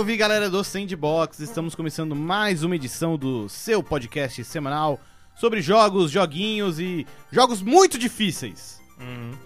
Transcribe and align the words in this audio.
Salve 0.00 0.16
galera 0.16 0.48
do 0.48 0.64
Sandbox! 0.64 1.40
Estamos 1.40 1.74
começando 1.74 2.16
mais 2.16 2.62
uma 2.62 2.74
edição 2.74 3.18
do 3.18 3.50
seu 3.50 3.82
podcast 3.82 4.42
semanal 4.44 4.98
sobre 5.36 5.60
jogos, 5.60 6.10
joguinhos 6.10 6.80
e 6.80 7.06
jogos 7.30 7.60
muito 7.60 7.98
difíceis. 7.98 8.80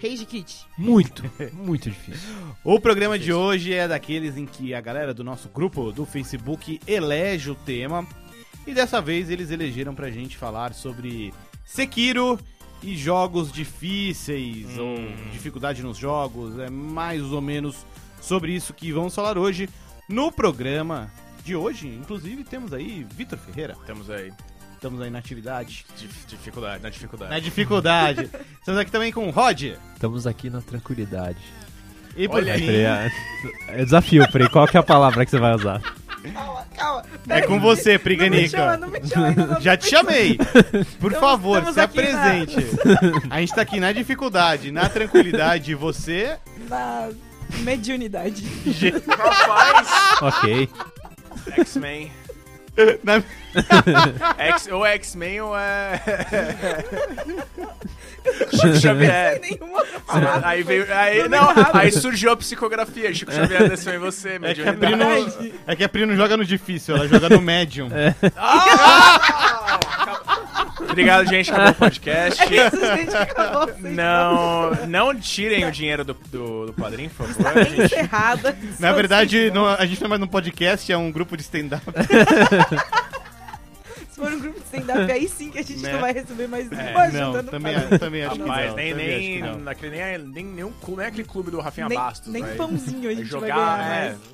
Rage 0.00 0.24
Kit. 0.24 0.64
Muito, 0.78 1.24
muito 1.52 1.90
difícil. 1.90 2.28
O 2.62 2.78
programa 2.78 3.18
de 3.18 3.32
hoje 3.32 3.74
é 3.74 3.88
daqueles 3.88 4.36
em 4.36 4.46
que 4.46 4.72
a 4.72 4.80
galera 4.80 5.12
do 5.12 5.24
nosso 5.24 5.48
grupo 5.48 5.90
do 5.90 6.06
Facebook 6.06 6.78
elege 6.86 7.50
o 7.50 7.56
tema 7.56 8.06
e 8.64 8.72
dessa 8.72 9.00
vez 9.00 9.30
eles 9.30 9.50
elegeram 9.50 9.92
pra 9.92 10.08
gente 10.08 10.36
falar 10.36 10.72
sobre 10.72 11.34
Sekiro 11.64 12.38
e 12.80 12.96
jogos 12.96 13.50
difíceis 13.50 14.78
ou 14.78 14.98
dificuldade 15.32 15.82
nos 15.82 15.98
jogos. 15.98 16.56
É 16.60 16.70
mais 16.70 17.24
ou 17.24 17.40
menos 17.40 17.84
sobre 18.20 18.52
isso 18.52 18.72
que 18.72 18.92
vamos 18.92 19.12
falar 19.16 19.36
hoje 19.36 19.68
no 20.08 20.30
programa 20.32 21.10
de 21.44 21.54
hoje. 21.56 21.88
Inclusive 21.88 22.44
temos 22.44 22.72
aí 22.72 23.06
Vitor 23.16 23.38
Ferreira. 23.38 23.76
Temos 23.86 24.08
aí 24.10 24.32
Estamos 24.74 25.00
aí 25.00 25.08
na 25.08 25.18
atividade. 25.18 25.86
dif- 25.96 26.26
dificuldade, 26.26 26.82
na 26.82 26.90
dificuldade. 26.90 27.30
Na 27.32 27.38
dificuldade. 27.38 28.28
Estamos 28.60 28.78
aqui 28.80 28.90
também 28.90 29.10
com 29.10 29.26
o 29.26 29.30
Rod. 29.30 29.62
Estamos 29.94 30.26
aqui 30.26 30.50
na 30.50 30.60
tranquilidade. 30.60 31.38
E 32.16 32.28
por 32.28 32.36
Olha 32.36 32.52
aí. 32.52 32.60
fim, 32.60 32.66
Frei, 32.66 32.84
é, 32.84 33.10
é 33.68 33.84
desafio, 33.84 34.30
Frei. 34.30 34.48
Qual 34.48 34.66
que 34.68 34.76
é 34.76 34.80
a 34.80 34.82
palavra 34.82 35.24
que 35.24 35.30
você 35.30 35.38
vai 35.38 35.54
usar? 35.54 35.80
Calma, 36.32 36.64
calma. 36.76 37.02
é 37.28 37.42
com 37.42 37.58
você, 37.60 37.98
Não 37.98 37.98
me 37.98 37.98
chama, 37.98 37.98
Priganica. 38.04 38.76
não 38.76 38.88
me 38.88 39.06
chama. 39.08 39.30
não. 39.32 39.60
Já 39.60 39.76
te 39.76 39.88
chamei. 39.90 40.36
Por 40.36 41.12
Estamos- 41.12 41.18
favor, 41.18 41.58
estamos 41.58 41.74
se 41.74 41.80
aqui 41.80 42.02
na- 42.02 42.18
apresente. 42.18 42.56
A 43.30 43.40
gente 43.40 43.54
tá 43.54 43.62
aqui 43.62 43.80
na 43.80 43.90
dificuldade, 43.92 44.70
na 44.70 44.88
tranquilidade. 44.88 45.72
E 45.72 45.74
você. 45.74 46.36
Na 46.68 47.08
mediunidade. 47.60 48.44
Rapaz! 49.08 49.88
Ok. 50.22 50.68
X-Men. 51.58 52.10
na- 53.04 53.22
X, 54.38 54.66
ou 54.68 54.84
é 54.84 54.94
X-Men 54.94 55.40
ou 55.42 55.56
é. 55.56 56.00
Chico 58.50 58.80
Xavier. 58.80 59.40
Aí 60.42 60.62
veio. 60.62 60.86
Aí, 60.92 61.28
não, 61.28 61.48
aí 61.74 61.92
surgiu 61.92 62.32
a 62.32 62.36
psicografia. 62.36 63.12
Chico 63.14 63.30
Xavier 63.30 63.68
desceu 63.68 63.94
em 63.94 63.98
você, 63.98 64.40
É 64.42 64.54
que, 64.54 64.62
a 64.62 64.72
mediunidade. 64.72 65.30
Pri 65.36 65.48
não, 65.52 65.54
é 65.66 65.76
que 65.76 65.84
a 65.84 65.88
Pri 65.88 66.06
não 66.06 66.16
joga 66.16 66.36
no 66.36 66.44
difícil, 66.44 66.96
ela 66.96 67.06
joga 67.06 67.28
no 67.28 67.40
médium. 67.42 67.88
Obrigado, 70.94 71.26
gente. 71.26 71.50
Acabou 71.50 71.70
o 71.70 71.74
podcast. 71.74 72.42
É 72.42 72.66
isso, 72.66 72.80
gente. 72.96 73.16
Acabou. 73.16 73.74
Não, 73.80 74.70
não 74.86 75.14
tirem 75.18 75.64
o 75.66 75.70
dinheiro 75.72 76.04
do, 76.04 76.14
do, 76.30 76.66
do 76.66 76.72
padrinho, 76.72 77.10
por 77.10 77.26
favor. 77.26 77.42
palavra. 77.42 77.64
gente. 77.64 77.84
Encerrada. 77.84 78.56
Na 78.78 78.92
verdade, 78.92 79.50
não- 79.50 79.66
a 79.66 79.84
gente 79.86 80.00
não 80.00 80.06
é 80.06 80.08
mais 80.10 80.20
num 80.20 80.26
podcast, 80.26 80.90
é 80.92 80.96
um 80.96 81.10
grupo 81.10 81.36
de 81.36 81.42
stand-up. 81.42 81.82
Se 84.10 84.20
for 84.20 84.32
um 84.32 84.38
grupo 84.38 84.60
de 84.60 84.64
stand-up, 84.66 85.10
aí 85.10 85.28
sim 85.28 85.50
que 85.50 85.58
a 85.58 85.62
gente 85.62 85.80
Né? 85.80 85.92
não 85.92 86.00
vai 86.00 86.12
receber 86.12 86.46
mais 86.46 86.70
É, 86.70 86.92
não, 86.92 87.00
ajuda 87.00 87.42
no 87.42 87.50
também, 87.50 87.74
padrinho. 87.74 87.98
também 87.98 88.24
acho 88.24 88.34
que 88.34 88.38
não. 88.38 88.46
nem, 88.54 88.68
também 88.68 88.92
acho 88.92 88.96
nem, 88.96 89.36
que 89.36 89.42
não. 89.42 89.58
naquele, 89.58 89.96
nem, 89.96 90.18
nem, 90.18 90.44
nenhum 90.44 90.72
nem 90.96 91.06
aquele 91.06 91.24
clube 91.24 91.50
do 91.50 91.58
Rafinha 91.60 91.88
Nem, 91.88 91.98
Bastos. 91.98 92.32
nem 92.32 92.42
vai- 92.42 92.54
pãozinho 92.54 93.10
a 93.10 93.12
vai 93.12 93.14
gente 93.16 93.30
vai 93.32 93.40
jogar, 93.40 93.54
ganhar 93.78 93.80
é. 93.80 93.88
mais 93.88 94.12
na 94.12 94.18
padaria. 94.18 94.33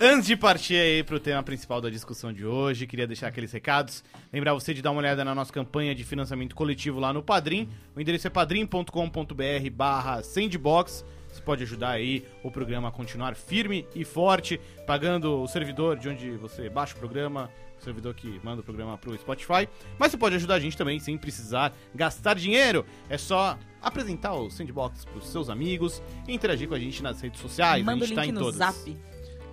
Antes 0.00 0.26
de 0.26 0.36
partir 0.36 0.76
aí 0.76 1.02
pro 1.02 1.18
tema 1.18 1.42
principal 1.42 1.80
da 1.80 1.88
discussão 1.88 2.32
de 2.32 2.44
hoje, 2.44 2.86
queria 2.86 3.06
deixar 3.06 3.28
aqueles 3.28 3.50
recados. 3.52 4.04
Lembrar 4.32 4.52
você 4.54 4.74
de 4.74 4.82
dar 4.82 4.90
uma 4.90 5.00
olhada 5.00 5.24
na 5.24 5.34
nossa 5.34 5.52
campanha 5.52 5.94
de 5.94 6.04
financiamento 6.04 6.54
coletivo 6.54 7.00
lá 7.00 7.12
no 7.12 7.22
Padrim. 7.22 7.68
O 7.96 8.00
endereço 8.00 8.26
é 8.26 8.30
padrim.com.br 8.30 9.70
barra 9.72 10.22
sandbox. 10.22 11.04
Você 11.32 11.40
pode 11.40 11.62
ajudar 11.62 11.92
aí 11.92 12.26
o 12.42 12.50
programa 12.50 12.88
a 12.88 12.92
continuar 12.92 13.34
firme 13.34 13.86
e 13.94 14.04
forte, 14.04 14.60
pagando 14.86 15.42
o 15.42 15.48
servidor 15.48 15.96
de 15.98 16.08
onde 16.10 16.30
você 16.32 16.68
baixa 16.68 16.94
o 16.94 16.98
programa, 16.98 17.50
o 17.80 17.82
servidor 17.82 18.14
que 18.14 18.38
manda 18.44 18.60
o 18.60 18.64
programa 18.64 18.98
pro 18.98 19.16
Spotify. 19.16 19.66
Mas 19.98 20.10
você 20.10 20.18
pode 20.18 20.34
ajudar 20.34 20.56
a 20.56 20.60
gente 20.60 20.76
também 20.76 21.00
sem 21.00 21.16
precisar 21.16 21.72
gastar 21.94 22.34
dinheiro. 22.34 22.84
É 23.08 23.16
só 23.16 23.58
apresentar 23.80 24.34
o 24.34 24.50
Sandbox 24.50 25.06
pros 25.06 25.26
seus 25.28 25.48
amigos 25.48 26.02
e 26.28 26.34
interagir 26.34 26.68
com 26.68 26.74
a 26.74 26.78
gente 26.78 27.02
nas 27.02 27.20
redes 27.22 27.40
sociais. 27.40 27.82
Manda 27.82 28.04
a 28.04 28.04
o 28.04 28.06
gente 28.08 28.16
tá 28.16 28.22
link 28.22 28.30
em 28.30 28.34
no 28.34 28.40
todas. 28.40 28.56
zap. 28.56 28.96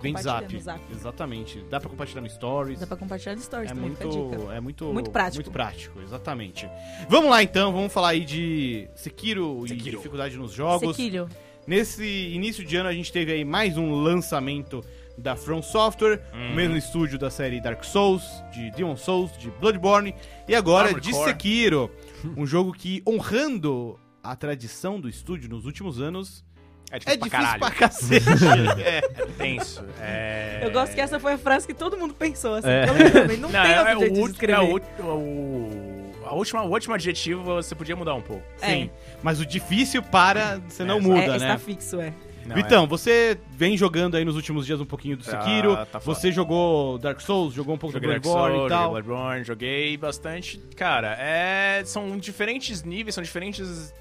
Vem 0.02 0.16
zap. 0.16 0.58
zap. 0.60 0.80
Exatamente. 0.90 1.64
Dá 1.70 1.78
pra 1.80 1.88
compartilhar 1.90 2.20
no 2.22 2.28
Stories. 2.30 2.80
Dá 2.80 2.86
pra 2.86 2.96
compartilhar 2.96 3.34
no 3.34 3.40
stories 3.42 3.70
É 3.70 3.74
também, 3.74 3.90
muito, 3.90 4.50
é 4.52 4.60
muito, 4.60 4.84
Muito 4.86 5.10
prático. 5.10 5.36
Muito 5.42 5.50
prático, 5.52 6.00
exatamente. 6.00 6.68
Vamos 7.08 7.30
lá 7.30 7.42
então, 7.42 7.72
vamos 7.72 7.92
falar 7.92 8.08
aí 8.10 8.24
de 8.24 8.88
Sekiro, 8.94 9.64
e 9.66 9.68
Sekiro. 9.68 9.96
dificuldade 9.98 10.36
nos 10.36 10.52
jogos. 10.52 10.96
Sequilho. 10.96 11.28
Nesse 11.66 12.04
início 12.04 12.64
de 12.64 12.76
ano 12.76 12.88
a 12.88 12.92
gente 12.92 13.12
teve 13.12 13.32
aí 13.32 13.44
mais 13.44 13.76
um 13.76 13.92
lançamento 14.02 14.82
da 15.18 15.36
From 15.36 15.60
Software, 15.62 16.22
Uhum. 16.32 16.52
o 16.52 16.54
mesmo 16.56 16.76
estúdio 16.76 17.18
da 17.18 17.28
série 17.30 17.60
Dark 17.60 17.84
Souls, 17.84 18.24
de 18.52 18.70
Demon 18.70 18.96
Souls, 18.96 19.36
de 19.36 19.50
Bloodborne 19.50 20.14
e 20.48 20.54
agora 20.54 20.86
Armored 20.86 21.06
de 21.06 21.12
Core. 21.12 21.30
Sekiro, 21.30 21.90
um 22.36 22.46
jogo 22.46 22.72
que 22.72 23.02
honrando 23.06 24.00
a 24.22 24.34
tradição 24.34 24.98
do 25.00 25.08
estúdio 25.08 25.48
nos 25.50 25.64
últimos 25.66 26.00
anos 26.00 26.42
É 26.90 26.98
difícil, 26.98 27.20
é 27.22 27.28
difícil 27.28 27.58
pra, 27.58 27.70
cacete. 27.70 28.26
é. 28.84 28.98
É 28.98 29.26
tenso. 29.38 29.84
É... 30.00 30.60
Eu 30.62 30.70
gosto 30.72 30.94
que 30.94 31.00
essa 31.00 31.20
foi 31.20 31.34
a 31.34 31.38
frase 31.38 31.66
que 31.66 31.74
todo 31.74 31.96
mundo 31.96 32.12
pensou, 32.14 32.54
assim, 32.54 32.68
É. 32.68 32.86
coletivamente. 32.86 33.40
Não, 33.40 33.48
Não, 33.52 33.62
tem 33.62 33.72
é, 33.72 33.78
outro 33.78 33.90
é 33.92 33.98
jeito 34.00 34.20
o, 34.20 34.26
de 34.26 34.32
escrever. 34.32 34.52
é 34.98 35.02
o, 35.02 35.04
o, 35.04 36.14
a 36.26 36.34
última, 36.34 36.62
o 36.62 36.70
último 36.70 36.94
adjetivo 36.94 37.42
você 37.44 37.74
podia 37.74 37.94
mudar 37.96 38.14
um 38.14 38.20
pouco. 38.22 38.42
Sim, 38.56 38.90
mas 39.22 39.40
o 39.40 39.46
difícil 39.46 40.02
para, 40.02 40.60
você 40.68 40.84
não 40.84 40.98
É, 40.98 41.00
muda, 41.00 41.20
é, 41.22 41.28
né? 41.28 41.34
está 41.36 41.58
fixo, 41.58 42.00
é. 42.00 42.12
Não, 42.46 42.56
Vitão, 42.56 42.86
você 42.86 43.38
vem 43.52 43.76
jogando 43.76 44.16
aí 44.16 44.24
nos 44.24 44.34
últimos 44.34 44.66
dias 44.66 44.80
um 44.80 44.84
pouquinho 44.86 45.16
do 45.16 45.22
Tá- 45.22 45.40
Sekiro. 45.42 45.76
tá 45.76 46.00
foda. 46.00 46.04
você 46.04 46.32
jogou 46.32 46.98
Dark 46.98 47.20
Souls, 47.20 47.52
jogou 47.54 47.74
um 47.74 47.78
pouco 47.78 47.92
Joguei 47.92 48.08
do 48.08 48.12
Dark 48.14 48.22
Bloodborne 48.22 48.56
Souls, 48.56 48.66
e 48.66 48.74
tal. 48.74 48.82
joguei 48.88 49.02
Bloodborne, 49.02 49.44
joguei 49.44 49.96
bastante. 49.96 50.58
Cara, 50.74 51.16
é, 51.20 51.82
são 51.84 52.16
diferentes 52.18 52.82
níveis, 52.82 53.14
são 53.14 53.22
diferentes 53.22 53.94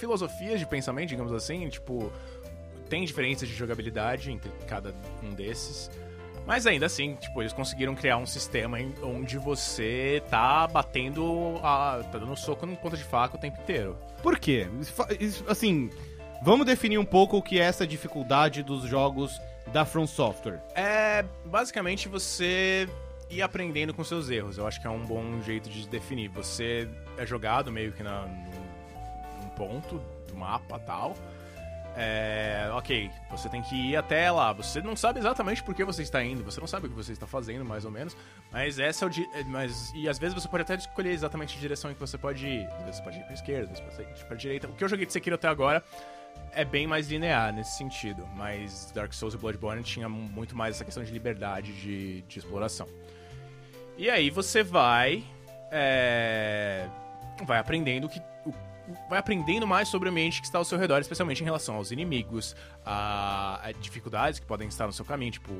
filosofias 0.00 0.58
de 0.58 0.66
pensamento, 0.66 1.10
digamos 1.10 1.32
assim. 1.32 1.68
Tipo, 1.68 2.10
tem 2.88 3.04
diferenças 3.04 3.48
de 3.48 3.54
jogabilidade 3.54 4.32
entre 4.32 4.50
cada 4.66 4.92
um 5.22 5.30
desses. 5.30 5.90
Mas 6.46 6.66
ainda 6.66 6.86
assim, 6.86 7.14
tipo, 7.14 7.40
eles 7.42 7.52
conseguiram 7.52 7.94
criar 7.94 8.16
um 8.16 8.26
sistema 8.26 8.80
em- 8.80 8.94
onde 9.02 9.38
você 9.38 10.22
tá 10.30 10.66
batendo, 10.66 11.60
a, 11.62 12.02
tá 12.10 12.18
dando 12.18 12.34
soco 12.34 12.66
no 12.66 12.74
ponta 12.76 12.96
de 12.96 13.04
faca 13.04 13.36
o 13.36 13.38
tempo 13.38 13.60
inteiro. 13.60 13.96
Por 14.22 14.38
quê? 14.38 14.66
Assim, 15.46 15.90
vamos 16.42 16.66
definir 16.66 16.98
um 16.98 17.04
pouco 17.04 17.36
o 17.36 17.42
que 17.42 17.60
é 17.60 17.62
essa 17.62 17.86
dificuldade 17.86 18.62
dos 18.62 18.82
jogos 18.84 19.38
da 19.72 19.84
From 19.84 20.06
Software. 20.06 20.60
É 20.74 21.24
basicamente 21.44 22.08
você 22.08 22.88
ir 23.28 23.42
aprendendo 23.42 23.94
com 23.94 24.02
seus 24.02 24.28
erros. 24.30 24.58
Eu 24.58 24.66
acho 24.66 24.80
que 24.80 24.86
é 24.86 24.90
um 24.90 25.04
bom 25.04 25.40
jeito 25.42 25.68
de 25.70 25.86
definir. 25.88 26.28
Você 26.30 26.88
é 27.16 27.24
jogado 27.24 27.70
meio 27.70 27.92
que 27.92 28.02
na, 28.02 28.26
ponto 29.60 30.00
do 30.26 30.34
mapa 30.34 30.78
tal. 30.78 31.14
É, 31.96 32.70
ok, 32.72 33.10
você 33.30 33.48
tem 33.48 33.60
que 33.62 33.74
ir 33.74 33.96
até 33.96 34.30
lá. 34.30 34.52
Você 34.52 34.80
não 34.80 34.94
sabe 34.94 35.18
exatamente 35.18 35.62
por 35.62 35.74
que 35.74 35.84
você 35.84 36.02
está 36.02 36.22
indo, 36.24 36.42
você 36.44 36.60
não 36.60 36.66
sabe 36.68 36.86
o 36.86 36.88
que 36.88 36.94
você 36.94 37.12
está 37.12 37.26
fazendo, 37.26 37.64
mais 37.64 37.84
ou 37.84 37.90
menos. 37.90 38.16
Mas 38.50 38.78
essa 38.78 39.04
é 39.04 39.06
o. 39.06 39.10
di- 39.10 39.28
é, 39.34 39.42
Mas, 39.44 39.92
e 39.94 40.08
às 40.08 40.18
vezes 40.18 40.34
você 40.34 40.48
pode 40.48 40.62
até 40.62 40.76
escolher 40.76 41.10
exatamente 41.10 41.56
a 41.58 41.60
direção 41.60 41.90
em 41.90 41.94
que 41.94 42.00
você 42.00 42.16
pode 42.16 42.46
ir. 42.46 42.66
Às 42.68 42.82
vezes 42.84 42.96
você 42.96 43.02
pode 43.02 43.18
ir 43.18 43.22
pra 43.24 43.34
esquerda, 43.34 43.62
às 43.64 43.80
vezes 43.80 43.84
você 43.96 44.02
pode 44.04 44.20
ir 44.20 44.24
pra 44.24 44.36
direita. 44.36 44.68
O 44.68 44.72
que 44.72 44.84
eu 44.84 44.88
joguei 44.88 45.04
de 45.04 45.12
Sekiro 45.12 45.34
até 45.34 45.48
agora 45.48 45.82
é 46.52 46.64
bem 46.64 46.86
mais 46.86 47.08
linear 47.10 47.52
nesse 47.52 47.76
sentido, 47.76 48.26
mas 48.36 48.92
Dark 48.92 49.12
Souls 49.12 49.34
e 49.34 49.36
Bloodborne 49.36 49.82
tinha 49.82 50.08
muito 50.08 50.56
mais 50.56 50.76
essa 50.76 50.84
questão 50.84 51.02
de 51.02 51.12
liberdade 51.12 51.72
de, 51.72 52.22
de 52.22 52.38
exploração. 52.38 52.86
E 53.98 54.08
aí 54.08 54.30
você 54.30 54.62
vai 54.62 55.24
é, 55.72 56.86
vai 57.44 57.58
aprendendo 57.58 58.08
que 58.08 58.22
vai 59.08 59.18
aprendendo 59.18 59.66
mais 59.66 59.88
sobre 59.88 60.08
o 60.08 60.12
ambiente 60.12 60.40
que 60.40 60.46
está 60.46 60.58
ao 60.58 60.64
seu 60.64 60.78
redor, 60.78 61.00
especialmente 61.00 61.40
em 61.40 61.44
relação 61.44 61.76
aos 61.76 61.90
inimigos, 61.90 62.54
a, 62.84 63.60
a 63.62 63.72
dificuldades 63.72 64.38
que 64.40 64.46
podem 64.46 64.68
estar 64.68 64.86
no 64.86 64.92
seu 64.92 65.04
caminho, 65.04 65.32
tipo 65.32 65.52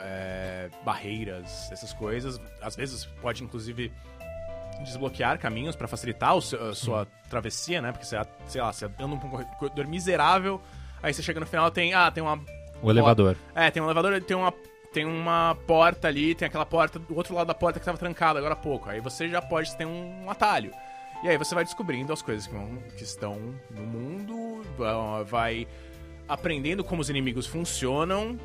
é, 0.00 0.68
barreiras, 0.84 1.70
essas 1.72 1.92
coisas. 1.92 2.40
Às 2.62 2.76
vezes 2.76 3.04
pode 3.20 3.42
inclusive 3.42 3.92
desbloquear 4.82 5.38
caminhos 5.38 5.76
para 5.76 5.86
facilitar 5.86 6.40
seu- 6.40 6.70
a 6.70 6.74
sua 6.74 7.06
travessia, 7.30 7.80
né? 7.80 7.92
Porque 7.92 8.04
você, 8.04 8.20
sei 8.46 8.60
lá, 8.60 8.72
você 8.72 8.86
anda 8.86 9.14
um 9.14 9.18
corredor 9.58 9.86
miserável, 9.86 10.60
aí 11.02 11.12
você 11.14 11.22
chega 11.22 11.38
no 11.40 11.46
final 11.46 11.70
tem, 11.70 11.94
ah, 11.94 12.10
tem 12.10 12.22
uma 12.22 12.40
O 12.82 12.90
elevador. 12.90 13.36
é, 13.54 13.70
tem 13.70 13.82
um 13.82 13.86
elevador, 13.86 14.20
tem 14.22 14.36
uma 14.36 14.52
tem 14.92 15.04
uma 15.04 15.56
porta 15.66 16.06
ali, 16.06 16.36
tem 16.36 16.46
aquela 16.46 16.64
porta 16.64 17.00
do 17.00 17.16
outro 17.16 17.34
lado 17.34 17.48
da 17.48 17.54
porta 17.54 17.80
que 17.80 17.84
tava 17.84 17.98
trancada 17.98 18.38
agora 18.38 18.54
há 18.54 18.56
pouco. 18.56 18.88
Aí 18.88 19.00
você 19.00 19.28
já 19.28 19.42
pode 19.42 19.74
ter 19.76 19.84
um 19.84 20.30
atalho. 20.30 20.70
E 21.24 21.28
aí 21.28 21.38
você 21.38 21.54
vai 21.54 21.64
descobrindo 21.64 22.12
as 22.12 22.20
coisas 22.22 22.46
que, 22.46 22.52
vão- 22.52 22.78
que 22.96 23.02
estão 23.02 23.38
no 23.70 23.82
mundo, 23.82 24.62
va- 24.76 25.22
vai 25.22 25.66
aprendendo 26.28 26.84
como 26.84 27.00
os 27.00 27.08
inimigos 27.10 27.46
funcionam 27.46 28.38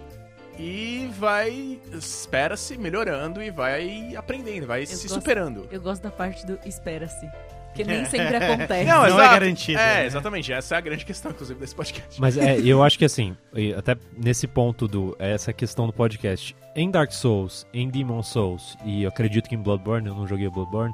e 0.58 1.10
vai 1.20 1.80
espera-se 1.94 2.78
melhorando 2.78 3.42
e 3.44 3.50
vai 3.52 4.16
aprendendo, 4.16 4.66
vai 4.68 4.86
se 4.86 4.94
gosto- 4.94 5.10
superando. 5.14 5.68
Eu 5.72 5.82
gosto 5.82 6.02
da 6.02 6.12
parte 6.12 6.46
do 6.46 6.58
espera-se. 6.66 7.30
Porque 7.68 7.84
nem 7.84 8.04
sempre 8.06 8.36
acontece. 8.38 8.90
Não, 8.90 9.06
é 9.06 9.10
exato. 9.10 9.32
garantido, 9.34 9.80
É, 9.80 9.96
né? 10.00 10.06
exatamente. 10.06 10.52
Essa 10.52 10.76
é 10.76 10.78
a 10.78 10.82
grande 10.82 11.06
questão, 11.06 11.32
inclusive, 11.32 11.60
desse 11.60 11.76
podcast. 11.76 12.20
Mas 12.20 12.36
é, 12.38 12.60
eu 12.60 12.82
acho 12.84 12.98
que 12.98 13.06
assim, 13.06 13.38
até 13.78 13.96
nesse 14.18 14.48
ponto 14.48 14.88
do 14.88 15.16
essa 15.20 15.54
questão 15.54 15.86
do 15.86 15.94
podcast, 15.94 16.56
em 16.76 16.90
Dark 16.90 17.12
Souls, 17.12 17.68
em 17.74 17.88
Demon 17.88 18.24
Souls 18.24 18.76
e 18.84 19.04
eu 19.04 19.10
acredito 19.10 19.48
que 19.48 19.56
em 19.56 19.62
Bloodborne, 19.62 20.08
eu 20.08 20.16
não 20.16 20.26
joguei 20.28 20.50
Bloodborne, 20.50 20.94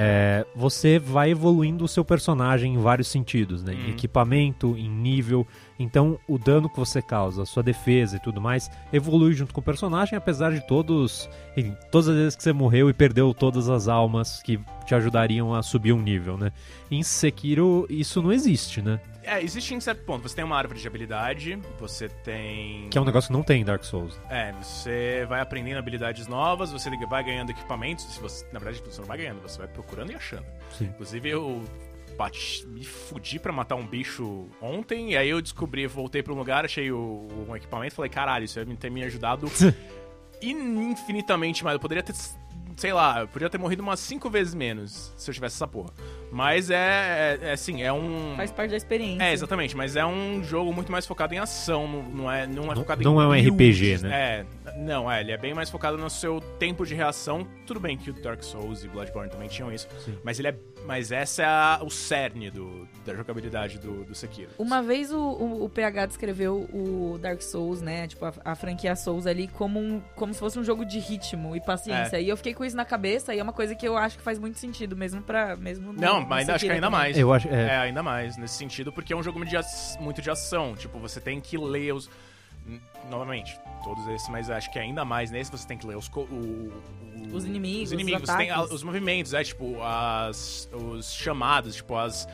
é, 0.00 0.46
você 0.54 0.96
vai 0.96 1.30
evoluindo 1.32 1.84
o 1.84 1.88
seu 1.88 2.04
personagem 2.04 2.74
em 2.74 2.78
vários 2.78 3.08
sentidos, 3.08 3.64
né? 3.64 3.74
Em 3.74 3.84
Uhum. 3.84 3.90
equipamento, 3.90 4.76
em 4.78 4.88
nível. 4.88 5.44
Então, 5.76 6.18
o 6.28 6.38
dano 6.38 6.68
que 6.68 6.78
você 6.78 7.02
causa, 7.02 7.42
a 7.42 7.46
sua 7.46 7.62
defesa 7.64 8.16
e 8.16 8.20
tudo 8.20 8.40
mais, 8.40 8.70
evolui 8.92 9.32
junto 9.32 9.52
com 9.52 9.60
o 9.60 9.64
personagem, 9.64 10.16
apesar 10.16 10.52
de 10.52 10.64
todos. 10.68 11.28
enfim, 11.56 11.74
todas 11.90 12.08
as 12.08 12.14
vezes 12.14 12.36
que 12.36 12.42
você 12.44 12.52
morreu 12.52 12.88
e 12.88 12.92
perdeu 12.92 13.34
todas 13.34 13.68
as 13.68 13.88
almas 13.88 14.40
que 14.44 14.60
te 14.86 14.94
ajudariam 14.94 15.52
a 15.52 15.60
subir 15.62 15.92
um 15.92 16.00
nível, 16.00 16.36
né? 16.38 16.52
Em 16.88 17.02
Sekiro, 17.02 17.84
isso 17.90 18.22
não 18.22 18.32
existe, 18.32 18.80
né? 18.80 19.00
É, 19.24 19.42
existe 19.42 19.74
em 19.74 19.80
certo 19.80 20.04
ponto. 20.04 20.26
Você 20.26 20.34
tem 20.36 20.44
uma 20.44 20.56
árvore 20.56 20.80
de 20.80 20.86
habilidade, 20.88 21.58
você 21.78 22.08
tem. 22.08 22.88
Que 22.88 22.96
é 22.96 23.00
um 23.00 23.04
negócio 23.04 23.28
que 23.28 23.32
não 23.34 23.42
tem 23.42 23.60
em 23.60 23.64
Dark 23.64 23.84
Souls. 23.84 24.18
É, 24.30 24.52
você 24.52 25.26
vai 25.28 25.40
aprendendo 25.40 25.76
habilidades 25.78 26.26
novas, 26.26 26.72
você 26.72 26.88
vai 27.06 27.22
ganhando 27.24 27.50
equipamentos. 27.50 28.04
Se 28.06 28.20
você, 28.20 28.46
na 28.52 28.58
verdade, 28.58 28.82
você 28.86 29.00
não 29.00 29.06
vai 29.08 29.18
ganhando, 29.18 29.42
você 29.42 29.58
vai 29.58 29.68
procurando 29.88 30.12
e 30.12 30.14
achando. 30.14 30.44
Sim. 30.76 30.84
Inclusive, 30.84 31.30
eu 31.30 31.64
bati, 32.16 32.66
me 32.66 32.84
fudi 32.84 33.38
pra 33.38 33.52
matar 33.52 33.76
um 33.76 33.86
bicho 33.86 34.48
ontem, 34.60 35.12
e 35.12 35.16
aí 35.16 35.30
eu 35.30 35.40
descobri, 35.40 35.86
voltei 35.86 36.22
pra 36.22 36.32
um 36.32 36.36
lugar, 36.36 36.64
achei 36.64 36.92
o, 36.92 37.26
um 37.48 37.56
equipamento, 37.56 37.94
falei, 37.94 38.10
caralho, 38.10 38.44
isso 38.44 38.58
ia 38.58 38.66
ter 38.76 38.90
me 38.90 39.02
ajudado 39.04 39.50
infinitamente 40.42 41.64
mais. 41.64 41.74
Eu 41.74 41.80
poderia 41.80 42.02
ter, 42.02 42.14
sei 42.78 42.92
lá, 42.92 43.20
eu 43.20 43.26
poderia 43.28 43.50
ter 43.50 43.58
morrido 43.58 43.82
umas 43.82 43.98
cinco 43.98 44.30
vezes 44.30 44.54
menos 44.54 45.12
se 45.16 45.28
eu 45.28 45.34
tivesse 45.34 45.56
essa 45.56 45.66
porra. 45.66 45.90
Mas 46.30 46.70
é, 46.70 47.38
é, 47.42 47.48
é 47.48 47.52
assim, 47.52 47.82
é 47.82 47.92
um... 47.92 48.34
Faz 48.36 48.52
parte 48.52 48.70
da 48.70 48.76
experiência. 48.76 49.24
É, 49.24 49.32
exatamente, 49.32 49.76
mas 49.76 49.96
é 49.96 50.06
um 50.06 50.44
jogo 50.44 50.72
muito 50.72 50.92
mais 50.92 51.06
focado 51.06 51.34
em 51.34 51.38
ação, 51.38 51.88
não, 51.88 52.02
não 52.02 52.30
é, 52.32 52.46
não 52.46 52.64
é 52.64 52.66
Não- 52.68 52.76
focado 52.76 53.02
não 53.02 53.34
em 53.34 53.46
é 53.46 53.50
um 53.50 53.56
builds, 53.56 53.98
RPG, 54.02 54.06
né? 54.08 54.14
É, 54.14 54.46
não, 54.76 55.10
é, 55.10 55.20
ele 55.20 55.32
é 55.32 55.36
bem 55.36 55.54
mais 55.54 55.70
focado 55.70 55.96
no 55.98 56.08
seu 56.08 56.40
tempo 56.58 56.86
de 56.86 56.94
reação. 56.94 57.46
Tudo 57.66 57.80
bem 57.80 57.96
que 57.96 58.10
o 58.10 58.12
Dark 58.12 58.42
Souls 58.44 58.84
e 58.84 58.88
Bloodborne 58.88 59.30
também 59.30 59.48
tinham 59.48 59.72
isso, 59.72 59.88
Sim. 60.04 60.16
mas 60.22 60.38
ele 60.38 60.48
é, 60.48 60.54
mas 60.88 61.12
essa 61.12 61.42
é 61.42 61.44
a- 61.46 61.80
o 61.82 61.90
cerne 61.90 62.50
do, 62.50 62.88
da 63.04 63.14
jogabilidade 63.14 63.78
do, 63.78 64.04
do 64.04 64.14
Sekiro. 64.14 64.48
Uma 64.58 64.82
vez 64.82 65.12
o, 65.12 65.18
o, 65.20 65.64
o 65.64 65.68
PH 65.68 66.06
descreveu 66.06 66.66
o 66.72 67.18
Dark 67.20 67.42
Souls, 67.42 67.82
né? 67.82 68.08
Tipo, 68.08 68.24
a, 68.24 68.32
a 68.42 68.54
franquia 68.54 68.96
Souls 68.96 69.26
ali 69.26 69.46
como, 69.48 69.78
um, 69.78 70.00
como 70.16 70.32
se 70.32 70.40
fosse 70.40 70.58
um 70.58 70.64
jogo 70.64 70.86
de 70.86 70.98
ritmo 70.98 71.54
e 71.54 71.60
paciência. 71.60 72.16
É. 72.16 72.22
E 72.22 72.28
eu 72.30 72.36
fiquei 72.38 72.54
com 72.54 72.64
isso 72.64 72.74
na 72.74 72.86
cabeça 72.86 73.34
e 73.34 73.38
é 73.38 73.42
uma 73.42 73.52
coisa 73.52 73.74
que 73.74 73.86
eu 73.86 73.98
acho 73.98 74.16
que 74.16 74.22
faz 74.24 74.38
muito 74.38 74.58
sentido, 74.58 74.96
mesmo 74.96 75.20
pra. 75.20 75.54
Mesmo 75.56 75.92
no- 75.92 76.00
Não, 76.00 76.20
no 76.22 76.26
mas 76.26 76.48
acho 76.48 76.64
que 76.64 76.70
ainda 76.72 76.86
também. 76.86 76.98
mais. 77.00 77.18
Eu 77.18 77.32
acho. 77.32 77.48
É. 77.48 77.66
É, 77.66 77.76
ainda 77.76 78.02
mais 78.02 78.38
nesse 78.38 78.54
sentido, 78.54 78.90
porque 78.90 79.12
é 79.12 79.16
um 79.16 79.22
jogo 79.22 79.38
muito 79.38 79.50
de, 79.50 79.58
muito 80.00 80.22
de 80.22 80.30
ação. 80.30 80.74
Tipo, 80.74 80.98
você 80.98 81.20
tem 81.20 81.38
que 81.40 81.58
ler 81.58 81.92
os. 81.92 82.08
Novamente, 83.10 83.58
todos 83.82 84.06
esses, 84.08 84.28
mas 84.28 84.50
acho 84.50 84.70
que 84.70 84.78
ainda 84.78 85.04
mais 85.04 85.30
nesse 85.30 85.50
você 85.50 85.66
tem 85.66 85.78
que 85.78 85.86
ler 85.86 85.96
os. 85.96 86.08
O, 86.08 86.20
o- 86.20 86.72
Os 87.34 87.44
inimigos, 87.44 87.88
Os 87.88 87.92
inimigos, 87.92 88.28
os 88.28 88.36
tem 88.36 88.52
os 88.58 88.82
movimentos, 88.82 89.32
é 89.34 89.42
tipo, 89.42 89.76
as, 89.82 90.68
os 90.72 91.12
chamados, 91.12 91.76
tipo, 91.76 91.94
as. 91.96 92.28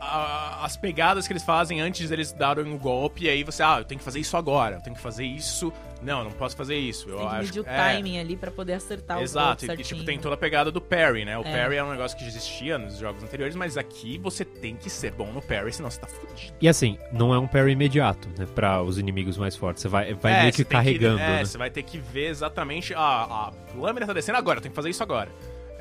A- 0.00 0.64
as 0.64 0.76
pegadas 0.76 1.26
que 1.26 1.32
eles 1.32 1.42
fazem 1.44 1.80
antes 1.80 2.08
deles 2.08 2.32
darem 2.32 2.72
o 2.72 2.78
golpe, 2.78 3.24
e 3.24 3.28
aí 3.28 3.44
você, 3.44 3.62
ah, 3.62 3.76
eu 3.78 3.84
tenho 3.84 3.98
que 3.98 4.04
fazer 4.04 4.18
isso 4.20 4.36
agora, 4.36 4.76
eu 4.76 4.80
tenho 4.80 4.96
que 4.96 5.02
fazer 5.02 5.24
isso. 5.24 5.72
Não, 6.02 6.20
eu 6.20 6.24
não 6.24 6.30
posso 6.30 6.56
fazer 6.56 6.76
isso. 6.76 7.10
Eu 7.10 7.18
Tem 7.18 7.28
que 7.28 7.34
acho 7.34 7.44
medir 7.44 7.60
o 7.60 7.68
é. 7.68 7.76
timing 7.76 8.18
ali 8.18 8.34
pra 8.34 8.50
poder 8.50 8.72
acertar 8.72 9.18
o 9.18 9.22
Exato, 9.22 9.66
golpe 9.66 9.82
e, 9.82 9.84
tipo, 9.84 10.02
tem 10.02 10.18
toda 10.18 10.34
a 10.34 10.38
pegada 10.38 10.70
do 10.72 10.80
parry, 10.80 11.26
né? 11.26 11.36
O 11.36 11.42
É. 11.42 11.52
parry 11.62 11.76
é 11.76 11.84
um 11.84 11.90
negócio 11.90 12.16
que 12.16 12.24
já 12.24 12.30
existia 12.30 12.78
nos 12.78 12.96
jogos 12.96 13.22
anteriores, 13.22 13.54
mas 13.54 13.76
aqui 13.76 14.16
você 14.16 14.42
tem 14.42 14.74
que 14.76 14.88
ser 14.88 15.12
bom 15.12 15.30
no 15.30 15.42
parry, 15.42 15.70
senão 15.74 15.90
você 15.90 16.00
tá 16.00 16.06
fudido. 16.06 16.54
E 16.58 16.66
assim, 16.66 16.96
não 17.12 17.34
é 17.34 17.38
um 17.38 17.46
parry 17.46 17.72
imediato, 17.72 18.28
né? 18.38 18.46
Pra 18.54 18.82
os 18.82 18.96
inimigos 18.96 19.36
mais 19.36 19.54
fortes. 19.54 19.82
Você 19.82 19.88
vai, 19.88 20.14
vai 20.14 20.32
É, 20.32 20.40
meio 20.40 20.52
que 20.54 20.64
carregando, 20.64 21.20
é, 21.20 21.28
né? 21.28 21.44
Você 21.44 21.58
vai 21.58 21.68
ter 21.68 21.82
que 21.82 21.98
ver 21.98 22.28
exatamente. 22.30 22.94
A, 22.94 23.00
a 23.00 23.52
lâmina 23.76 24.06
tá 24.06 24.14
descendo 24.14 24.38
agora, 24.38 24.56
eu 24.56 24.62
tenho 24.62 24.72
que 24.72 24.76
fazer 24.76 24.88
isso 24.88 25.02
agora. 25.02 25.28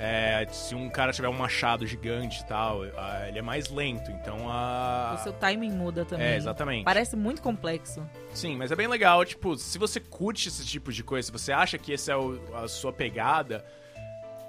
É, 0.02 0.48
se 0.50 0.74
um 0.74 0.90
cara 0.90 1.12
tiver 1.12 1.28
um 1.28 1.34
machado 1.38 1.86
gigante 1.86 2.40
e 2.42 2.46
tal, 2.46 2.84
ah, 2.98 3.26
ele 3.28 3.38
é 3.38 3.42
mais 3.42 3.68
lento, 3.70 4.10
então 4.12 4.50
a. 4.50 5.16
O 5.20 5.24
seu 5.24 5.34
timing 5.34 5.72
muda 5.72 6.06
também. 6.06 6.26
É, 6.26 6.36
exatamente. 6.38 6.86
Parece 6.86 7.18
muito 7.18 7.42
complexo. 7.42 8.02
Sim, 8.34 8.56
mas 8.56 8.72
é 8.72 8.78
bem 8.78 8.88
legal, 8.88 9.26
tipo, 9.26 9.58
se 9.58 9.78
você 9.78 10.00
curte 10.00 10.48
esse 10.48 10.66
tipo 10.66 10.90
de 10.94 11.04
coisa, 11.04 11.26
se 11.26 11.32
você 11.34 11.52
acha 11.52 11.78
que 11.78 11.92
esse 11.92 12.10
é 12.10 12.16
o- 12.16 12.40
a 12.56 12.66
sua 12.70 12.94
pegada, 12.94 13.66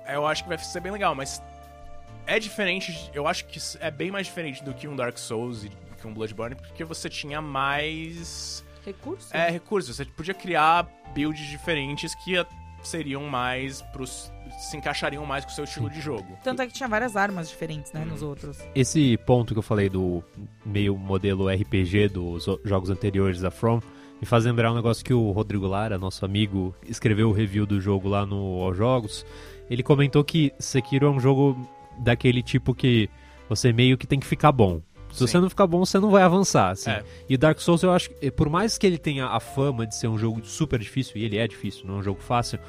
eu 0.08 0.25
acho 0.25 0.44
que 0.44 0.49
vai 0.49 0.56
ser 0.58 0.79
bem 0.81 0.93
legal, 0.93 1.17
mas 1.17 1.43
é 2.29 2.38
diferente, 2.38 3.11
eu 3.12 3.26
acho 3.26 3.44
que 3.46 3.58
é 3.81 3.91
bem 3.91 4.12
mais 4.12 4.29
diferente 4.29 4.62
do 4.62 4.73
que 4.73 4.87
um 4.87 4.94
Dark 4.94 5.19
Souls 5.19 5.64
e 5.64 5.69
do 5.69 5.96
que 5.96 6.06
um 6.06 6.14
Bloodborne, 6.14 6.55
porque 6.55 6.85
você 6.85 7.08
tinha 7.08 7.43
mais 7.43 8.64
Recurso? 8.87 9.37
é, 9.37 9.50
recursos, 9.50 9.96
você 9.96 10.05
podia 10.05 10.32
criar 10.32 10.87
builds 11.12 11.44
diferentes 11.49 12.14
que 12.14 12.35
seriam 12.85 13.25
mais 13.25 13.82
pros 13.82 14.32
se 14.60 14.76
encaixariam 14.76 15.24
mais 15.26 15.44
com 15.44 15.50
o 15.50 15.54
seu 15.54 15.64
estilo 15.64 15.88
de 15.90 16.00
jogo. 16.00 16.36
Tanto 16.44 16.62
é 16.62 16.66
que 16.66 16.72
tinha 16.72 16.88
várias 16.88 17.16
armas 17.16 17.48
diferentes, 17.48 17.92
né, 17.92 18.02
Hum. 18.04 18.10
nos 18.10 18.22
outros. 18.22 18.58
Esse 18.74 19.16
ponto 19.26 19.52
que 19.54 19.58
eu 19.58 19.62
falei 19.62 19.88
do 19.88 20.22
meio 20.64 20.96
modelo 20.96 21.48
RPG 21.48 22.08
dos 22.08 22.46
jogos 22.64 22.90
anteriores 22.90 23.40
da 23.40 23.50
From 23.50 23.80
me 24.20 24.26
faz 24.26 24.44
lembrar 24.44 24.70
um 24.70 24.74
negócio 24.74 25.04
que 25.04 25.14
o 25.14 25.30
Rodrigo 25.32 25.66
Lara, 25.66 25.96
nosso 25.98 26.24
amigo, 26.24 26.74
escreveu 26.86 27.30
o 27.30 27.32
review 27.32 27.64
do 27.64 27.80
jogo 27.80 28.08
lá 28.08 28.26
no 28.26 28.60
All 28.62 28.74
Jogos. 28.74 29.24
Ele 29.70 29.82
comentou 29.82 30.22
que 30.22 30.52
Sekiro 30.58 31.06
é 31.06 31.10
um 31.10 31.18
jogo 31.20 31.56
daquele 31.98 32.42
tipo 32.42 32.74
que 32.74 33.08
você 33.48 33.72
meio 33.72 33.96
que 33.96 34.06
tem 34.06 34.20
que 34.20 34.26
ficar 34.26 34.52
bom. 34.52 34.82
Se 35.10 35.18
Sim. 35.20 35.26
você 35.26 35.40
não 35.40 35.48
ficar 35.50 35.66
bom, 35.66 35.84
você 35.84 35.98
não 35.98 36.10
vai 36.10 36.22
avançar. 36.22 36.70
assim. 36.70 36.90
É. 36.90 37.02
E 37.28 37.36
Dark 37.36 37.58
Souls, 37.60 37.82
eu 37.82 37.90
acho 37.92 38.10
que, 38.10 38.30
por 38.30 38.48
mais 38.48 38.78
que 38.78 38.86
ele 38.86 38.98
tenha 38.98 39.26
a 39.26 39.40
fama 39.40 39.86
de 39.86 39.96
ser 39.96 40.06
um 40.06 40.16
jogo 40.18 40.44
super 40.44 40.78
difícil, 40.78 41.16
e 41.16 41.24
ele 41.24 41.36
é 41.36 41.48
difícil, 41.48 41.84
não 41.86 41.96
é 41.96 41.98
um 41.98 42.02
jogo 42.02 42.20
fácil, 42.20 42.60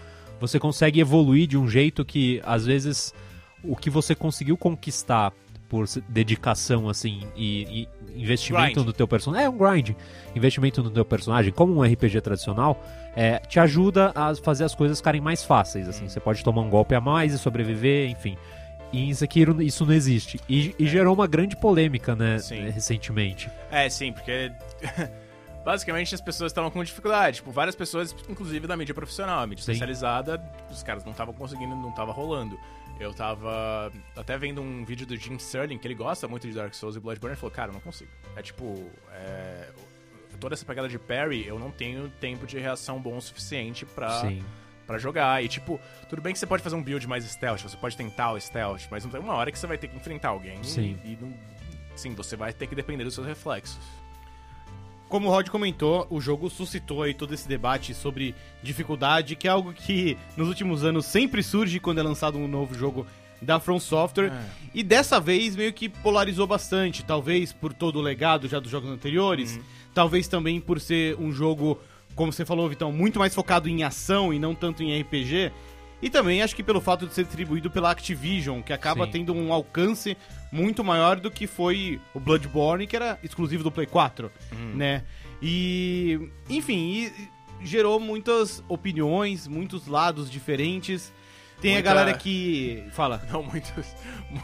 você 0.41 0.59
consegue 0.59 0.99
evoluir 0.99 1.47
de 1.47 1.55
um 1.55 1.69
jeito 1.69 2.03
que, 2.03 2.41
às 2.43 2.65
vezes, 2.65 3.13
o 3.63 3.75
que 3.75 3.91
você 3.91 4.15
conseguiu 4.15 4.57
conquistar 4.57 5.31
por 5.69 5.85
dedicação, 6.09 6.89
assim, 6.89 7.21
e, 7.33 7.87
e 8.15 8.21
investimento 8.21 8.73
Grind. 8.73 8.87
no 8.87 8.91
teu 8.91 9.07
personagem. 9.07 9.45
É 9.45 9.49
um 9.49 9.57
grind. 9.57 9.91
Investimento 10.35 10.83
no 10.83 10.89
teu 10.89 11.05
personagem, 11.05 11.53
como 11.53 11.73
um 11.73 11.81
RPG 11.81 12.19
tradicional, 12.19 12.83
é, 13.15 13.37
te 13.37 13.59
ajuda 13.59 14.11
a 14.13 14.35
fazer 14.35 14.65
as 14.65 14.75
coisas 14.75 14.97
ficarem 14.97 15.21
mais 15.21 15.43
fáceis, 15.45 15.87
assim. 15.87 16.09
Você 16.09 16.19
pode 16.19 16.43
tomar 16.43 16.61
um 16.61 16.69
golpe 16.69 16.95
a 16.95 16.99
mais 16.99 17.33
e 17.33 17.37
sobreviver, 17.37 18.09
enfim. 18.09 18.35
E 18.91 19.09
em 19.09 19.13
Sekiro 19.13 19.61
isso 19.61 19.85
não 19.85 19.93
existe. 19.93 20.41
E, 20.49 20.75
e 20.77 20.87
gerou 20.87 21.13
uma 21.13 21.27
grande 21.27 21.55
polêmica, 21.55 22.15
né, 22.15 22.39
Sim. 22.39 22.69
recentemente. 22.69 23.49
É, 23.71 23.87
sim, 23.89 24.11
porque 24.11 24.51
basicamente 25.63 26.13
as 26.15 26.21
pessoas 26.21 26.51
estavam 26.51 26.69
com 26.69 26.83
dificuldade. 26.83 27.37
Tipo, 27.37 27.51
várias 27.51 27.75
pessoas, 27.75 28.15
inclusive 28.29 28.67
da 28.67 28.75
mídia 28.75 28.93
profissional, 28.93 29.41
a 29.41 29.47
mídia 29.47 29.63
Sim. 29.63 29.71
especializada, 29.71 30.41
os 30.69 30.83
caras 30.83 31.03
não 31.03 31.11
estavam 31.11 31.33
conseguindo, 31.33 31.75
não 31.75 31.91
tava 31.91 32.11
rolando. 32.11 32.59
Eu 32.99 33.13
tava 33.13 33.91
até 34.15 34.37
vendo 34.37 34.61
um 34.61 34.85
vídeo 34.85 35.07
do 35.07 35.15
Jim 35.17 35.35
Sterling, 35.35 35.79
que 35.79 35.87
ele 35.87 35.95
gosta 35.95 36.27
muito 36.27 36.47
de 36.47 36.53
Dark 36.53 36.73
Souls 36.73 36.95
e 36.95 36.99
Bloodborne, 36.99 37.35
e 37.35 37.39
falou, 37.39 37.51
cara, 37.51 37.69
eu 37.69 37.73
não 37.73 37.81
consigo. 37.81 38.11
É 38.35 38.43
tipo, 38.43 38.89
é, 39.11 39.69
toda 40.39 40.53
essa 40.53 40.65
pegada 40.65 40.87
de 40.87 40.99
parry, 40.99 41.47
eu 41.47 41.57
não 41.57 41.71
tenho 41.71 42.09
tempo 42.19 42.45
de 42.45 42.59
reação 42.59 42.99
bom 42.99 43.17
o 43.17 43.21
suficiente 43.21 43.85
pra, 43.85 44.21
Sim. 44.21 44.43
pra 44.85 44.97
jogar. 44.97 45.43
E 45.43 45.47
tipo, 45.47 45.79
tudo 46.09 46.21
bem 46.21 46.33
que 46.33 46.39
você 46.39 46.45
pode 46.45 46.61
fazer 46.61 46.75
um 46.75 46.83
build 46.83 47.07
mais 47.07 47.23
stealth, 47.25 47.61
você 47.61 47.77
pode 47.77 47.97
tentar 47.97 48.33
o 48.33 48.39
stealth, 48.39 48.83
mas 48.91 49.03
não 49.03 49.11
tem 49.11 49.19
uma 49.19 49.33
hora 49.33 49.51
que 49.51 49.57
você 49.57 49.67
vai 49.67 49.77
ter 49.77 49.87
que 49.87 49.95
enfrentar 49.95 50.29
alguém. 50.29 50.61
Sim. 50.63 50.99
E, 51.03 51.17
não, 51.19 51.33
sim, 51.95 52.13
você 52.13 52.35
vai 52.35 52.53
ter 52.53 52.67
que 52.67 52.75
depender 52.75 53.03
dos 53.03 53.15
seus 53.15 53.25
reflexos. 53.25 53.79
Como 55.11 55.27
o 55.27 55.29
Rod 55.29 55.49
comentou, 55.49 56.07
o 56.09 56.21
jogo 56.21 56.49
suscitou 56.49 57.03
aí 57.03 57.13
todo 57.13 57.33
esse 57.33 57.45
debate 57.45 57.93
sobre 57.93 58.33
dificuldade, 58.63 59.35
que 59.35 59.45
é 59.45 59.51
algo 59.51 59.73
que 59.73 60.17
nos 60.37 60.47
últimos 60.47 60.85
anos 60.85 61.05
sempre 61.05 61.43
surge 61.43 61.81
quando 61.81 61.99
é 61.99 62.01
lançado 62.01 62.37
um 62.37 62.47
novo 62.47 62.73
jogo 62.73 63.05
da 63.41 63.59
From 63.59 63.77
Software. 63.77 64.31
E 64.73 64.81
dessa 64.81 65.19
vez 65.19 65.53
meio 65.53 65.73
que 65.73 65.89
polarizou 65.89 66.47
bastante, 66.47 67.03
talvez 67.03 67.51
por 67.51 67.73
todo 67.73 67.99
o 67.99 68.01
legado 68.01 68.47
já 68.47 68.57
dos 68.57 68.71
jogos 68.71 68.89
anteriores, 68.89 69.59
talvez 69.93 70.29
também 70.29 70.61
por 70.61 70.79
ser 70.79 71.17
um 71.19 71.33
jogo, 71.33 71.77
como 72.15 72.31
você 72.31 72.45
falou, 72.45 72.69
Vitão, 72.69 72.89
muito 72.89 73.19
mais 73.19 73.35
focado 73.35 73.67
em 73.67 73.83
ação 73.83 74.33
e 74.33 74.39
não 74.39 74.55
tanto 74.55 74.81
em 74.81 74.97
RPG. 74.97 75.51
E 76.01 76.09
também 76.09 76.41
acho 76.41 76.55
que 76.55 76.63
pelo 76.63 76.81
fato 76.81 77.05
de 77.05 77.13
ser 77.13 77.23
distribuído 77.25 77.69
pela 77.69 77.91
Activision, 77.91 78.61
que 78.61 78.73
acaba 78.73 79.05
Sim. 79.05 79.11
tendo 79.11 79.33
um 79.33 79.53
alcance 79.53 80.17
muito 80.51 80.83
maior 80.83 81.19
do 81.19 81.29
que 81.29 81.45
foi 81.45 82.01
o 82.13 82.19
Bloodborne, 82.19 82.87
que 82.87 82.95
era 82.95 83.19
exclusivo 83.23 83.63
do 83.63 83.71
Play 83.71 83.85
4, 83.85 84.31
né? 84.75 85.03
E, 85.41 86.29
enfim, 86.49 86.89
e- 87.05 87.29
gerou 87.63 87.99
muitas 87.99 88.63
opiniões, 88.67 89.47
muitos 89.47 89.85
lados 89.87 90.29
diferentes. 90.31 91.13
Tem 91.61 91.71
a 91.71 91.75
Muita- 91.75 91.89
galera 91.93 92.13
que 92.17 92.83
fala, 92.91 93.21
Não, 93.31 93.43
muitos, 93.43 93.85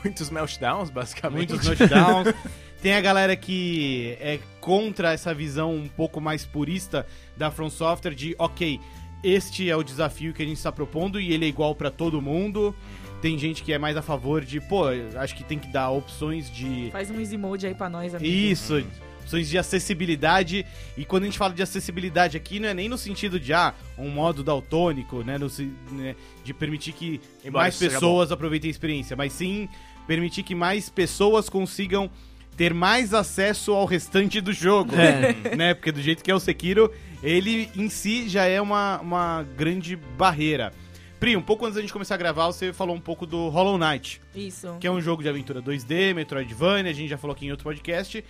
muitos 0.03 0.29
meltdowns, 0.29 0.89
basicamente. 0.91 1.49
muitos 1.53 1.67
knockdowns. 1.67 2.33
Tem 2.79 2.93
a 2.93 3.01
galera 3.01 3.35
que 3.35 4.15
é 4.19 4.39
contra 4.61 5.11
essa 5.11 5.33
visão 5.33 5.73
um 5.73 5.87
pouco 5.87 6.21
mais 6.21 6.45
purista 6.45 7.07
da 7.35 7.49
From 7.49 7.71
Software 7.71 8.13
de, 8.13 8.35
ok, 8.37 8.79
este 9.23 9.69
é 9.69 9.75
o 9.75 9.83
desafio 9.83 10.33
que 10.33 10.41
a 10.41 10.45
gente 10.45 10.57
está 10.57 10.71
propondo 10.71 11.19
e 11.19 11.33
ele 11.33 11.45
é 11.45 11.47
igual 11.47 11.75
pra 11.75 11.89
todo 11.89 12.21
mundo. 12.21 12.75
Tem 13.21 13.37
gente 13.37 13.63
que 13.63 13.73
é 13.73 13.77
mais 13.79 13.97
a 13.97 14.01
favor 14.01 14.45
de, 14.45 14.61
pô, 14.61 14.85
acho 15.15 15.35
que 15.35 15.43
tem 15.43 15.57
que 15.57 15.67
dar 15.69 15.89
opções 15.89 16.51
de 16.51 16.89
Faz 16.91 17.09
um 17.09 17.19
easy 17.19 17.35
mode 17.37 17.65
aí 17.65 17.73
pra 17.73 17.89
nós, 17.89 18.13
amigo. 18.13 18.31
isso, 18.31 18.83
opções 19.21 19.49
de 19.49 19.57
acessibilidade. 19.57 20.65
E 20.95 21.03
quando 21.03 21.23
a 21.23 21.25
gente 21.25 21.37
fala 21.37 21.53
de 21.53 21.61
acessibilidade 21.61 22.37
aqui, 22.37 22.59
não 22.59 22.69
é 22.69 22.73
nem 22.73 22.87
no 22.87 22.97
sentido 22.97 23.39
de, 23.39 23.53
ah, 23.53 23.73
um 23.97 24.09
modo 24.09 24.43
daltônico, 24.43 25.23
né? 25.23 25.37
no 25.37 25.47
né, 25.91 26.15
de 26.43 26.53
permitir 26.53 26.93
que 26.93 27.19
Embora 27.43 27.63
mais 27.63 27.77
pessoas 27.77 28.31
aproveitem 28.31 28.69
a 28.69 28.71
experiência, 28.71 29.15
mas 29.15 29.33
sim 29.33 29.67
permitir 30.07 30.43
que 30.43 30.55
mais 30.55 30.89
pessoas 30.89 31.49
consigam 31.49 32.09
ter 32.57 32.73
mais 32.73 33.13
acesso 33.13 33.71
ao 33.73 33.85
restante 33.85 34.41
do 34.41 34.51
jogo. 34.51 34.91
né? 35.55 35.73
Porque 35.75 35.91
do 35.91 36.01
jeito 36.01 36.23
que 36.23 36.29
é 36.31 36.35
o 36.35 36.39
Sekiro, 36.39 36.91
ele 37.23 37.69
em 37.75 37.87
si 37.87 38.27
já 38.27 38.45
é 38.45 38.59
uma, 38.59 38.99
uma 38.99 39.45
grande 39.55 39.95
barreira. 39.95 40.73
Pri, 41.19 41.35
um 41.37 41.41
pouco 41.41 41.65
antes 41.65 41.75
da 41.75 41.81
gente 41.81 41.93
começar 41.93 42.15
a 42.15 42.17
gravar, 42.17 42.47
você 42.47 42.71
falou 42.73 42.95
um 42.95 42.99
pouco 42.99 43.25
do 43.25 43.49
Hollow 43.49 43.77
Knight 43.77 44.21
Isso. 44.35 44.75
que 44.79 44.85
é 44.85 44.91
um 44.91 45.01
jogo 45.01 45.23
de 45.23 45.29
aventura 45.29 45.61
2D, 45.61 46.13
Metroidvania, 46.13 46.91
a 46.91 46.93
gente 46.93 47.09
já 47.09 47.17
falou 47.17 47.35
aqui 47.35 47.45
em 47.47 47.51
outro 47.51 47.63
podcast, 47.63 48.23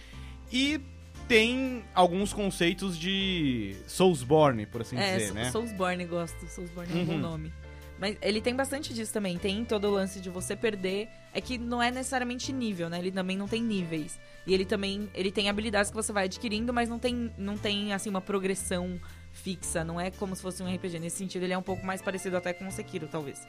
e 0.54 0.80
tem 1.28 1.84
alguns 1.94 2.32
conceitos 2.32 2.98
de 2.98 3.76
Soulsborne, 3.88 4.66
por 4.66 4.82
assim 4.82 4.98
É, 4.98 5.14
dizer, 5.18 5.26
Sou- 5.28 5.36
né? 5.36 5.52
Soulsborne 5.52 6.06
gosto. 6.06 6.48
Soulsborne 6.48 6.92
é 6.94 6.96
um 6.96 7.00
Uhum. 7.00 7.06
bom 7.08 7.18
nome. 7.18 7.52
Mas 8.00 8.18
ele 8.22 8.42
tem 8.42 8.56
bastante 8.56 8.94
disso 8.94 9.12
também. 9.12 9.38
Tem 9.38 9.64
todo 9.66 9.86
o 9.88 9.92
lance 9.92 10.20
de 10.22 10.30
você 10.30 10.56
perder. 10.56 11.10
É 11.34 11.42
que 11.42 11.58
não 11.58 11.82
é 11.82 11.92
necessariamente 11.92 12.52
nível, 12.54 12.90
né? 12.90 13.00
Ele 13.00 13.12
também 13.12 13.38
não 13.38 13.48
tem 13.48 13.62
níveis. 13.62 14.20
E 14.46 14.54
ele 14.54 14.66
também 14.66 15.10
ele 15.14 15.32
tem 15.32 15.50
habilidades 15.50 15.92
que 15.92 15.96
você 15.96 16.12
vai 16.14 16.26
adquirindo, 16.26 16.74
mas 16.74 16.88
não 16.90 16.98
tem, 17.00 17.32
não 17.38 17.58
tem 17.58 17.94
assim, 17.94 18.10
uma 18.10 18.22
progressão 18.22 19.00
fixa. 19.32 19.84
Não 19.84 20.00
é 20.02 20.10
como 20.10 20.36
se 20.36 20.42
fosse 20.42 20.64
um 20.64 20.74
RPG. 20.74 21.00
Nesse 21.00 21.18
sentido, 21.18 21.44
ele 21.44 21.54
é 21.54 21.58
um 21.58 21.62
pouco 21.62 21.86
mais 21.86 22.02
parecido 22.02 22.38
até 22.38 22.54
com 22.54 22.68
o 22.68 22.72
Sekiro, 22.72 23.08
talvez. 23.08 23.46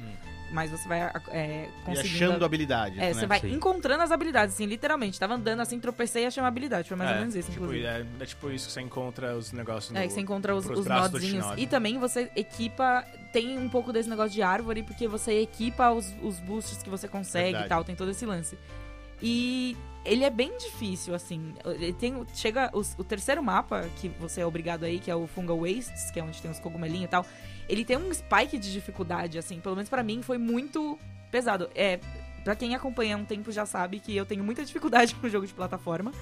Mas 0.52 0.70
você 0.70 0.86
vai 0.88 1.00
é, 1.30 1.68
E 1.68 1.84
conseguindo. 1.84 2.24
achando 2.24 2.44
habilidades, 2.44 2.98
É, 2.98 3.00
né? 3.08 3.14
você 3.14 3.26
vai 3.26 3.40
Sim. 3.40 3.52
encontrando 3.54 4.02
as 4.02 4.10
habilidades, 4.10 4.54
assim, 4.54 4.66
literalmente. 4.66 5.18
Tava 5.18 5.34
andando 5.34 5.60
assim, 5.60 5.78
tropecei 5.80 6.24
e 6.24 6.26
achei 6.26 6.42
uma 6.42 6.48
habilidade. 6.48 6.88
Foi 6.88 6.96
mais 6.96 7.10
ou 7.12 7.16
menos 7.18 7.34
isso, 7.34 7.50
tipo, 7.50 7.64
inclusive. 7.64 7.86
é, 7.86 8.04
é 8.20 8.26
tipo 8.26 8.50
isso 8.50 8.66
que 8.66 8.72
você 8.72 8.80
encontra 8.80 9.34
os 9.36 9.52
negócios 9.52 9.92
no... 9.92 9.98
É, 9.98 10.06
que 10.06 10.12
você 10.12 10.20
encontra 10.20 10.54
os, 10.54 10.66
os 10.66 10.84
nodzinhos. 10.84 11.46
E 11.56 11.66
também 11.66 11.98
você 11.98 12.30
equipa. 12.36 13.04
Tem 13.32 13.58
um 13.58 13.68
pouco 13.68 13.92
desse 13.92 14.08
negócio 14.08 14.30
de 14.32 14.42
árvore, 14.42 14.82
porque 14.82 15.06
você 15.06 15.40
equipa 15.42 15.90
os, 15.90 16.14
os 16.22 16.38
boosts 16.40 16.82
que 16.82 16.88
você 16.88 17.06
consegue 17.06 17.44
Verdade. 17.52 17.66
e 17.66 17.68
tal. 17.68 17.84
Tem 17.84 17.94
todo 17.94 18.10
esse 18.10 18.24
lance. 18.24 18.58
E 19.22 19.76
ele 20.04 20.24
é 20.24 20.30
bem 20.30 20.56
difícil, 20.58 21.14
assim. 21.14 21.54
Ele 21.64 21.92
tem. 21.92 22.14
Chega. 22.34 22.70
os- 22.72 22.94
o 22.98 23.04
terceiro 23.04 23.42
mapa, 23.42 23.86
que 24.00 24.08
você 24.20 24.40
é 24.40 24.46
obrigado 24.46 24.84
aí, 24.84 24.98
que 24.98 25.10
é 25.10 25.14
o 25.16 25.26
Fungal 25.26 25.58
Wastes, 25.58 26.10
que 26.10 26.20
é 26.20 26.22
onde 26.22 26.40
tem 26.40 26.50
os 26.50 26.58
cogumelinhos 26.60 27.04
e 27.04 27.08
tal. 27.08 27.26
Ele 27.68 27.84
tem 27.84 27.96
um 27.98 28.12
spike 28.14 28.58
de 28.58 28.72
dificuldade, 28.72 29.38
assim. 29.38 29.60
Pelo 29.60 29.74
menos 29.76 29.90
pra 29.90 30.02
mim 30.02 30.22
foi 30.22 30.38
muito 30.38 30.98
pesado. 31.30 31.68
É. 31.74 31.98
Pra 32.44 32.56
quem 32.56 32.74
acompanha 32.74 33.14
há 33.16 33.18
um 33.18 33.24
tempo 33.26 33.52
já 33.52 33.66
sabe 33.66 34.00
que 34.00 34.16
eu 34.16 34.24
tenho 34.24 34.42
muita 34.42 34.64
dificuldade 34.64 35.14
com 35.16 35.28
jogo 35.28 35.46
de 35.46 35.52
plataforma. 35.52 36.12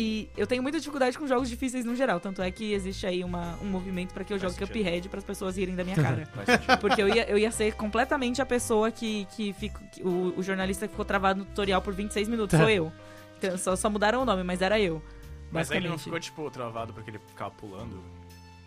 E 0.00 0.30
eu 0.36 0.46
tenho 0.46 0.62
muita 0.62 0.78
dificuldade 0.78 1.18
com 1.18 1.26
jogos 1.26 1.48
difíceis 1.48 1.84
no 1.84 1.92
geral. 1.96 2.20
Tanto 2.20 2.40
é 2.40 2.48
que 2.52 2.72
existe 2.72 3.04
aí 3.04 3.24
uma, 3.24 3.58
um 3.60 3.64
movimento 3.64 4.14
pra 4.14 4.22
que 4.22 4.32
eu 4.32 4.38
Faz 4.38 4.52
jogue 4.52 4.64
sentido. 4.64 4.84
Cuphead 4.84 5.08
para 5.08 5.18
as 5.18 5.24
pessoas 5.24 5.56
rirem 5.56 5.74
da 5.74 5.82
minha 5.82 5.96
cara. 6.00 6.24
Faz 6.26 6.46
sentido. 6.50 6.78
Porque 6.78 7.02
eu 7.02 7.08
ia, 7.08 7.28
eu 7.28 7.36
ia 7.36 7.50
ser 7.50 7.74
completamente 7.74 8.40
a 8.40 8.46
pessoa 8.46 8.92
que, 8.92 9.24
que, 9.34 9.52
fico, 9.54 9.80
que 9.90 10.00
o, 10.04 10.34
o 10.36 10.40
jornalista 10.40 10.86
que 10.86 10.92
ficou 10.92 11.04
travado 11.04 11.40
no 11.40 11.46
tutorial 11.46 11.82
por 11.82 11.92
26 11.92 12.28
minutos. 12.28 12.56
Sou 12.56 12.70
eu. 12.70 12.92
Então, 13.38 13.58
só, 13.58 13.74
só 13.74 13.90
mudaram 13.90 14.22
o 14.22 14.24
nome, 14.24 14.44
mas 14.44 14.62
era 14.62 14.78
eu. 14.78 15.02
Mas 15.50 15.68
aí 15.68 15.78
ele 15.78 15.88
Basicamente. 15.88 15.90
não 15.90 15.98
ficou, 15.98 16.20
tipo, 16.20 16.48
travado 16.48 16.94
porque 16.94 17.10
ele 17.10 17.18
ficava 17.26 17.50
pulando? 17.50 18.00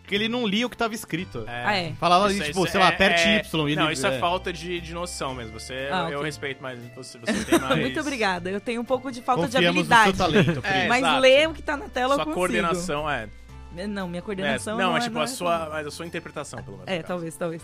Porque 0.02 0.14
ele 0.16 0.28
não 0.28 0.46
lia 0.46 0.66
o 0.66 0.70
que 0.70 0.76
tava 0.76 0.94
escrito. 0.94 1.44
Ah, 1.46 1.76
é. 1.76 1.92
Falava 1.94 2.24
ali, 2.26 2.34
Isso- 2.34 2.44
tipo, 2.46 2.62
isso 2.64 2.72
sei 2.72 2.80
lá, 2.80 2.86
é- 2.86 2.88
aperte 2.90 3.22
é- 3.22 3.36
Y. 3.38 3.68
e 3.68 3.76
Não, 3.76 3.84
ele, 3.84 3.92
isso 3.94 4.06
é, 4.06 4.18
falta 4.18 4.52
de, 4.52 4.80
de 4.80 4.92
noção 4.92 5.34
mesmo. 5.34 5.58
Você, 5.58 5.88
Ah, 5.90 6.08
eu 6.10 6.18
ok. 6.18 6.24
respeito, 6.24 6.58
mas 6.60 6.78
você, 6.94 7.18
você 7.18 7.44
tem 7.44 7.58
mais... 7.60 7.78
Muito 7.80 8.00
obrigada. 8.00 8.50
Eu 8.50 8.60
tenho 8.60 8.80
um 8.80 8.84
pouco 8.84 9.10
de 9.12 9.22
falta 9.22 9.46
de 9.48 9.52
Confiamos 9.54 9.88
no 9.88 9.94
habilidade. 9.94 10.16
seu 10.16 10.26
talento. 10.54 10.66
É, 10.66 10.88
mas 10.88 10.98
exato. 11.02 11.20
ler 11.20 11.48
o 11.48 11.54
que 11.54 11.62
tá 11.62 11.76
na 11.76 11.88
tela 11.88 12.14
Sua 12.14 12.22
eu 12.22 12.26
consigo. 12.26 12.34
coordenação 12.34 13.08
é... 13.08 13.28
Não, 13.88 14.06
minha 14.06 14.18
é 14.18 14.22
coordenação 14.22 14.76
não, 14.76 14.88
não, 14.90 14.96
é 14.96 14.98
é 14.98 15.02
tipo 15.02 15.14
não 15.14 15.20
a 15.22 15.24
é 15.24 15.28
sua, 15.28 15.68
mas 15.70 15.86
a 15.86 15.90
sua 15.90 16.04
interpretação, 16.04 16.62
pelo 16.62 16.76
menos. 16.78 16.92
É, 16.92 17.02
talvez, 17.02 17.34
talvez. 17.36 17.62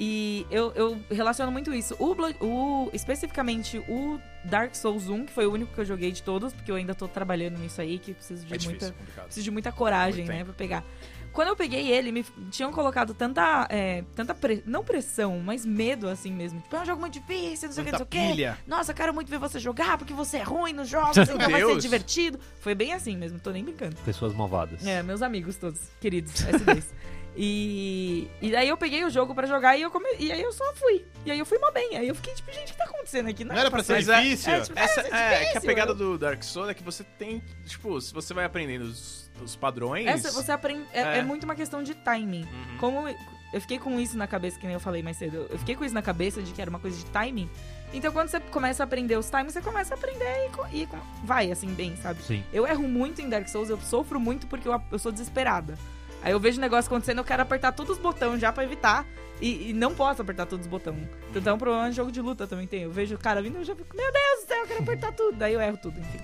E 0.00 0.46
eu, 0.50 0.72
eu 0.76 1.00
relaciono 1.10 1.50
muito 1.50 1.72
isso. 1.74 1.96
O, 1.98 2.14
o 2.44 2.90
especificamente 2.92 3.78
o 3.88 4.20
Dark 4.44 4.74
Souls 4.76 5.08
1, 5.08 5.24
que 5.26 5.32
foi 5.32 5.46
o 5.46 5.52
único 5.52 5.72
que 5.74 5.80
eu 5.80 5.84
joguei 5.84 6.12
de 6.12 6.22
todos, 6.22 6.52
porque 6.52 6.70
eu 6.70 6.76
ainda 6.76 6.94
tô 6.94 7.08
trabalhando 7.08 7.58
nisso 7.58 7.80
aí, 7.80 7.98
que 7.98 8.12
preciso 8.14 8.44
de 8.46 8.54
É 8.54 8.56
difícil, 8.58 8.70
muita 8.80 8.92
complicado. 8.98 9.24
preciso 9.24 9.44
de 9.44 9.50
muita 9.50 9.72
coragem, 9.72 10.16
Muito 10.24 10.28
né, 10.28 10.34
tempo. 10.38 10.46
pra 10.46 10.54
pegar. 10.54 10.84
Quando 11.32 11.48
eu 11.48 11.56
peguei 11.56 11.90
ele, 11.90 12.10
me 12.12 12.24
tinham 12.50 12.72
colocado 12.72 13.14
tanta, 13.14 13.66
é, 13.70 14.02
tanta 14.14 14.34
pre- 14.34 14.62
não 14.66 14.82
pressão, 14.84 15.38
mas 15.38 15.64
medo 15.64 16.08
assim 16.08 16.32
mesmo. 16.32 16.60
Tipo, 16.60 16.76
é 16.76 16.80
um 16.80 16.86
jogo 16.86 17.00
muito 17.00 17.14
difícil, 17.20 17.68
não 17.68 17.74
sei 17.74 17.82
o 17.82 17.86
que, 17.86 17.92
não 17.92 17.98
sei 17.98 18.04
o 18.04 18.08
que. 18.54 18.54
Nossa, 18.66 18.92
quero 18.94 19.14
muito 19.14 19.28
ver 19.30 19.38
você 19.38 19.58
jogar, 19.60 19.98
porque 19.98 20.12
você 20.12 20.38
é 20.38 20.42
ruim 20.42 20.72
nos 20.72 20.88
jogos, 20.88 21.16
então 21.16 21.38
vai 21.38 21.60
ser 21.64 21.76
divertido. 21.78 22.38
Foi 22.60 22.74
bem 22.74 22.92
assim 22.92 23.16
mesmo, 23.16 23.38
tô 23.38 23.50
nem 23.50 23.62
brincando. 23.64 23.96
Pessoas 24.04 24.34
malvadas. 24.34 24.86
É, 24.86 25.02
meus 25.02 25.22
amigos 25.22 25.56
todos, 25.56 25.80
queridos, 26.00 26.32
S2. 26.34 26.84
e, 27.40 28.28
e 28.42 28.50
daí 28.50 28.68
eu 28.68 28.76
peguei 28.76 29.04
o 29.04 29.10
jogo 29.10 29.34
pra 29.34 29.46
jogar 29.46 29.76
e, 29.76 29.82
eu 29.82 29.90
come... 29.90 30.08
e 30.18 30.32
aí 30.32 30.42
eu 30.42 30.52
só 30.52 30.72
fui. 30.74 31.04
E 31.24 31.30
aí 31.30 31.38
eu 31.38 31.46
fui 31.46 31.58
mó 31.58 31.70
bem. 31.70 31.96
Aí 31.96 32.08
eu 32.08 32.14
fiquei 32.14 32.34
tipo, 32.34 32.50
gente, 32.52 32.70
o 32.70 32.72
que 32.72 32.78
tá 32.78 32.84
acontecendo 32.84 33.28
aqui? 33.28 33.44
Não 33.44 33.54
era 33.54 33.70
pra 33.70 33.82
ser 33.82 33.92
Mas 33.94 34.08
é- 34.08 34.20
difícil? 34.22 34.52
é, 34.52 34.60
tipo, 34.60 34.78
Essa, 34.78 35.00
é, 35.02 35.04
é, 35.04 35.08
que 35.08 35.14
a 35.14 35.38
difícil, 35.40 35.60
pegada 35.62 35.92
eu- 35.92 35.94
do 35.96 36.18
Dark 36.18 36.42
Souls 36.42 36.68
é 36.68 36.74
que 36.74 36.82
você 36.82 37.04
tem, 37.04 37.40
tipo, 37.66 38.00
se 38.00 38.12
você 38.12 38.34
vai 38.34 38.44
aprendendo 38.44 38.82
os, 38.86 39.27
os 39.44 39.56
padrões... 39.56 40.06
Essa, 40.06 40.30
você 40.30 40.52
aprende. 40.52 40.84
É, 40.92 41.00
É. 41.00 41.18
é 41.18 41.22
muito 41.22 41.44
uma 41.44 41.54
questão 41.54 41.82
de 41.82 41.94
timing. 41.94 42.42
Uhum. 42.42 42.78
Como 42.78 43.08
eu 43.08 43.60
fiquei 43.60 43.78
com 43.78 43.98
isso 43.98 44.16
na 44.16 44.26
cabeça, 44.26 44.58
que 44.58 44.66
nem 44.66 44.74
eu 44.74 44.80
falei 44.80 45.02
mais 45.02 45.16
cedo, 45.16 45.46
eu 45.50 45.58
fiquei 45.58 45.74
com 45.74 45.84
isso 45.84 45.94
na 45.94 46.02
cabeça 46.02 46.42
de 46.42 46.52
que 46.52 46.60
era 46.60 46.68
uma 46.70 46.78
coisa 46.78 46.96
de 46.96 47.04
timing. 47.06 47.48
Então 47.92 48.12
quando 48.12 48.28
você 48.28 48.38
começa 48.40 48.82
a 48.82 48.84
aprender 48.84 49.16
os 49.16 49.30
timings, 49.30 49.54
você 49.54 49.62
começa 49.62 49.94
a 49.94 49.96
aprender 49.96 50.50
e, 50.72 50.82
e 50.82 50.88
vai 51.24 51.50
assim 51.50 51.68
bem, 51.72 51.96
sabe? 51.96 52.22
Sim. 52.22 52.44
Eu 52.52 52.66
erro 52.66 52.86
muito 52.86 53.22
em 53.22 53.28
Dark 53.28 53.48
Souls, 53.48 53.70
eu 53.70 53.80
sofro 53.80 54.20
muito 54.20 54.46
porque 54.46 54.68
eu, 54.68 54.82
eu 54.92 54.98
sou 54.98 55.10
desesperada. 55.10 55.78
Aí 56.22 56.32
eu 56.32 56.40
vejo 56.40 56.58
um 56.58 56.60
negócio 56.60 56.88
acontecendo, 56.90 57.18
eu 57.18 57.24
quero 57.24 57.40
apertar 57.42 57.72
todos 57.72 57.96
os 57.96 58.02
botões 58.02 58.40
já 58.40 58.52
pra 58.52 58.64
evitar. 58.64 59.06
E, 59.40 59.70
e 59.70 59.72
não 59.72 59.94
posso 59.94 60.20
apertar 60.20 60.46
todos 60.46 60.66
os 60.66 60.70
botões. 60.70 61.08
Então 61.32 61.52
é 61.52 61.54
um 61.54 61.58
problema 61.58 61.88
de 61.88 61.94
jogo 61.94 62.10
de 62.10 62.20
luta 62.20 62.44
também 62.44 62.66
tem. 62.66 62.82
Eu 62.82 62.90
vejo 62.90 63.14
o 63.14 63.18
cara 63.18 63.40
vindo 63.40 63.54
e 63.56 63.60
eu 63.60 63.64
já 63.64 63.74
fico, 63.76 63.96
meu 63.96 64.12
Deus 64.12 64.44
do 64.44 64.48
céu, 64.48 64.58
eu 64.58 64.66
quero 64.66 64.82
apertar 64.82 65.12
tudo. 65.12 65.38
Daí 65.38 65.54
eu 65.54 65.60
erro 65.60 65.78
tudo, 65.80 65.98
enfim. 66.00 66.18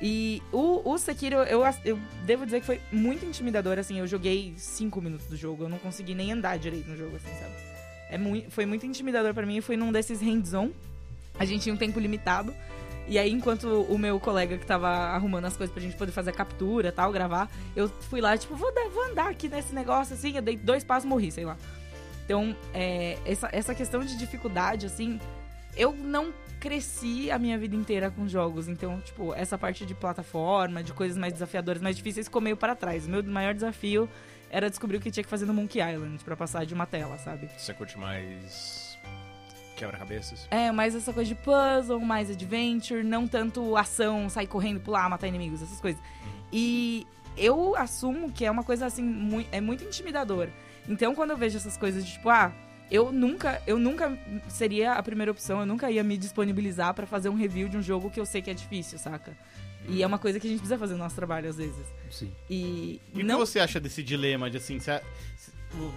E 0.00 0.42
o, 0.50 0.90
o 0.90 0.98
Sekiro, 0.98 1.36
eu, 1.36 1.62
eu 1.84 1.98
devo 2.24 2.46
dizer 2.46 2.60
que 2.60 2.66
foi 2.66 2.80
muito 2.90 3.24
intimidador, 3.24 3.78
assim. 3.78 3.98
Eu 3.98 4.06
joguei 4.06 4.54
5 4.56 5.00
minutos 5.00 5.26
do 5.26 5.36
jogo, 5.36 5.64
eu 5.64 5.68
não 5.68 5.78
consegui 5.78 6.14
nem 6.14 6.32
andar 6.32 6.58
direito 6.58 6.88
no 6.88 6.96
jogo, 6.96 7.16
assim, 7.16 7.28
sabe? 7.38 7.52
É 8.10 8.16
muito, 8.16 8.50
foi 8.50 8.64
muito 8.64 8.86
intimidador 8.86 9.34
pra 9.34 9.44
mim. 9.44 9.60
Fui 9.60 9.76
num 9.76 9.92
desses 9.92 10.20
hands-on. 10.20 10.70
A 11.38 11.44
gente 11.44 11.62
tinha 11.62 11.74
um 11.74 11.78
tempo 11.78 12.00
limitado. 12.00 12.54
E 13.06 13.18
aí, 13.18 13.30
enquanto 13.30 13.64
o 13.64 13.98
meu 13.98 14.20
colega 14.20 14.56
que 14.56 14.64
tava 14.64 14.88
arrumando 14.88 15.44
as 15.44 15.56
coisas 15.56 15.72
pra 15.72 15.82
gente 15.82 15.96
poder 15.96 16.12
fazer 16.12 16.30
a 16.30 16.32
captura 16.32 16.92
tal, 16.92 17.10
gravar, 17.10 17.50
eu 17.74 17.88
fui 17.88 18.20
lá, 18.20 18.38
tipo, 18.38 18.54
vou, 18.54 18.72
vou 18.92 19.04
andar 19.10 19.28
aqui 19.28 19.48
nesse 19.48 19.74
negócio, 19.74 20.14
assim, 20.14 20.36
eu 20.36 20.42
dei 20.42 20.56
dois 20.56 20.84
passos 20.84 21.04
e 21.04 21.08
morri, 21.08 21.32
sei 21.32 21.44
lá. 21.44 21.56
Então, 22.24 22.54
é, 22.72 23.18
essa, 23.24 23.48
essa 23.50 23.74
questão 23.74 24.04
de 24.04 24.16
dificuldade, 24.16 24.86
assim, 24.86 25.18
eu 25.76 25.92
não 25.92 26.32
cresci 26.60 27.30
a 27.30 27.38
minha 27.38 27.58
vida 27.58 27.74
inteira 27.74 28.10
com 28.10 28.28
jogos. 28.28 28.68
Então, 28.68 29.00
tipo, 29.00 29.34
essa 29.34 29.56
parte 29.56 29.86
de 29.86 29.94
plataforma, 29.94 30.82
de 30.82 30.92
coisas 30.92 31.16
mais 31.16 31.32
desafiadoras, 31.32 31.80
mais 31.80 31.96
difíceis, 31.96 32.26
ficou 32.26 32.42
meio 32.42 32.56
para 32.56 32.76
trás. 32.76 33.06
O 33.06 33.10
meu 33.10 33.24
maior 33.24 33.54
desafio 33.54 34.08
era 34.50 34.68
descobrir 34.68 34.98
o 34.98 35.00
que 35.00 35.10
tinha 35.10 35.24
que 35.24 35.30
fazer 35.30 35.46
no 35.46 35.54
Monkey 35.54 35.80
Island 35.80 36.22
pra 36.22 36.36
passar 36.36 36.66
de 36.66 36.74
uma 36.74 36.86
tela, 36.86 37.16
sabe? 37.18 37.48
Você 37.56 37.72
curte 37.72 37.98
mais 37.98 38.98
quebra-cabeças? 39.76 40.46
É, 40.50 40.70
mais 40.70 40.94
essa 40.94 41.12
coisa 41.12 41.28
de 41.28 41.34
puzzle, 41.34 41.98
mais 42.00 42.30
adventure, 42.30 43.02
não 43.02 43.26
tanto 43.26 43.76
ação, 43.76 44.28
sair 44.28 44.46
correndo, 44.46 44.80
pular, 44.80 45.08
matar 45.08 45.26
inimigos, 45.26 45.62
essas 45.62 45.80
coisas. 45.80 46.00
E 46.52 47.06
eu 47.36 47.74
assumo 47.76 48.30
que 48.30 48.44
é 48.44 48.50
uma 48.50 48.62
coisa 48.62 48.86
assim, 48.86 49.46
é 49.50 49.60
muito 49.60 49.82
intimidador. 49.82 50.48
Então 50.86 51.14
quando 51.14 51.30
eu 51.30 51.36
vejo 51.36 51.56
essas 51.56 51.76
coisas 51.78 52.04
de 52.04 52.12
tipo, 52.12 52.28
ah, 52.28 52.52
eu 52.90 53.12
nunca, 53.12 53.62
eu 53.66 53.78
nunca 53.78 54.18
seria 54.48 54.94
a 54.94 55.02
primeira 55.02 55.30
opção, 55.30 55.60
eu 55.60 55.66
nunca 55.66 55.90
ia 55.90 56.02
me 56.02 56.16
disponibilizar 56.16 56.92
pra 56.94 57.06
fazer 57.06 57.28
um 57.28 57.34
review 57.34 57.68
de 57.68 57.76
um 57.76 57.82
jogo 57.82 58.10
que 58.10 58.18
eu 58.18 58.26
sei 58.26 58.42
que 58.42 58.50
é 58.50 58.54
difícil, 58.54 58.98
saca? 58.98 59.36
E 59.88 60.02
é 60.02 60.06
uma 60.06 60.18
coisa 60.18 60.38
que 60.38 60.46
a 60.46 60.50
gente 60.50 60.60
precisa 60.60 60.78
fazer 60.78 60.92
no 60.92 60.98
nosso 60.98 61.16
trabalho 61.16 61.48
às 61.48 61.56
vezes. 61.56 61.86
Sim. 62.10 62.30
E, 62.48 63.00
E 63.14 63.22
o 63.22 63.24
não 63.24 63.38
que 63.38 63.46
você 63.46 63.60
acha 63.60 63.80
desse 63.80 64.02
dilema 64.02 64.50
de 64.50 64.58
assim, 64.58 64.78
você, 64.78 65.00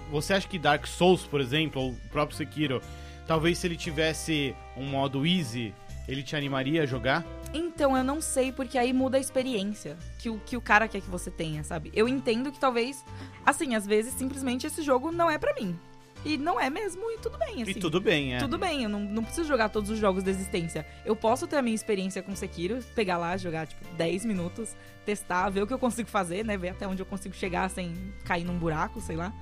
você 0.10 0.34
acha 0.34 0.48
que 0.48 0.58
Dark 0.58 0.86
Souls, 0.88 1.24
por 1.24 1.42
exemplo, 1.42 1.82
ou 1.82 1.92
o 1.92 1.96
próprio 2.10 2.38
Sekiro, 2.38 2.82
talvez 3.28 3.58
se 3.58 3.68
ele 3.68 3.76
tivesse 3.76 4.56
um 4.78 4.86
modo 4.86 5.26
easy, 5.26 5.74
ele 6.08 6.24
te 6.24 6.36
animaria 6.36 6.84
a 6.84 6.86
jogar? 6.86 7.26
Então, 7.54 7.96
eu 7.96 8.04
não 8.04 8.20
sei, 8.20 8.52
porque 8.52 8.78
aí 8.78 8.92
muda 8.92 9.18
a 9.18 9.20
experiência 9.20 9.98
que 10.18 10.30
o, 10.30 10.40
que 10.40 10.58
o 10.58 10.62
cara 10.62 10.88
quer 10.88 11.02
que 11.02 11.10
você 11.10 11.30
tenha, 11.30 11.64
sabe? 11.64 11.92
Eu 11.94 12.08
entendo 12.08 12.52
que 12.52 12.60
talvez, 12.60 13.04
assim, 13.46 13.76
às 13.76 13.86
vezes 13.86 14.14
simplesmente 14.14 14.66
esse 14.66 14.82
jogo 14.82 15.12
não 15.12 15.30
é 15.30 15.38
pra 15.38 15.54
mim. 15.54 15.78
E 16.26 16.38
não 16.38 16.60
é 16.60 16.70
mesmo, 16.70 17.12
e 17.12 17.18
tudo 17.18 17.38
bem, 17.38 17.62
assim. 17.64 17.72
E 17.72 17.76
tudo 17.76 18.00
bem, 18.00 18.36
é. 18.36 18.40
Tudo 18.40 18.58
bem, 18.58 18.84
eu 18.84 18.90
não, 18.90 19.00
não 19.00 19.24
preciso 19.24 19.48
jogar 19.48 19.70
todos 19.70 19.90
os 19.90 20.00
jogos 20.00 20.24
da 20.24 20.32
existência. 20.32 20.86
Eu 21.06 21.16
posso 21.16 21.48
ter 21.48 21.58
a 21.58 21.62
minha 21.62 21.76
experiência 21.76 22.22
com 22.24 22.36
Sekiro, 22.36 22.80
pegar 22.96 23.18
lá, 23.18 23.36
jogar, 23.36 23.68
tipo, 23.68 23.84
10 23.96 24.26
minutos, 24.26 24.76
testar, 25.06 25.50
ver 25.50 25.64
o 25.64 25.68
que 25.68 25.74
eu 25.74 25.80
consigo 25.80 26.10
fazer, 26.10 26.46
né? 26.46 26.58
Ver 26.58 26.70
até 26.70 26.88
onde 26.88 27.02
eu 27.02 27.06
consigo 27.06 27.36
chegar 27.36 27.70
sem 27.70 27.94
cair 28.24 28.46
num 28.46 28.58
buraco, 28.58 29.02
sei 29.02 29.16
lá. 29.16 29.34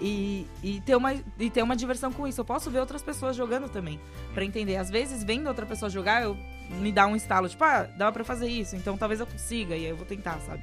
E, 0.00 0.46
e, 0.62 0.80
ter 0.82 0.94
uma, 0.94 1.14
e 1.14 1.50
ter 1.50 1.62
uma 1.62 1.74
diversão 1.74 2.12
com 2.12 2.26
isso. 2.26 2.40
Eu 2.40 2.44
posso 2.44 2.70
ver 2.70 2.78
outras 2.80 3.02
pessoas 3.02 3.34
jogando 3.34 3.68
também, 3.68 3.98
pra 4.34 4.44
entender. 4.44 4.76
Às 4.76 4.90
vezes, 4.90 5.24
vendo 5.24 5.48
outra 5.48 5.66
pessoa 5.66 5.90
jogar, 5.90 6.22
eu 6.22 6.36
me 6.80 6.92
dá 6.92 7.06
um 7.06 7.16
estalo, 7.16 7.48
tipo, 7.48 7.64
ah, 7.64 7.84
dá 7.84 8.12
pra 8.12 8.22
fazer 8.22 8.48
isso, 8.48 8.76
então 8.76 8.96
talvez 8.96 9.20
eu 9.20 9.26
consiga, 9.26 9.74
e 9.74 9.86
aí 9.86 9.90
eu 9.90 9.96
vou 9.96 10.06
tentar, 10.06 10.38
sabe? 10.40 10.62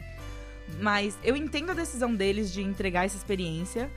Mas 0.79 1.17
eu 1.23 1.35
entendo 1.35 1.71
a 1.71 1.73
decisão 1.73 2.13
deles 2.13 2.51
de 2.51 2.61
entregar 2.61 3.05
essa 3.05 3.17
experiência, 3.17 3.89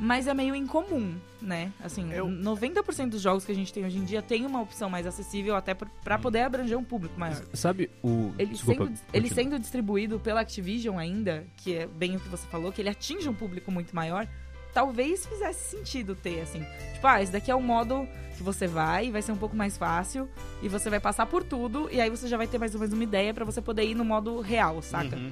mas 0.00 0.26
é 0.26 0.34
meio 0.34 0.54
incomum, 0.54 1.14
né? 1.40 1.70
Assim, 1.82 2.12
Eu- 2.12 2.26
90% 2.28 3.10
dos 3.10 3.22
jogos 3.22 3.44
que 3.44 3.52
a 3.52 3.54
gente 3.54 3.72
tem 3.72 3.84
hoje 3.84 3.98
em 3.98 4.04
dia 4.04 4.20
tem 4.22 4.44
uma 4.44 4.60
opção 4.60 4.90
mais 4.90 5.06
acessível 5.06 5.54
até 5.54 5.74
pra- 5.74 5.88
pra 6.02 6.18
poder 6.18 6.40
abranger 6.42 6.76
um 6.78 6.84
público 6.84 7.18
maior. 7.18 7.42
Sabe 7.54 7.90
o. 8.02 8.32
Ele, 8.38 8.52
Desculpa. 8.52 8.86
sendo, 8.86 9.00
ele 9.12 9.28
sendo 9.28 9.58
distribuído 9.58 10.18
pela 10.18 10.40
Activision 10.40 10.98
ainda, 10.98 11.44
que 11.56 11.74
é 11.76 11.86
bem 11.86 12.16
o 12.16 12.20
que 12.20 12.28
você 12.28 12.46
falou, 12.48 12.72
que 12.72 12.80
ele 12.82 12.88
atinge 12.88 13.28
um 13.28 13.34
público 13.34 13.70
muito 13.70 13.94
maior, 13.94 14.26
talvez 14.74 15.26
fizesse 15.26 15.70
sentido 15.76 16.14
ter, 16.14 16.40
assim. 16.40 16.64
Tipo, 16.94 17.06
ah, 17.06 17.22
esse 17.22 17.30
daqui 17.30 17.50
é 17.50 17.54
o 17.54 17.60
modo 17.60 18.08
que 18.36 18.42
você 18.42 18.66
vai, 18.66 19.10
vai 19.10 19.20
ser 19.20 19.30
um 19.32 19.36
pouco 19.36 19.54
mais 19.54 19.76
fácil, 19.76 20.28
e 20.62 20.68
você 20.68 20.88
vai 20.88 20.98
passar 20.98 21.26
por 21.26 21.44
tudo, 21.44 21.88
e 21.92 22.00
aí 22.00 22.08
você 22.08 22.26
já 22.26 22.36
vai 22.38 22.46
ter 22.46 22.58
mais 22.58 22.74
ou 22.74 22.80
menos 22.80 22.94
uma 22.94 23.04
ideia 23.04 23.34
pra 23.34 23.44
você 23.44 23.60
poder 23.60 23.84
ir 23.84 23.94
no 23.94 24.04
modo 24.04 24.40
real, 24.40 24.80
saca? 24.80 25.14
Uhum. 25.16 25.30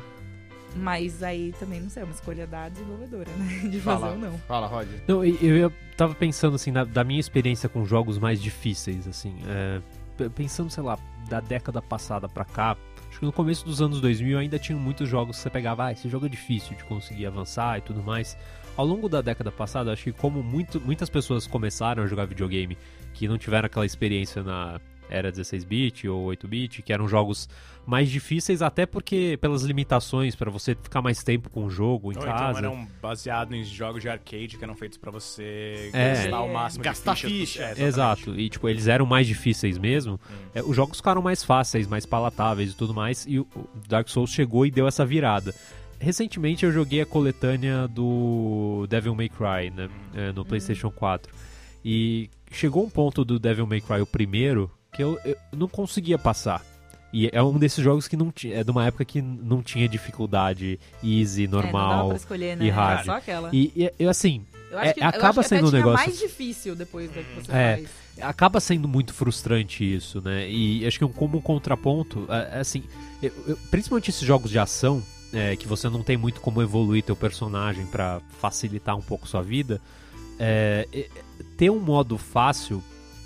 Mas 0.76 1.22
aí 1.22 1.52
também, 1.58 1.80
não 1.80 1.90
sei, 1.90 2.02
é 2.02 2.04
uma 2.06 2.14
escolha 2.14 2.46
da 2.46 2.68
desenvolvedora, 2.68 3.28
né? 3.36 3.46
De 3.68 3.80
fazer 3.80 4.00
Fala, 4.00 4.12
ou 4.12 4.18
não. 4.18 4.38
fala, 4.38 4.66
Rod. 4.66 4.88
Não, 5.08 5.24
eu, 5.24 5.56
eu 5.56 5.72
tava 5.96 6.14
pensando 6.14 6.54
assim, 6.54 6.70
na- 6.70 6.84
da 6.84 7.02
minha 7.02 7.18
experiência 7.20 7.68
com 7.68 7.84
jogos 7.84 8.18
mais 8.18 8.40
difíceis, 8.40 9.06
assim, 9.08 9.36
é, 9.48 9.80
pensando, 10.30 10.70
sei 10.70 10.82
lá, 10.82 10.96
da 11.28 11.40
década 11.40 11.82
passada 11.82 12.28
pra 12.28 12.44
cá, 12.44 12.76
acho 13.08 13.18
que 13.18 13.24
no 13.26 13.32
começo 13.32 13.64
dos 13.64 13.82
anos 13.82 14.00
2000 14.00 14.38
ainda 14.38 14.58
tinham 14.58 14.78
muitos 14.78 15.08
jogos 15.08 15.36
que 15.36 15.42
você 15.42 15.50
pegava, 15.50 15.86
ah, 15.86 15.92
esse 15.92 16.08
jogo 16.08 16.26
é 16.26 16.28
difícil 16.28 16.76
de 16.76 16.84
conseguir 16.84 17.26
avançar 17.26 17.78
e 17.78 17.80
tudo 17.80 18.02
mais. 18.02 18.36
Ao 18.76 18.86
longo 18.86 19.08
da 19.08 19.20
década 19.20 19.50
passada, 19.50 19.92
acho 19.92 20.04
que 20.04 20.12
como 20.12 20.40
muito, 20.42 20.80
muitas 20.80 21.10
pessoas 21.10 21.46
começaram 21.46 22.04
a 22.04 22.06
jogar 22.06 22.24
videogame 22.26 22.78
que 23.12 23.26
não 23.26 23.36
tiveram 23.36 23.66
aquela 23.66 23.84
experiência 23.84 24.42
na 24.42 24.80
era 25.12 25.32
16-bit 25.32 26.06
ou 26.08 26.28
8-bit, 26.28 26.82
que 26.82 26.92
eram 26.92 27.08
jogos 27.08 27.48
mais 27.90 28.09
difíceis, 28.09 28.62
até 28.62 28.87
porque 28.87 29.37
pelas 29.40 29.62
limitações 29.62 30.37
para 30.37 30.49
você 30.50 30.75
ficar 30.75 31.02
mais 31.02 31.23
tempo 31.25 31.50
com 31.50 31.64
o 31.64 31.70
jogo 31.70 32.12
em 32.12 32.16
Ou 32.16 32.23
casa. 32.23 32.59
então 32.61 32.73
eram 32.73 32.88
baseados 33.02 33.52
em 33.54 33.64
jogos 33.64 34.00
de 34.00 34.09
arcade 34.09 34.56
que 34.56 34.62
eram 34.62 34.76
feitos 34.76 34.97
pra 34.97 35.11
você 35.11 35.90
É. 35.92 36.14
gastar 36.14 36.40
o 36.42 36.52
máximo 36.52 36.85
Gastar 36.85 37.14
de 37.14 37.23
fichas. 37.23 37.70
ficha. 37.70 37.82
É. 37.82 37.87
Exato, 37.87 38.38
e 38.38 38.49
tipo, 38.49 38.68
eles 38.68 38.87
eram 38.87 39.04
mais 39.04 39.26
difíceis 39.26 39.76
mesmo. 39.76 40.20
É, 40.54 40.62
os 40.62 40.76
jogos 40.76 40.99
ficaram 40.99 41.20
mais 41.20 41.42
fáceis, 41.42 41.88
mais 41.88 42.06
palatáveis 42.06 42.70
e 42.73 42.76
tudo 42.76 42.94
mais, 42.94 43.26
e 43.26 43.38
o 43.40 43.47
o 43.56 43.68
Dark 43.88 44.09
Souls 44.09 44.30
chegou 44.30 44.64
e 44.64 44.70
deu 44.70 44.87
essa 44.87 45.04
virada. 45.04 45.52
Recentemente 45.99 46.64
eu 46.64 46.70
joguei 46.73 47.00
a 47.00 47.06
coletânea 47.06 47.88
do 47.88 48.87
Devil 48.88 49.14
May 49.14 49.28
Cry, 49.28 49.70
né, 49.75 49.88
é, 50.14 50.30
no 50.32 50.44
PlayStation 50.44 50.90
4. 50.90 51.32
E 51.85 52.30
chegou 52.52 52.85
um 52.85 52.88
ponto 52.90 53.25
do 53.25 53.38
Devil 53.38 53.66
May 53.66 53.80
Cry, 53.80 54.00
o 54.00 54.06
primeiro, 54.06 54.70
que 54.94 55.02
eu, 55.02 55.18
eu 55.25 55.37
não 55.56 55.66
conseguia 55.68 56.16
passar. 56.18 56.62
E 57.12 57.28
é 57.32 57.42
um 57.42 57.58
desses 57.58 57.82
jogos 57.82 58.06
que 58.06 58.16
não 58.16 58.30
tinha. 58.30 58.56
É 58.60 58.64
de 58.64 58.70
uma 58.70 58.86
época 58.86 59.04
que 59.04 59.20
não 59.20 59.62
tinha 59.62 59.88
dificuldade 59.88 60.78
easy, 61.02 61.44
É, 61.44 61.46
não 61.48 61.60
dava 61.60 61.72
normal. 61.72 62.08
pra 62.08 62.16
escolher, 62.16 62.56
né? 62.56 62.64
e 62.66 62.70
hard. 62.70 63.04
só 63.04 63.12
aquela. 63.16 63.50
e, 63.52 63.72
e, 63.74 63.92
eu, 63.98 64.08
assim, 64.10 64.44
eu 64.70 64.78
acho 64.78 64.88
é, 64.90 64.92
que, 64.92 65.00
eu 65.00 65.04
acaba 65.08 65.40
acho 65.40 65.48
que 65.48 65.54
até 65.54 65.56
sendo 65.56 65.68
um 65.68 65.72
negócio- 65.72 66.06
mais 66.06 66.18
difícil 66.18 66.76
depois 66.76 67.10
da 67.10 67.22
que 67.22 67.34
você 67.34 67.52
É. 67.52 67.76
faz. 67.76 67.88
acaba 68.22 68.60
sendo 68.60 68.86
muito 68.86 69.12
frustrante 69.12 69.82
isso, 69.94 70.20
né? 70.20 70.48
E 70.48 70.86
acho 70.86 70.98
que 70.98 71.04
um, 71.04 71.08
como 71.12 71.38
um 71.38 71.40
contraponto, 71.40 72.26
é, 72.28 72.58
é 72.58 72.60
assim, 72.60 72.84
eu- 73.22 73.32
eu- 73.46 73.58
principalmente 73.70 74.10
esses 74.10 74.22
jogos 74.22 74.50
de 74.50 74.58
ação, 74.58 75.02
é, 75.32 75.56
que 75.56 75.66
você 75.66 75.88
não 75.88 76.02
tem 76.04 76.16
muito 76.16 76.40
como 76.40 76.60
evoluir 76.62 77.02
teu 77.02 77.16
personagem 77.16 77.86
pra 77.86 78.20
facilitar 78.40 78.96
um 78.96 79.02
pouco 79.02 79.26
sua 79.26 79.42
vida, 79.42 79.80
é, 80.38 80.86
é, 80.92 81.08
ter 81.56 81.70
um 81.70 81.80
modo 81.80 82.16
fácil, 82.16 82.82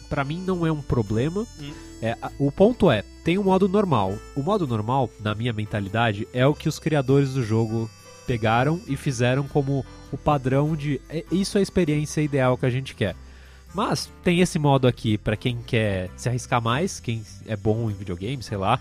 pra 0.09 0.25
mim 0.25 0.43
não 0.47 0.67
é 0.67 0.73
um 0.73 0.81
problema. 0.83 1.47
Hum. 1.61 1.73
É, 2.03 2.17
a- 2.21 2.31
o 2.39 2.51
ponto 2.53 2.91
é, 2.91 3.03
tem 3.25 3.39
um 3.39 3.43
modo 3.43 3.67
normal. 3.69 4.19
O 4.37 4.43
modo 4.43 4.67
normal, 4.67 5.09
na 5.21 5.35
minha 5.35 5.53
mentalidade, 5.53 6.29
é 6.33 6.47
o 6.47 6.55
que 6.55 6.69
os 6.69 6.79
criadores 6.79 7.33
do 7.33 7.43
jogo 7.43 7.91
pegaram 8.27 8.81
e 8.87 8.97
fizeram 8.97 9.45
como 9.49 9.85
o 10.13 10.17
padrão 10.17 10.77
de 10.77 11.01
é- 11.09 11.25
isso 11.33 11.57
é 11.57 11.61
a 11.61 11.63
experiência 11.63 12.21
ideal 12.21 12.57
que 12.57 12.67
a 12.67 12.71
gente 12.71 12.95
quer. 12.95 13.17
Mas 13.75 14.09
tem 14.23 14.41
esse 14.41 14.59
modo 14.59 14.87
aqui 14.87 15.19
pra 15.19 15.37
quem 15.37 15.59
quer 15.67 16.11
se 16.17 16.29
arriscar 16.29 16.63
mais, 16.63 17.01
quem 17.01 17.23
é 17.47 17.57
bom 17.57 17.91
em 17.91 17.95
videogame, 17.95 18.43
sei 18.43 18.57
lá. 18.57 18.79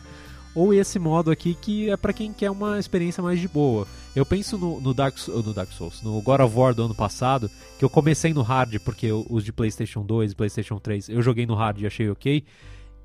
Ou 0.53 0.71
esse 0.71 0.99
modo 0.99 1.31
aqui 1.31 1.55
que 1.55 1.89
é 1.89 1.97
pra 1.97 2.13
quem 2.13 2.31
quer 2.31 2.51
uma 2.51 2.77
experiência 2.77 3.23
mais 3.23 3.39
de 3.39 3.47
boa. 3.47 3.87
Eu 4.15 4.23
penso 4.23 4.55
no, 4.55 4.79
no 4.79 4.93
Dark, 4.93 5.15
no 5.27 5.51
Dark 5.51 5.71
Souls, 5.71 6.03
no 6.03 6.21
God 6.21 6.41
of 6.41 6.55
War 6.55 6.75
do 6.75 6.83
ano 6.83 6.93
passado, 6.93 7.49
que 7.79 7.83
eu 7.83 7.89
comecei 7.89 8.33
no 8.35 8.43
hard, 8.43 8.77
porque 8.85 9.11
os 9.11 9.43
de 9.43 9.51
PlayStation 9.51 10.03
2 10.03 10.33
e 10.33 10.35
PlayStation 10.35 10.77
3 10.77 11.09
eu 11.09 11.23
joguei 11.23 11.47
no 11.47 11.55
hard 11.55 11.81
e 11.81 11.87
achei 11.87 12.07
ok. 12.07 12.43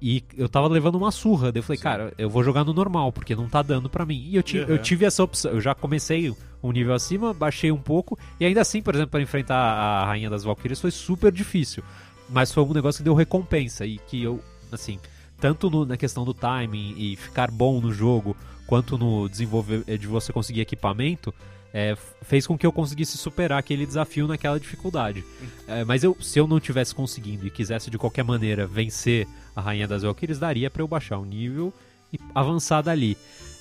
E 0.01 0.23
eu 0.37 0.49
tava 0.49 0.69
levando 0.69 0.95
uma 0.95 1.11
surra. 1.11 1.51
Daí 1.51 1.59
eu 1.61 1.63
falei, 1.65 1.81
cara, 1.81 2.13
eu 2.17 2.31
vou 2.31 2.45
jogar 2.45 2.65
no 2.65 2.73
normal, 2.73 3.11
porque 3.13 3.35
não 3.35 3.49
tá 3.49 3.63
dando 3.63 3.89
pra 3.91 4.07
mim. 4.07 4.25
E 4.29 4.37
eu, 4.37 4.43
ti- 4.43 4.59
Uhum. 4.59 4.67
eu 4.69 4.79
tive 4.79 5.05
essa 5.05 5.23
opção. 5.25 5.51
Eu 5.51 5.61
já 5.61 5.75
comecei 5.75 6.33
um 6.63 6.71
nível 6.73 6.95
acima, 6.95 7.35
baixei 7.35 7.73
um 7.73 7.79
pouco. 7.81 8.17
E 8.39 8.45
ainda 8.45 8.61
assim, 8.61 8.81
por 8.81 8.95
exemplo, 8.95 9.11
para 9.11 9.23
enfrentar 9.23 9.57
a 9.57 10.05
Rainha 10.07 10.31
das 10.31 10.45
Valkyrias 10.45 10.81
foi 10.81 10.91
super 10.93 11.33
difícil. 11.33 11.83
Mas 12.29 12.53
foi 12.53 12.63
um 12.63 12.73
negócio 12.73 12.99
que 12.99 13.05
deu 13.05 13.15
recompensa. 13.15 13.85
E 13.87 13.99
que 13.99 14.23
eu, 14.23 14.41
assim, 14.71 14.99
tanto 15.41 15.69
no- 15.69 15.85
na 15.85 15.97
questão 15.97 16.25
do 16.25 16.33
timing 16.35 16.95
e 16.97 17.17
ficar 17.17 17.51
bom 17.51 17.81
no 17.81 17.93
jogo, 17.93 18.37
quanto 18.67 18.97
no 18.99 19.29
desenvolver 19.29 19.83
de 19.99 20.07
você 20.07 20.33
conseguir 20.33 20.61
equipamento, 20.61 21.33
é, 21.73 21.97
fez 22.23 22.47
com 22.47 22.57
que 22.57 22.67
eu 22.67 22.73
conseguisse 22.73 23.19
superar 23.19 23.59
aquele 23.59 23.85
desafio 23.85 24.27
naquela 24.27 24.59
dificuldade. 24.59 25.25
É, 25.67 25.85
mas 25.85 26.03
eu, 26.03 26.17
se 26.21 26.39
eu 26.39 26.47
não 26.47 26.59
tivesse 26.59 26.95
conseguindo 26.95 27.47
e 27.47 27.51
quisesse 27.51 27.91
de 27.91 27.99
qualquer 27.99 28.25
maneira 28.25 28.67
vencer 28.67 29.27
a 29.55 29.61
Rainha 29.61 29.87
das 29.87 30.03
Valkyries, 30.03 30.39
daria 30.39 30.71
pra 30.71 30.83
eu 30.83 30.89
baixar 30.89 31.19
o 31.19 31.25
nível 31.25 31.73
e 32.13 32.19
avançar 32.35 32.83
dali. 32.83 33.17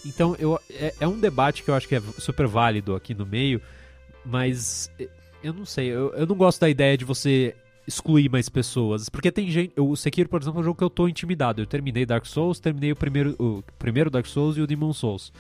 Então 0.06 0.36
eu, 0.40 0.60
é, 0.70 0.94
é 1.02 1.08
um 1.08 1.20
debate 1.20 1.64
que 1.64 1.70
eu 1.70 1.76
acho 1.76 1.88
que 1.88 1.96
é 1.96 2.02
super 2.18 2.48
válido 2.48 2.96
aqui 2.96 3.14
no 3.14 3.26
meio, 3.26 3.62
mas 4.26 4.90
eh, 5.00 5.10
eu 5.44 5.54
não 5.54 5.66
sei, 5.66 5.88
eu, 5.88 6.14
eu 6.14 6.26
não 6.26 6.36
gosto 6.36 6.62
da 6.62 6.70
ideia 6.70 6.98
de 6.98 7.04
você 7.04 7.56
excluir 7.86 8.30
mais 8.30 8.50
pessoas, 8.50 9.08
porque 9.08 9.32
tem 9.32 9.50
gente, 9.50 9.80
o 9.80 9.96
Sekiro, 9.96 10.28
por 10.28 10.42
exemplo, 10.42 10.60
é 10.60 10.62
um 10.62 10.64
jogo 10.64 10.78
que 10.78 10.84
eu 10.84 10.90
tô 10.90 11.08
intimidado. 11.08 11.62
Eu 11.62 11.66
terminei 11.66 12.06
Dark 12.06 12.26
Souls, 12.26 12.60
terminei 12.60 12.92
o 12.92 12.96
primeiro, 12.96 13.34
o 13.40 13.64
primeiro 13.80 14.10
Dark 14.10 14.26
Souls 14.26 14.58
e 14.58 14.62
o 14.62 14.68
Demon 14.68 14.92
Souls. 14.92 15.32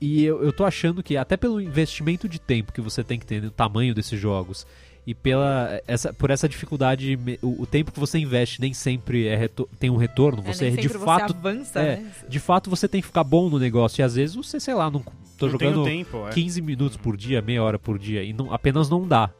E 0.00 0.24
eu, 0.24 0.42
eu 0.42 0.52
tô 0.52 0.64
achando 0.64 1.02
que, 1.02 1.16
até 1.16 1.36
pelo 1.36 1.60
investimento 1.60 2.28
de 2.28 2.38
tempo 2.38 2.72
que 2.72 2.80
você 2.80 3.02
tem 3.02 3.18
que 3.18 3.24
ter 3.26 3.42
no 3.42 3.50
tamanho 3.50 3.94
desses 3.94 4.20
jogos, 4.20 4.66
e 5.06 5.14
pela 5.14 5.80
essa, 5.86 6.12
por 6.12 6.30
essa 6.30 6.48
dificuldade, 6.48 7.18
o, 7.40 7.62
o 7.62 7.66
tempo 7.66 7.92
que 7.92 8.00
você 8.00 8.18
investe 8.18 8.60
nem 8.60 8.74
sempre 8.74 9.26
é 9.26 9.36
reto- 9.36 9.68
tem 9.78 9.88
um 9.88 9.96
retorno. 9.96 10.42
É, 10.44 10.52
Você 10.52 10.68
nem 10.70 10.76
de 10.80 10.88
fato. 10.88 11.32
você 11.32 11.38
avança, 11.38 11.80
é, 11.80 11.96
né? 11.98 12.12
De 12.28 12.40
fato, 12.40 12.68
você 12.68 12.88
tem 12.88 13.00
que 13.00 13.06
ficar 13.06 13.22
bom 13.24 13.48
no 13.48 13.58
negócio. 13.58 14.00
E 14.00 14.02
às 14.02 14.16
vezes 14.16 14.34
você, 14.34 14.58
sei 14.58 14.74
lá, 14.74 14.90
não 14.90 15.00
tô 15.38 15.46
não 15.46 15.52
jogando 15.52 15.84
tempo, 15.84 16.26
é. 16.26 16.32
15 16.32 16.60
minutos 16.60 16.96
por 16.96 17.16
dia, 17.16 17.40
meia 17.40 17.62
hora 17.62 17.78
por 17.78 17.98
dia, 18.00 18.22
e 18.24 18.32
não, 18.32 18.52
apenas 18.52 18.90
não 18.90 19.06
dá. 19.06 19.30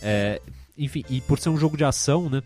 É, 0.00 0.40
enfim, 0.78 1.04
e 1.10 1.20
por 1.20 1.38
ser 1.40 1.48
um 1.48 1.56
jogo 1.58 1.76
de 1.76 1.84
ação, 1.84 2.30
né? 2.30 2.40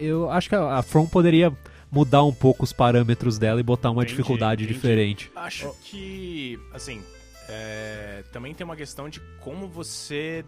Eu 0.00 0.30
acho 0.30 0.48
que 0.48 0.54
a 0.54 0.78
a 0.78 0.82
From 0.82 1.06
poderia 1.06 1.52
mudar 1.90 2.24
um 2.24 2.32
pouco 2.32 2.64
os 2.64 2.72
parâmetros 2.72 3.38
dela 3.38 3.60
e 3.60 3.62
botar 3.62 3.90
uma 3.90 4.02
Entendi, 4.02 4.16
dificuldade 4.16 4.64
entendi. 4.64 4.74
diferente. 4.74 5.30
Acho 5.34 5.74
que, 5.82 6.58
assim, 6.72 7.02
é, 7.48 8.24
também 8.32 8.54
tem 8.54 8.64
uma 8.64 8.76
questão 8.76 9.08
de 9.08 9.20
como 9.40 9.68
você 9.68 10.44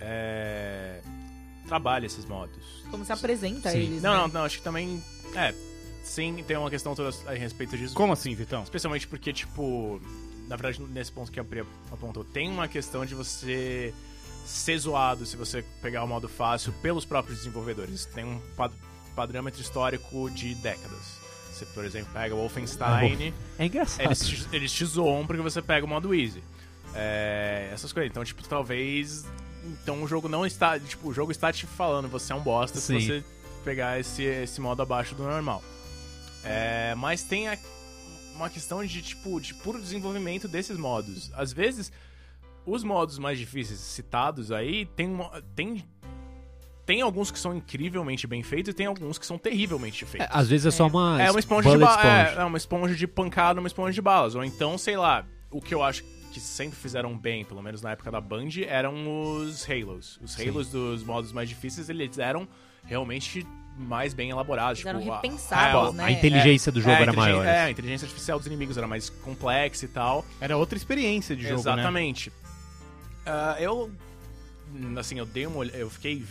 é, 0.00 1.00
trabalha 1.66 2.06
esses 2.06 2.24
modos. 2.24 2.84
Como 2.90 3.04
se 3.04 3.12
apresenta 3.12 3.70
Sim. 3.70 3.78
eles. 3.78 4.02
Não, 4.02 4.12
né? 4.12 4.18
não, 4.18 4.28
não, 4.28 4.44
acho 4.44 4.58
que 4.58 4.64
também, 4.64 5.02
é, 5.34 5.54
sim, 6.02 6.44
tem 6.46 6.56
uma 6.56 6.70
questão 6.70 6.94
toda 6.94 7.14
a 7.26 7.32
respeito 7.32 7.76
disso. 7.76 7.94
Como 7.94 8.12
assim, 8.12 8.34
Vitão? 8.34 8.62
Especialmente 8.62 9.06
porque, 9.08 9.32
tipo, 9.32 10.00
na 10.48 10.56
verdade, 10.56 10.80
nesse 10.90 11.10
ponto 11.10 11.30
que 11.32 11.40
a 11.40 11.44
Pri 11.44 11.64
apontou, 11.90 12.24
tem 12.24 12.48
uma 12.48 12.68
questão 12.68 13.04
de 13.04 13.14
você 13.14 13.92
ser 14.44 14.78
zoado 14.78 15.26
se 15.26 15.36
você 15.36 15.64
pegar 15.82 16.04
o 16.04 16.06
modo 16.06 16.28
fácil 16.28 16.72
pelos 16.80 17.04
próprios 17.04 17.38
desenvolvedores. 17.38 18.06
Tem 18.06 18.24
um 18.24 18.40
padrômetro 19.16 19.60
histórico 19.60 20.30
de 20.30 20.54
décadas. 20.56 21.16
Você, 21.52 21.64
por 21.66 21.84
exemplo, 21.84 22.12
pega 22.12 22.34
o 22.34 22.38
Wolfenstein, 22.38 23.32
É 23.58 23.64
engraçado. 23.64 24.04
eles, 24.06 24.20
te- 24.20 24.48
eles 24.52 24.70
te 24.72 24.84
zoam 24.84 25.26
porque 25.26 25.40
você 25.42 25.62
pega 25.62 25.84
o 25.86 25.88
modo 25.88 26.14
easy. 26.14 26.42
É, 26.94 27.70
essas 27.72 27.92
coisas. 27.92 28.10
Então, 28.10 28.22
tipo, 28.24 28.46
talvez. 28.46 29.24
Então 29.64 30.02
o 30.02 30.06
jogo 30.06 30.28
não 30.28 30.44
está. 30.46 30.78
Tipo, 30.78 31.08
o 31.08 31.14
jogo 31.14 31.32
está 31.32 31.50
te 31.52 31.66
falando, 31.66 32.08
você 32.08 32.32
é 32.32 32.36
um 32.36 32.40
bosta 32.42 32.78
Sim. 32.78 33.00
se 33.00 33.06
você 33.06 33.24
pegar 33.64 33.98
esse, 33.98 34.22
esse 34.22 34.60
modo 34.60 34.82
abaixo 34.82 35.14
do 35.14 35.22
normal. 35.24 35.62
É, 36.44 36.94
mas 36.96 37.22
tem 37.22 37.48
a- 37.48 37.58
uma 38.34 38.50
questão 38.50 38.84
de, 38.84 39.00
tipo, 39.02 39.40
de 39.40 39.54
puro 39.54 39.80
desenvolvimento 39.80 40.46
desses 40.46 40.76
modos. 40.76 41.30
Às 41.34 41.52
vezes, 41.52 41.90
os 42.66 42.84
modos 42.84 43.18
mais 43.18 43.38
difíceis 43.38 43.80
citados 43.80 44.52
aí 44.52 44.84
tem, 44.86 45.08
tem, 45.54 45.84
tem 46.86 47.02
alguns 47.02 47.30
que 47.32 47.38
são 47.38 47.54
incrivelmente 47.54 48.26
bem 48.26 48.42
feitos 48.42 48.70
e 48.70 48.72
tem 48.74 48.86
alguns 48.86 49.18
que 49.18 49.26
são 49.26 49.36
terrivelmente 49.36 50.04
É, 50.04 50.06
feitos. 50.06 50.28
às 50.30 50.48
vezes 50.48 50.66
é 50.66 50.70
só 50.70 50.86
uma, 50.86 51.20
É 51.20 51.30
uma 51.30 51.40
esponja 51.40 51.68
de 51.70 51.76
bala. 51.78 52.02
É, 52.06 52.34
é 52.36 52.44
uma 52.44 52.56
esponja 52.56 52.94
de 52.94 53.06
pancada, 53.06 53.60
uma 53.60 53.66
esponja 53.66 53.92
de 53.92 54.00
balas. 54.00 54.34
Ou 54.36 54.44
então, 54.44 54.78
sei 54.78 54.96
lá, 54.96 55.26
o 55.50 55.60
que 55.60 55.74
eu 55.74 55.82
acho 55.82 56.04
que 56.32 56.38
sempre 56.40 56.78
fizeram 56.78 57.16
bem, 57.18 57.44
pelo 57.44 57.62
menos 57.62 57.82
na 57.82 57.90
época 57.92 58.10
da 58.10 58.20
Band, 58.20 58.48
eram 58.68 58.94
os 59.40 59.68
Halos. 59.68 60.18
Os 60.22 60.38
Halos 60.38 60.68
dos 60.68 61.02
modos 61.02 61.32
mais 61.32 61.48
difíceis, 61.48 61.88
eles 61.88 62.18
eram 62.18 62.46
realmente 62.84 63.44
mais 63.78 64.14
bem 64.14 64.30
elaborados. 64.30 64.78
Eles 64.80 64.86
eram 64.86 65.00
tipo, 65.00 65.12
a- 65.12 65.16
repensados, 65.16 65.90
a- 65.90 65.92
né? 65.92 66.04
A 66.04 66.10
inteligência 66.12 66.70
do 66.70 66.80
jogo 66.80 66.92
é, 66.94 66.98
a 66.98 67.00
era 67.02 67.12
maior. 67.12 67.44
É, 67.46 67.60
a 67.62 67.70
inteligência 67.70 68.04
artificial 68.06 68.38
dos 68.38 68.46
inimigos 68.46 68.76
era 68.78 68.86
mais 68.86 69.10
complexa 69.10 69.84
e 69.86 69.88
tal. 69.88 70.24
Era 70.40 70.56
outra 70.56 70.76
experiência 70.78 71.34
de 71.34 71.42
jogo, 71.42 71.54
né? 71.64 71.72
Exatamente. 71.72 72.32
Ah, 73.24 73.56
eu, 73.58 73.90
assim, 74.98 75.18
eu 75.18 75.26
dei 75.26 75.46
uma 75.46 75.56
olhada, 75.58 75.78
eu 75.78 75.90
fiquei 75.90 76.22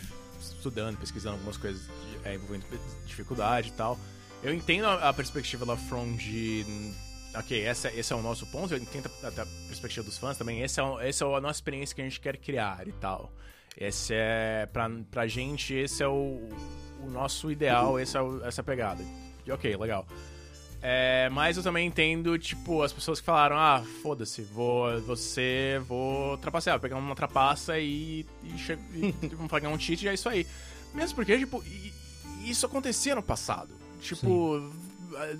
estudando, 0.54 0.98
pesquisando 0.98 1.34
algumas 1.34 1.56
coisas 1.56 1.88
é, 2.24 2.34
envolvendo 2.34 2.64
dificuldade 3.06 3.68
e 3.68 3.72
tal. 3.72 3.98
Eu 4.42 4.54
entendo 4.54 4.86
a, 4.86 5.08
a 5.08 5.12
perspectiva 5.12 5.64
da 5.64 5.76
From 5.76 6.16
de. 6.16 6.64
Ok, 7.34 7.62
essa, 7.62 7.92
esse 7.92 8.12
é 8.12 8.16
o 8.16 8.22
nosso 8.22 8.46
ponto, 8.46 8.72
eu 8.72 8.78
entendo 8.78 9.10
a, 9.22 9.28
a 9.28 9.46
perspectiva 9.68 10.04
dos 10.04 10.16
fãs 10.16 10.38
também. 10.38 10.62
Esse 10.62 10.80
é, 10.80 11.08
esse 11.08 11.22
é 11.22 11.26
a 11.26 11.40
nossa 11.40 11.58
experiência 11.58 11.94
que 11.94 12.00
a 12.00 12.04
gente 12.04 12.20
quer 12.20 12.36
criar 12.38 12.86
e 12.86 12.92
tal. 12.92 13.32
Esse 13.76 14.14
é. 14.14 14.66
Pra, 14.72 14.88
pra 15.10 15.26
gente, 15.26 15.74
esse 15.74 16.02
é 16.02 16.08
o, 16.08 16.48
o 17.02 17.10
nosso 17.10 17.50
ideal, 17.50 18.00
esse 18.00 18.16
é 18.16 18.20
essa 18.44 18.62
pegada. 18.62 19.04
E 19.44 19.52
ok, 19.52 19.76
legal. 19.76 20.06
É, 20.88 21.28
mas 21.30 21.56
eu 21.56 21.64
também 21.64 21.84
entendo, 21.84 22.38
tipo, 22.38 22.80
as 22.80 22.92
pessoas 22.92 23.18
que 23.18 23.26
falaram, 23.26 23.58
ah, 23.58 23.82
foda-se, 24.04 24.40
vou, 24.42 25.00
você, 25.00 25.82
vou 25.88 26.36
trapacear, 26.38 26.76
vou 26.76 26.82
pegar 26.82 26.96
uma 26.96 27.16
trapaça 27.16 27.76
e, 27.76 28.24
e, 28.44 28.50
e 28.94 29.12
vamos 29.34 29.50
pagar 29.50 29.68
um 29.68 29.76
cheat 29.80 30.04
e 30.04 30.08
é 30.08 30.14
isso 30.14 30.28
aí. 30.28 30.46
Mesmo 30.94 31.16
porque, 31.16 31.36
tipo, 31.36 31.60
isso 32.44 32.66
acontecia 32.66 33.16
no 33.16 33.22
passado. 33.22 33.70
Tipo... 34.00 34.58
eh, 34.58 34.86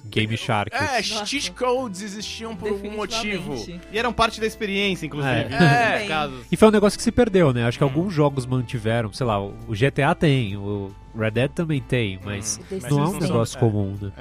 Game 0.04 0.36
Shark. 0.36 0.74
É, 0.74 0.96
Nossa. 0.96 1.26
cheat 1.26 1.50
codes 1.52 2.02
existiam 2.02 2.54
por 2.56 2.68
algum 2.70 2.90
motivo. 2.96 3.54
E 3.92 3.98
eram 3.98 4.12
parte 4.12 4.40
da 4.40 4.46
experiência, 4.46 5.06
inclusive. 5.06 5.34
É. 5.54 6.04
É. 6.04 6.06
Casos. 6.08 6.46
E 6.50 6.56
foi 6.56 6.68
um 6.68 6.70
negócio 6.72 6.96
que 6.98 7.02
se 7.02 7.12
perdeu, 7.12 7.52
né? 7.52 7.64
Acho 7.66 7.78
que 7.78 7.84
alguns 7.84 8.12
jogos 8.12 8.46
mantiveram, 8.46 9.12
sei 9.12 9.26
lá, 9.26 9.40
o 9.40 9.54
GTA 9.72 10.14
tem, 10.14 10.56
o 10.56 10.94
Red 11.16 11.30
Dead 11.32 11.50
também 11.50 11.80
tem, 11.80 12.18
mas 12.24 12.58
Hum, 12.70 12.78
Mas 12.82 12.90
não 12.92 12.98
é 13.00 13.02
um 13.08 13.10
são- 13.12 13.20
negócio 13.20 13.56
é. 13.56 13.60
comum, 13.60 13.96
né? 14.00 14.12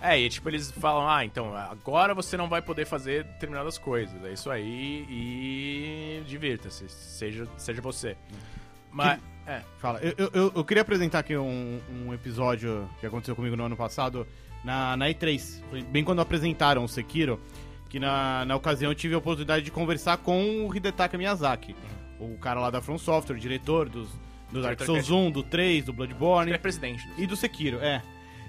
É. 0.00 0.14
É, 0.14 0.20
e 0.20 0.28
tipo, 0.28 0.48
eles 0.48 0.70
falam, 0.72 1.08
ah, 1.08 1.24
então, 1.24 1.54
agora 1.56 2.14
você 2.14 2.36
não 2.36 2.48
vai 2.48 2.60
poder 2.60 2.84
fazer 2.86 3.24
determinadas 3.24 3.78
coisas. 3.78 4.22
É 4.24 4.32
isso 4.32 4.50
aí 4.50 5.06
e 5.08 6.22
divirta-se, 6.26 6.88
seja, 6.88 7.46
seja 7.56 7.80
você. 7.80 8.16
Mas, 8.90 9.18
é, 9.46 9.60
Fala. 9.78 9.98
Eu, 10.00 10.14
eu- 10.16 10.30
eu, 10.32 10.52
eu 10.56 10.64
queria 10.64 10.82
apresentar 10.82 11.18
aqui 11.20 11.36
um, 11.36 11.80
um 12.06 12.14
episódio 12.14 12.88
que 13.00 13.06
aconteceu 13.06 13.34
comigo 13.36 13.56
no 13.56 13.64
ano 13.64 13.76
passado 13.76 14.26
na, 14.64 14.96
na 14.96 15.06
E3. 15.10 15.62
Foi 15.70 15.82
bem 15.82 16.02
quando 16.04 16.20
apresentaram 16.20 16.84
o 16.84 16.88
Sekiro, 16.88 17.40
que 17.88 17.98
na, 18.00 18.44
na 18.44 18.56
ocasião 18.56 18.90
eu 18.90 18.94
tive 18.94 19.14
a 19.14 19.18
oportunidade 19.18 19.64
de 19.64 19.70
conversar 19.70 20.16
com 20.18 20.66
o 20.66 20.74
Hidetaka 20.74 21.16
Miyazaki, 21.18 21.76
o 22.18 22.36
cara 22.38 22.60
lá 22.60 22.70
da 22.70 22.80
From 22.80 22.98
Software, 22.98 23.36
o 23.36 23.40
diretor 23.40 23.88
dos, 23.88 24.08
do 24.50 24.62
Dark 24.62 24.80
Souls 24.82 25.10
1, 25.10 25.30
do 25.30 25.42
3, 25.42 25.84
do 25.84 25.90
ele 25.90 25.96
Bloodborne 25.96 26.52
é 26.52 26.58
presidente. 26.58 27.06
do- 27.08 27.22
e 27.22 27.26
do 27.26 27.36
Sekiro, 27.36 27.78
é. 27.80 28.02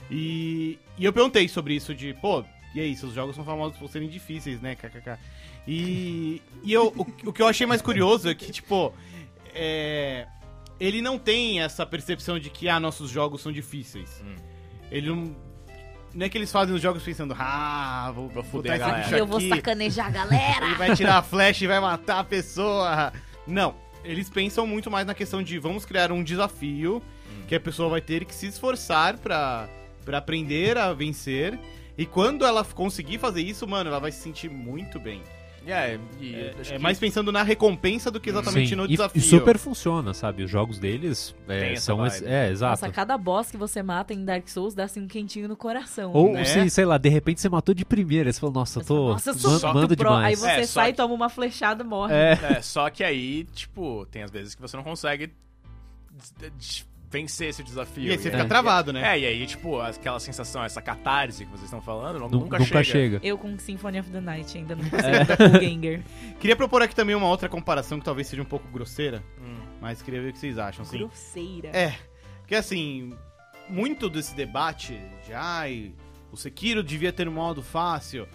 E, 0.09 0.79
e 0.97 1.03
eu 1.05 1.11
perguntei 1.11 1.47
sobre 1.47 1.73
isso 1.75 1.93
de, 1.93 2.13
pô, 2.15 2.43
e 2.73 2.79
aí, 2.79 2.95
seus 2.95 3.13
jogos 3.13 3.35
são 3.35 3.43
famosos 3.45 3.77
por 3.77 3.89
serem 3.89 4.07
difíceis, 4.09 4.61
né, 4.61 4.75
kkk. 4.75 5.17
E, 5.67 6.41
e 6.63 6.73
eu, 6.73 6.87
o, 6.95 7.29
o 7.29 7.33
que 7.33 7.41
eu 7.41 7.47
achei 7.47 7.65
mais 7.65 7.81
curioso 7.81 8.29
é 8.29 8.35
que, 8.35 8.51
tipo, 8.51 8.93
é, 9.53 10.27
ele 10.79 11.01
não 11.01 11.17
tem 11.17 11.61
essa 11.61 11.85
percepção 11.85 12.37
de 12.37 12.49
que, 12.49 12.67
ah, 12.69 12.79
nossos 12.79 13.09
jogos 13.09 13.41
são 13.41 13.51
difíceis. 13.51 14.21
Hum. 14.25 14.35
Ele 14.91 15.07
não... 15.09 15.35
Não 16.15 16.25
é 16.25 16.29
que 16.29 16.37
eles 16.37 16.49
fazem 16.49 16.73
os 16.73 16.81
jogos 16.81 17.03
pensando, 17.03 17.35
ah, 17.37 18.09
vou, 18.15 18.29
Vou 18.29 18.41
vou 18.41 18.43
fuder 18.43 18.71
a 18.71 18.75
esse 18.75 18.85
galera. 18.85 19.03
bicho 19.03 19.15
Eu 19.15 19.27
vou 19.27 19.37
aqui, 19.37 19.49
sacanejar 19.49 20.07
a 20.07 20.09
galera. 20.09 20.65
ele 20.65 20.75
vai 20.75 20.95
tirar 20.95 21.17
a 21.17 21.21
flecha 21.21 21.65
e 21.65 21.67
vai 21.67 21.79
matar 21.81 22.19
a 22.19 22.23
pessoa. 22.23 23.11
Não, 23.45 23.75
eles 24.01 24.29
pensam 24.29 24.65
muito 24.65 24.89
mais 24.89 25.05
na 25.05 25.13
questão 25.13 25.43
de 25.43 25.59
vamos 25.59 25.83
criar 25.83 26.13
um 26.13 26.23
desafio 26.23 27.03
que 27.49 27.53
a 27.53 27.59
pessoa 27.59 27.89
vai 27.89 27.99
ter 28.01 28.23
que 28.23 28.33
se 28.33 28.47
esforçar 28.47 29.17
pra, 29.17 29.67
pra 30.05 30.19
aprender 30.19 30.77
a 30.77 30.93
vencer. 30.93 31.59
E 31.97 32.05
quando 32.05 32.45
ela 32.45 32.63
conseguir 32.63 33.17
fazer 33.17 33.41
isso, 33.41 33.67
mano, 33.67 33.89
ela 33.89 33.99
vai 33.99 34.11
se 34.11 34.21
sentir 34.21 34.49
muito 34.49 34.99
bem. 34.99 35.21
É, 35.67 35.99
e 36.19 36.35
É, 36.35 36.55
é 36.59 36.63
que 36.63 36.77
mais 36.77 36.99
pensando 36.99 37.31
na 37.31 37.41
recompensa 37.43 38.11
do 38.11 38.19
que 38.19 38.29
exatamente 38.29 38.69
Sim, 38.69 38.75
no 38.75 38.85
e- 38.85 38.89
desafio. 38.89 39.19
E, 39.19 39.23
super 39.23 39.57
funciona, 39.57 40.13
sabe? 40.13 40.43
Os 40.43 40.51
jogos 40.51 40.77
deles 40.79 41.35
é, 41.47 41.75
são. 41.75 41.97
vibe. 41.97 42.25
É, 42.25 42.49
exato. 42.51 42.71
Nossa, 42.81 42.89
cada 42.93 43.17
boss 43.17 43.49
que 43.51 43.57
você 43.57 43.81
mata 43.81 44.13
em 44.13 44.23
Dark 44.23 44.47
Souls 44.47 44.73
dá 44.75 44.83
assim 44.85 45.01
um 45.01 45.07
quentinho 45.07 45.47
no 45.47 45.55
coração. 45.57 46.11
Ou 46.13 46.33
né? 46.33 46.45
se, 46.45 46.69
sei 46.69 46.85
lá, 46.85 46.97
de 46.97 47.09
repente 47.09 47.41
você 47.41 47.49
matou 47.49 47.73
de 47.73 47.83
primeira, 47.83 48.31
você 48.31 48.39
falou, 48.39 48.53
nossa, 48.53 48.79
eu 48.79 48.85
tô. 48.85 49.09
Nossa, 49.09 49.31
eu 49.31 49.33
sou 49.33 49.73
mando 49.73 49.95
pro. 49.97 50.09
Aí 50.13 50.35
demais. 50.35 50.39
você 50.39 50.47
É, 50.49 50.65
só 50.67 50.73
sai, 50.81 50.91
que- 50.91 50.97
toma 50.97 51.13
uma 51.13 51.29
flechada 51.29 51.83
e 51.83 51.87
morre. 51.87 52.13
É. 52.13 52.39
É, 52.57 52.61
só 52.61 52.89
que 52.89 53.03
aí, 53.03 53.45
tipo, 53.53 54.05
tem 54.11 54.23
às 54.23 54.31
vezes 54.31 54.55
que 54.55 54.61
você 54.61 54.77
não 54.77 54.83
consegue 54.83 55.31
vencer 57.19 57.49
esse 57.49 57.63
desafio. 57.63 58.03
E 58.05 58.11
aí 58.11 58.17
você 58.17 58.27
E 58.27 58.31
fica 58.31 58.43
É. 58.43 58.47
travado, 58.47 58.91
né? 58.91 59.15
É, 59.15 59.19
e 59.19 59.25
aí, 59.25 59.45
tipo, 59.47 59.79
aquela 59.79 60.19
sensação, 60.19 60.63
essa 60.63 60.81
catarse 60.81 61.45
que 61.45 61.51
vocês 61.51 61.63
estão 61.65 61.81
falando, 61.81 62.19
Nu- 62.19 62.29
nunca, 62.41 62.61
chega. 62.83 63.19
Eu 63.23 63.37
com 63.37 63.57
Symphony 63.57 63.99
of 63.99 64.09
the 64.09 64.19
Night 64.21 64.57
ainda 64.57 64.75
não 64.75 64.83
consigo 64.89 65.07
É. 65.07 65.23
dar 65.23 65.37
Doppelganger. 65.37 66.01
Queria 66.39 66.55
propor 66.55 66.81
aqui 66.81 66.93
também 66.95 67.15
uma 67.15 67.27
outra 67.27 67.47
comparação 67.47 67.99
que 67.99 68.05
talvez 68.05 68.27
seja 68.27 68.41
um 68.41 68.45
pouco 68.45 68.67
grosseira, 68.67 69.23
Hum. 69.41 69.57
mas 69.81 70.01
queria 70.01 70.21
ver 70.21 70.29
o 70.29 70.33
que 70.33 70.39
vocês 70.39 70.57
acham. 70.57 70.83
Assim. 70.83 70.97
Grosseira. 70.97 71.69
É, 71.69 71.95
porque 72.39 72.55
assim, 72.55 73.13
muito 73.69 74.09
desse 74.09 74.35
debate 74.35 74.99
de 75.25 75.33
ai, 75.33 75.93
o 76.31 76.37
Sekiro 76.37 76.83
devia 76.83 77.13
ter 77.13 77.27
um 77.27 77.31
modo 77.33 77.61
fácil, 77.63 78.27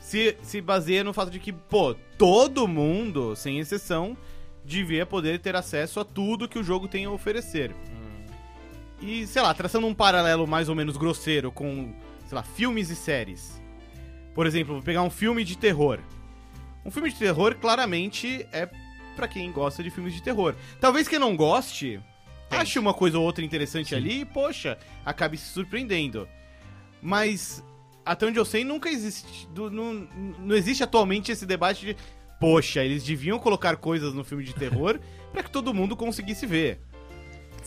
se, 0.00 0.36
se 0.42 0.60
baseia 0.60 1.02
no 1.04 1.12
fato 1.14 1.30
de 1.30 1.38
que, 1.38 1.52
pô, 1.52 1.94
todo 2.18 2.66
mundo, 2.68 3.34
sem 3.36 3.58
exceção, 3.58 4.16
devia 4.64 5.06
poder 5.06 5.38
ter 5.40 5.54
acesso 5.56 6.00
a 6.00 6.04
tudo 6.04 6.48
que 6.48 6.58
o 6.58 6.62
jogo 6.64 6.88
tem 6.88 7.04
a 7.04 7.10
oferecer. 7.10 7.74
E, 9.00 9.26
sei 9.26 9.42
lá, 9.42 9.52
traçando 9.52 9.86
um 9.86 9.94
paralelo 9.94 10.46
mais 10.46 10.68
ou 10.68 10.74
menos 10.74 10.96
grosseiro 10.96 11.50
com, 11.52 11.92
sei 12.26 12.36
lá, 12.36 12.42
filmes 12.42 12.90
e 12.90 12.96
séries. 12.96 13.60
Por 14.34 14.46
exemplo, 14.46 14.74
vou 14.74 14.82
pegar 14.82 15.02
um 15.02 15.10
filme 15.10 15.44
de 15.44 15.56
terror. 15.56 15.98
Um 16.84 16.90
filme 16.90 17.10
de 17.10 17.16
terror 17.16 17.54
claramente 17.56 18.46
é 18.52 18.68
pra 19.14 19.28
quem 19.28 19.50
gosta 19.52 19.82
de 19.82 19.90
filmes 19.90 20.14
de 20.14 20.22
terror. 20.22 20.54
Talvez 20.80 21.06
quem 21.06 21.18
não 21.18 21.36
goste, 21.36 22.00
Tente. 22.48 22.62
ache 22.62 22.78
uma 22.78 22.92
coisa 22.92 23.18
ou 23.18 23.24
outra 23.24 23.44
interessante 23.44 23.90
Sim. 23.90 23.96
ali 23.96 24.20
e, 24.20 24.24
poxa, 24.24 24.78
acabe 25.04 25.36
se 25.36 25.46
surpreendendo. 25.46 26.28
Mas, 27.00 27.62
até 28.04 28.26
onde 28.26 28.38
eu 28.38 28.44
sei, 28.44 28.64
nunca 28.64 28.88
existe. 28.88 29.48
Não, 29.54 30.08
não 30.38 30.56
existe 30.56 30.82
atualmente 30.82 31.30
esse 31.30 31.46
debate 31.46 31.86
de. 31.86 31.96
Poxa, 32.40 32.84
eles 32.84 33.04
deviam 33.04 33.38
colocar 33.38 33.76
coisas 33.76 34.12
no 34.12 34.24
filme 34.24 34.44
de 34.44 34.54
terror 34.54 34.98
pra 35.32 35.42
que 35.42 35.50
todo 35.50 35.72
mundo 35.72 35.96
conseguisse 35.96 36.46
ver. 36.46 36.80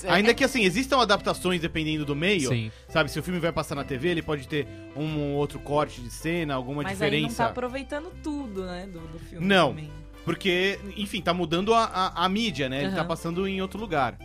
Ainda 0.07 0.33
que 0.33 0.43
assim, 0.43 0.63
existam 0.63 0.99
adaptações 1.01 1.61
dependendo 1.61 2.05
do 2.05 2.15
meio, 2.15 2.49
Sim. 2.49 2.71
sabe? 2.89 3.09
Se 3.09 3.19
o 3.19 3.23
filme 3.23 3.39
vai 3.39 3.51
passar 3.51 3.75
na 3.75 3.83
TV, 3.83 4.09
ele 4.09 4.21
pode 4.21 4.47
ter 4.47 4.67
um 4.95 5.19
ou 5.19 5.35
outro 5.37 5.59
corte 5.59 6.01
de 6.01 6.09
cena, 6.11 6.53
alguma 6.53 6.83
Mas 6.83 7.01
aí 7.01 7.09
não 7.09 7.17
diferença. 7.17 7.43
tá 7.43 7.49
aproveitando 7.49 8.11
tudo, 8.21 8.65
né, 8.65 8.85
do, 8.85 8.99
do 8.99 9.19
filme 9.19 9.45
Não. 9.45 9.69
também. 9.69 9.91
Porque, 10.25 10.77
enfim, 10.97 11.21
tá 11.21 11.33
mudando 11.33 11.73
a, 11.73 11.85
a, 11.85 12.25
a 12.25 12.29
mídia, 12.29 12.67
né? 12.67 12.83
Ele 12.83 12.91
tá 12.93 13.05
passando 13.05 13.47
em 13.47 13.61
outro 13.61 13.79
lugar. 13.79 14.17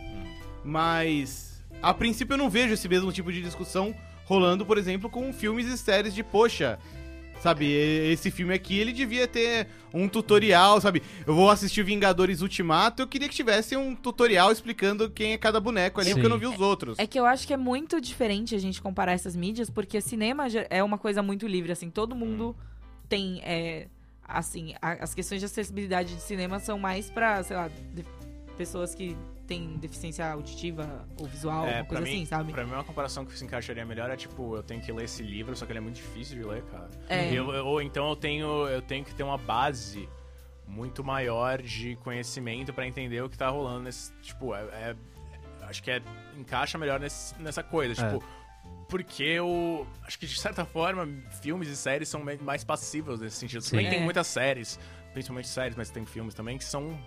Mas, 0.63 1.63
a 1.81 1.93
princípio, 1.93 2.33
eu 2.33 2.37
não 2.37 2.49
vejo 2.49 2.73
esse 2.73 2.89
mesmo 2.89 3.11
tipo 3.11 3.31
de 3.31 3.41
discussão 3.41 3.95
rolando, 4.25 4.65
por 4.65 4.77
exemplo, 4.77 5.09
com 5.09 5.31
filmes 5.31 5.65
e 5.67 5.77
séries 5.77 6.13
de, 6.13 6.21
poxa, 6.23 6.77
sabe, 7.43 7.65
esse 7.69 8.31
filme 8.31 8.53
aqui, 8.53 8.79
ele 8.79 8.93
devia 8.93 9.27
ter 9.27 9.67
um 9.93 10.07
tutorial, 10.07 10.79
sabe? 10.79 11.03
Eu 11.27 11.35
vou 11.35 11.49
assistir 11.49 11.83
Vingadores 11.83 12.41
Ultimato, 12.41 13.01
eu 13.01 13.07
queria 13.07 13.27
que 13.27 13.35
tivesse 13.35 13.75
um 13.75 13.93
tutorial 13.93 14.49
explicando 14.51 15.09
quem 15.09 15.33
é 15.33 15.37
cada 15.37 15.59
boneco 15.59 15.99
ali, 15.99 16.09
Sim. 16.09 16.13
porque 16.15 16.25
eu 16.25 16.29
não 16.29 16.39
vi 16.39 16.47
os 16.47 16.59
outros. 16.59 16.97
É 16.97 17.05
que 17.05 17.19
eu 17.19 17.25
acho 17.25 17.45
que 17.45 17.53
é 17.53 17.57
muito 17.57 17.99
diferente 17.99 18.55
a 18.55 18.57
gente 18.59 18.81
comparar 18.81 19.11
essas 19.11 19.35
mídias, 19.35 19.69
porque 19.69 19.99
cinema 19.99 20.45
é 20.69 20.81
uma 20.81 20.97
coisa 20.97 21.21
muito 21.21 21.45
livre, 21.45 21.71
assim, 21.73 21.89
todo 21.89 22.15
mundo 22.15 22.55
tem, 23.09 23.41
é, 23.43 23.87
assim, 24.25 24.73
a- 24.81 25.03
as 25.03 25.13
questões 25.13 25.41
de 25.41 25.45
acessibilidade 25.45 26.15
de 26.15 26.21
cinema 26.21 26.59
são 26.59 26.79
mais 26.79 27.09
pra, 27.09 27.43
sei 27.43 27.57
lá, 27.57 27.67
de- 27.67 28.05
pessoas 28.57 28.95
que 28.95 29.17
têm 29.47 29.77
deficiência 29.77 30.25
auditiva 30.31 31.07
ou 31.19 31.25
visual, 31.27 31.65
É, 31.65 31.79
alguma 31.79 31.85
coisa 31.85 32.03
mim, 32.03 32.09
assim, 32.15 32.25
sabe? 32.25 32.51
Pra 32.53 32.65
mim, 32.65 32.71
uma 32.73 32.83
comparação 32.83 33.25
que 33.25 33.37
se 33.37 33.43
encaixaria 33.43 33.85
melhor 33.85 34.09
é 34.09 34.15
tipo, 34.15 34.55
eu 34.55 34.63
tenho 34.63 34.81
que 34.81 34.91
ler 34.91 35.05
esse 35.05 35.21
livro, 35.23 35.55
só 35.55 35.65
que 35.65 35.71
ele 35.71 35.79
é 35.79 35.81
muito 35.81 35.95
difícil 35.95 36.37
de 36.37 36.43
ler, 36.47 36.63
cara. 36.63 36.89
É. 37.09 37.31
Eu- 37.33 37.51
eu- 37.53 37.65
ou 37.65 37.81
então 37.81 38.09
eu 38.09 38.15
tenho, 38.15 38.67
eu 38.67 38.81
tenho 38.81 39.03
que 39.03 39.13
ter 39.13 39.23
uma 39.23 39.37
base 39.37 40.07
muito 40.67 41.03
maior 41.03 41.61
de 41.61 41.95
conhecimento 41.97 42.73
pra 42.73 42.87
entender 42.87 43.21
o 43.21 43.29
que 43.29 43.37
tá 43.37 43.49
rolando 43.49 43.81
nesse. 43.83 44.11
Tipo, 44.21 44.55
é. 44.55 44.61
é- 44.63 44.95
acho 45.63 45.83
que 45.83 45.91
é, 45.91 46.01
encaixa 46.37 46.77
melhor 46.77 46.99
nesse- 46.99 47.35
nessa 47.41 47.61
coisa. 47.63 48.01
É. 48.01 48.09
Tipo. 48.11 48.23
Porque 48.87 49.23
eu 49.23 49.87
acho 50.03 50.19
que 50.19 50.27
de 50.27 50.39
certa 50.39 50.65
forma 50.65 51.07
filmes 51.41 51.67
e 51.67 51.75
séries 51.75 52.07
são 52.09 52.23
mais 52.41 52.63
passivos 52.63 53.19
nesse 53.19 53.37
sentido. 53.37 53.61
Sim. 53.61 53.71
Também 53.71 53.89
tem 53.89 53.99
É. 53.99 54.03
muitas 54.03 54.27
séries, 54.27 54.79
principalmente 55.13 55.47
séries, 55.47 55.75
mas 55.75 55.89
tem 55.89 56.05
filmes 56.05 56.33
também 56.33 56.57
que 56.57 56.63
são 56.63 56.97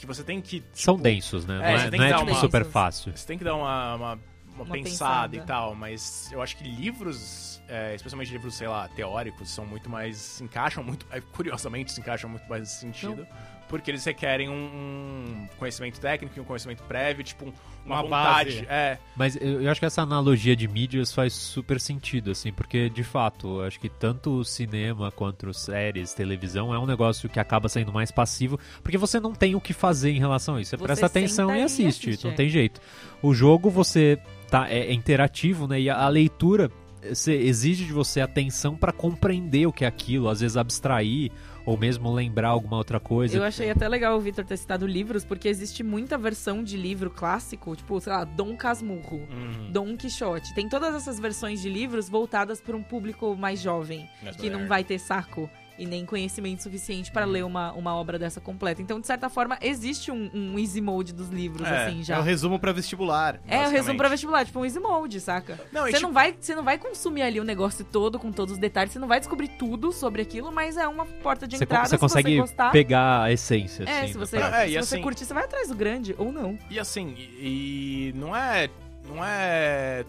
que 0.00 0.06
você 0.06 0.24
tem 0.24 0.40
que 0.40 0.62
São 0.72 0.94
tipo, 0.94 1.04
densos, 1.04 1.44
né? 1.46 1.56
É, 1.56 1.58
não 1.60 1.68
é, 1.68 1.90
não 1.98 2.04
é 2.04 2.18
tipo 2.18 2.30
uma- 2.30 2.40
super 2.40 2.64
fácil. 2.64 3.12
você 3.14 3.26
tem 3.26 3.38
que 3.38 3.44
dar 3.44 3.54
uma, 3.54 3.94
uma, 3.94 4.12
uma, 4.14 4.64
Uma 4.64 4.66
pensada, 4.66 5.28
pensada. 5.30 5.36
e 5.36 5.40
tal, 5.42 5.74
mas 5.74 6.28
eu 6.32 6.42
acho 6.42 6.56
que 6.56 6.64
livros, 6.64 7.62
é, 7.68 7.94
especialmente 7.94 8.32
livros, 8.32 8.54
sei 8.54 8.68
lá, 8.68 8.88
teóricos, 8.88 9.50
são 9.50 9.64
muito 9.64 9.88
mais. 9.88 10.16
se 10.16 10.42
encaixam 10.44 10.82
muito. 10.82 11.06
é, 11.10 11.20
curiosamente, 11.20 11.92
se 11.92 12.00
encaixam 12.00 12.28
muito 12.30 12.48
mais 12.48 12.62
nesse 12.62 12.76
sentido. 12.80 13.26
Porque 13.70 13.90
eles 13.90 14.04
requerem 14.04 14.48
um, 14.50 14.52
um 14.54 15.48
conhecimento 15.58 15.98
técnico 16.00 16.36
e 16.36 16.40
um 16.40 16.44
conhecimento 16.44 16.82
prévio, 16.82 17.24
tipo, 17.24 17.46
um- 17.46 17.52
uma, 17.86 17.94
Uma 17.94 18.02
vontade. 18.02 18.50
base. 18.56 18.66
É, 18.68 18.98
Mas 19.16 19.36
eu, 19.36 19.62
eu 19.62 19.70
acho 19.70 19.80
que 19.80 19.86
essa 19.86 20.02
analogia 20.02 20.54
de 20.54 20.68
mídias 20.68 21.14
faz 21.14 21.32
super 21.32 21.80
sentido, 21.80 22.30
assim, 22.30 22.52
porque 22.52 22.90
de 22.90 23.02
fato, 23.02 23.60
eu 23.60 23.66
acho 23.66 23.80
que 23.80 23.88
tanto 23.88 24.38
o 24.40 24.44
cinema 24.44 25.10
quanto 25.10 25.54
séries, 25.54 26.12
televisão 26.12 26.74
é 26.74 26.78
um 26.78 26.84
negócio 26.84 27.26
que 27.28 27.40
acaba 27.40 27.68
sendo 27.70 27.90
mais 27.90 28.10
passivo, 28.10 28.60
porque 28.82 28.98
você 28.98 29.18
não 29.18 29.32
tem 29.32 29.54
o 29.54 29.60
que 29.60 29.72
fazer 29.72 30.10
em 30.10 30.18
relação 30.18 30.56
a 30.56 30.60
isso. 30.60 30.70
Você, 30.70 30.76
Você 30.76 30.84
presta 30.84 31.06
atenção 31.06 31.54
e 31.54 31.60
e 31.60 31.62
assiste, 31.62 32.10
assiste, 32.10 32.24
não 32.24 32.32
é. 32.32 32.34
tem 32.36 32.48
jeito. 32.50 32.80
O 33.22 33.32
jogo 33.32 33.70
você 33.70 34.18
tá 34.50 34.68
é, 34.68 34.80
é 34.88 34.92
interativo, 34.92 35.66
né? 35.66 35.80
E 35.80 35.88
a, 35.88 35.96
a 36.04 36.08
leitura 36.08 36.70
você 37.14 37.32
exige 37.34 37.86
de 37.86 37.94
você 37.94 38.20
atenção 38.20 38.76
pra 38.76 38.92
compreender 38.92 39.66
o 39.66 39.72
que 39.72 39.86
é 39.86 39.88
aquilo, 39.88 40.28
às 40.28 40.40
vezes 40.40 40.58
abstrair 40.58 41.32
ou 41.66 41.76
mesmo 41.76 42.12
lembrar 42.12 42.48
alguma 42.48 42.76
outra 42.76 42.98
coisa. 43.00 43.36
Eu 43.36 43.42
achei 43.44 43.70
até 43.70 43.88
legal 43.88 44.16
o 44.16 44.20
Victor 44.20 44.44
ter 44.44 44.56
citado 44.56 44.86
livros, 44.86 45.24
porque 45.24 45.48
existe 45.48 45.82
muita 45.82 46.16
versão 46.18 46.62
de 46.62 46.76
livro 46.76 47.10
clássico, 47.10 47.74
tipo, 47.76 48.00
sei 48.00 48.12
lá, 48.12 48.24
Dom 48.24 48.56
Casmurro, 48.56 49.18
Uhum. 49.30 49.70
Dom 49.70 49.96
Quixote. 49.96 50.54
Tem 50.54 50.68
todas 50.68 50.94
essas 50.94 51.18
versões 51.20 51.60
de 51.62 51.68
livros 51.68 52.08
voltadas 52.08 52.60
para 52.60 52.76
um 52.76 52.82
público 52.82 53.36
mais 53.36 53.60
jovem, 53.60 54.08
Mais 54.22 54.36
que 54.36 54.48
não 54.50 54.66
vai 54.66 54.82
ter 54.84 54.98
saco 54.98 55.48
e 55.78 55.86
nem 55.86 56.04
conhecimento 56.04 56.62
suficiente 56.62 57.10
para 57.10 57.24
ler 57.24 57.44
uma, 57.44 57.72
uma 57.72 57.94
obra 57.94 58.18
dessa 58.18 58.40
completa. 58.40 58.82
Então, 58.82 59.00
de 59.00 59.06
certa 59.06 59.28
forma, 59.30 59.58
existe 59.62 60.10
um, 60.10 60.30
um 60.34 60.58
easy 60.58 60.80
mode 60.80 61.12
dos 61.14 61.28
livros, 61.30 61.66
É, 61.66 61.86
assim, 61.86 62.00
É 62.00 62.04
já. 62.04 62.18
o 62.18 62.22
resumo 62.22 62.58
pra 62.58 62.72
vestibular. 62.72 63.40
É, 63.46 63.66
o 63.66 63.70
resumo 63.70 63.96
pra 63.96 64.08
vestibular, 64.08 64.44
tipo 64.44 64.58
um 64.60 64.64
easy 64.64 64.78
mode, 64.78 65.20
saca? 65.20 65.58
Não, 65.72 65.82
Você 65.82 65.92
tipo, 65.92 66.02
não, 66.02 66.12
vai, 66.12 66.34
você 66.38 66.54
não 66.54 66.62
vai 66.64 66.76
consumir 66.78 67.22
ali 67.22 67.40
o 67.40 67.44
negócio 67.44 67.84
todo, 67.84 68.18
com 68.18 68.30
todos 68.30 68.54
os 68.54 68.58
detalhes, 68.60 68.92
você 68.92 68.98
não 68.98 69.08
vai 69.08 69.18
descobrir 69.20 69.48
tudo 69.48 69.90
sobre 69.92 70.22
aquilo, 70.22 70.52
mas 70.52 70.76
é 70.76 70.86
uma 70.86 71.06
porta 71.06 71.46
de 71.48 71.56
Você, 71.56 71.64
entrada. 71.64 71.88
você 71.88 71.96
se 71.96 72.00
consegue 72.00 72.34
você 72.34 72.40
gostar, 72.40 72.70
pegar 72.72 73.22
a 73.22 73.32
essência, 73.32 73.84
É, 73.84 74.00
assim, 74.00 74.06
se 74.08 74.14
da 74.14 74.20
você. 74.26 74.36
É, 74.36 74.66
se 74.66 74.72
você 74.72 74.78
assim- 74.78 75.02
curtir, 75.02 75.24
você 75.24 75.34
vai 75.34 75.44
atrás 75.44 75.68
do 75.68 75.74
grande, 75.74 76.14
ou 76.18 76.30
não. 76.32 76.58
E 76.68 76.78
assim, 76.78 77.14
e, 77.16 78.10
e 78.10 78.12
não 78.16 78.34
é. 78.36 78.68
Não 79.08 79.24
é. 79.24 80.04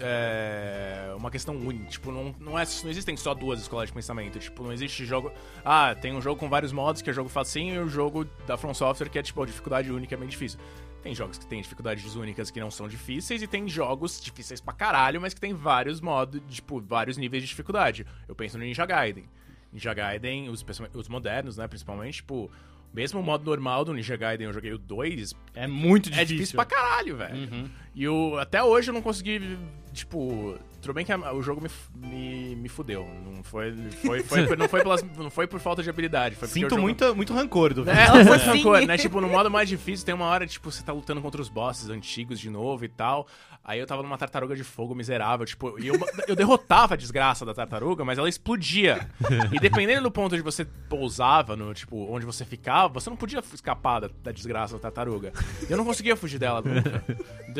É, 0.00 1.12
uma 1.16 1.30
questão 1.30 1.56
única. 1.56 1.86
Tipo, 1.86 2.12
não, 2.12 2.34
não, 2.38 2.58
é, 2.58 2.64
não 2.82 2.90
existem 2.90 3.16
só 3.16 3.34
duas 3.34 3.60
escolas 3.60 3.88
de 3.88 3.92
pensamento. 3.92 4.38
Tipo, 4.38 4.62
não 4.62 4.72
existe 4.72 5.04
jogo. 5.04 5.32
Ah, 5.64 5.94
tem 5.94 6.14
um 6.14 6.20
jogo 6.20 6.38
com 6.38 6.48
vários 6.48 6.72
modos, 6.72 7.02
que 7.02 7.10
é 7.10 7.12
jogo 7.12 7.28
facinho, 7.28 7.74
e 7.74 7.78
o 7.78 7.88
jogo 7.88 8.24
da 8.46 8.56
From 8.56 8.74
Software, 8.74 9.08
que 9.08 9.18
é 9.18 9.22
tipo, 9.22 9.44
dificuldade 9.46 9.90
única 9.90 10.14
é 10.14 10.18
bem 10.18 10.28
difícil. 10.28 10.58
Tem 11.02 11.14
jogos 11.14 11.38
que 11.38 11.46
tem 11.46 11.62
dificuldades 11.62 12.16
únicas 12.16 12.50
que 12.50 12.58
não 12.58 12.70
são 12.70 12.88
difíceis, 12.88 13.40
e 13.40 13.46
tem 13.46 13.68
jogos 13.68 14.20
difíceis 14.20 14.60
pra 14.60 14.74
caralho, 14.74 15.20
mas 15.20 15.32
que 15.32 15.40
tem 15.40 15.54
vários 15.54 16.00
modos, 16.00 16.40
tipo, 16.48 16.80
vários 16.80 17.16
níveis 17.16 17.42
de 17.42 17.48
dificuldade. 17.48 18.04
Eu 18.26 18.34
penso 18.34 18.58
no 18.58 18.64
Ninja 18.64 18.84
Gaiden. 18.84 19.28
Ninja 19.72 19.94
Gaiden, 19.94 20.48
os, 20.48 20.64
os 20.94 21.08
modernos, 21.08 21.56
né, 21.56 21.68
principalmente, 21.68 22.16
tipo. 22.16 22.50
Mesmo 22.96 23.20
o 23.20 23.22
modo 23.22 23.44
normal 23.44 23.84
do 23.84 23.92
Ninja 23.92 24.16
Gaiden, 24.16 24.46
eu 24.46 24.54
joguei 24.54 24.72
o 24.72 24.78
2, 24.78 25.34
É 25.54 25.66
muito 25.66 26.08
é 26.08 26.12
difícil. 26.12 26.26
difícil 26.36 26.56
pra 26.56 26.64
caralho, 26.64 27.14
velho. 27.14 27.36
Uhum. 27.36 27.68
E 27.94 28.02
eu, 28.02 28.38
até 28.38 28.62
hoje 28.62 28.88
eu 28.88 28.94
não 28.94 29.02
consegui, 29.02 29.58
tipo. 29.92 30.58
Tudo 30.86 30.94
bem 30.94 31.04
que 31.04 31.12
a- 31.12 31.32
o 31.32 31.42
jogo 31.42 31.60
me, 31.60 31.68
me, 32.08 32.56
me 32.56 32.68
fudeu. 32.68 33.04
Não 33.24 33.42
foi, 33.42 33.74
foi, 34.04 34.22
foi, 34.22 34.42
por- 34.46 34.56
não, 34.56 34.68
foi 34.68 34.82
pelas, 34.82 35.02
não 35.16 35.30
foi 35.30 35.46
por 35.46 35.58
falta 35.58 35.82
de 35.82 35.90
habilidade. 35.90 36.36
Foi 36.36 36.46
Sinto 36.46 36.70
jogo... 36.70 36.82
muito, 36.82 37.14
muito 37.16 37.34
rancor 37.34 37.74
do 37.74 37.88
É, 37.90 38.06
Nossa, 38.08 38.24
muito 38.24 38.44
rancor, 38.46 38.86
né? 38.86 38.96
Tipo, 38.96 39.20
no 39.20 39.28
modo 39.28 39.50
mais 39.50 39.68
difícil, 39.68 40.06
tem 40.06 40.14
uma 40.14 40.26
hora, 40.26 40.46
tipo, 40.46 40.70
você 40.70 40.82
tá 40.84 40.92
lutando 40.92 41.20
contra 41.20 41.40
os 41.42 41.48
bosses 41.48 41.88
antigos 41.90 42.38
de 42.38 42.48
novo 42.48 42.84
e 42.84 42.88
tal. 42.88 43.26
Aí 43.64 43.80
eu 43.80 43.86
tava 43.86 44.00
numa 44.00 44.16
tartaruga 44.16 44.54
de 44.54 44.62
fogo 44.62 44.94
miserável, 44.94 45.44
tipo, 45.44 45.76
e 45.80 45.88
eu, 45.88 45.94
eu 46.28 46.36
derrotava 46.36 46.94
a 46.94 46.96
desgraça 46.96 47.44
da 47.44 47.52
tartaruga, 47.52 48.04
mas 48.04 48.16
ela 48.16 48.28
explodia. 48.28 49.08
E 49.52 49.58
dependendo 49.58 50.02
do 50.04 50.10
ponto 50.12 50.34
onde 50.34 50.42
você 50.42 50.64
pousava, 50.88 51.56
no, 51.56 51.74
tipo, 51.74 51.96
onde 52.08 52.24
você 52.24 52.44
ficava, 52.44 52.94
você 52.94 53.10
não 53.10 53.16
podia 53.16 53.42
escapar 53.52 54.00
da, 54.02 54.10
da 54.22 54.30
desgraça 54.30 54.74
da 54.74 54.80
tartaruga. 54.80 55.32
E 55.68 55.72
eu 55.72 55.76
não 55.76 55.84
conseguia 55.84 56.14
fugir 56.14 56.38
dela 56.38 56.62
nunca. 56.64 57.02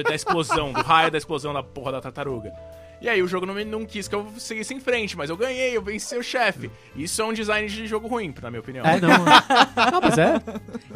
Da 0.04 0.14
explosão, 0.14 0.72
do 0.72 0.80
raio 0.80 1.10
da 1.10 1.18
explosão 1.18 1.52
da 1.52 1.62
porra 1.62 1.90
da 1.90 2.00
tartaruga. 2.00 2.52
E 3.00 3.08
aí 3.08 3.22
o 3.22 3.28
jogo 3.28 3.44
não, 3.44 3.54
me, 3.54 3.64
não 3.64 3.84
quis 3.84 4.08
que 4.08 4.14
eu 4.14 4.26
seguisse 4.38 4.72
em 4.72 4.80
frente, 4.80 5.16
mas 5.16 5.28
eu 5.28 5.36
ganhei, 5.36 5.76
eu 5.76 5.82
venci 5.82 6.16
o 6.16 6.22
chefe. 6.22 6.70
Isso 6.94 7.20
é 7.20 7.24
um 7.24 7.32
design 7.32 7.68
de 7.68 7.86
jogo 7.86 8.08
ruim, 8.08 8.34
na 8.40 8.50
minha 8.50 8.60
opinião. 8.60 8.84
É, 8.84 9.00
não. 9.00 9.08
não, 9.08 10.00
mas 10.02 10.16
é. 10.18 10.40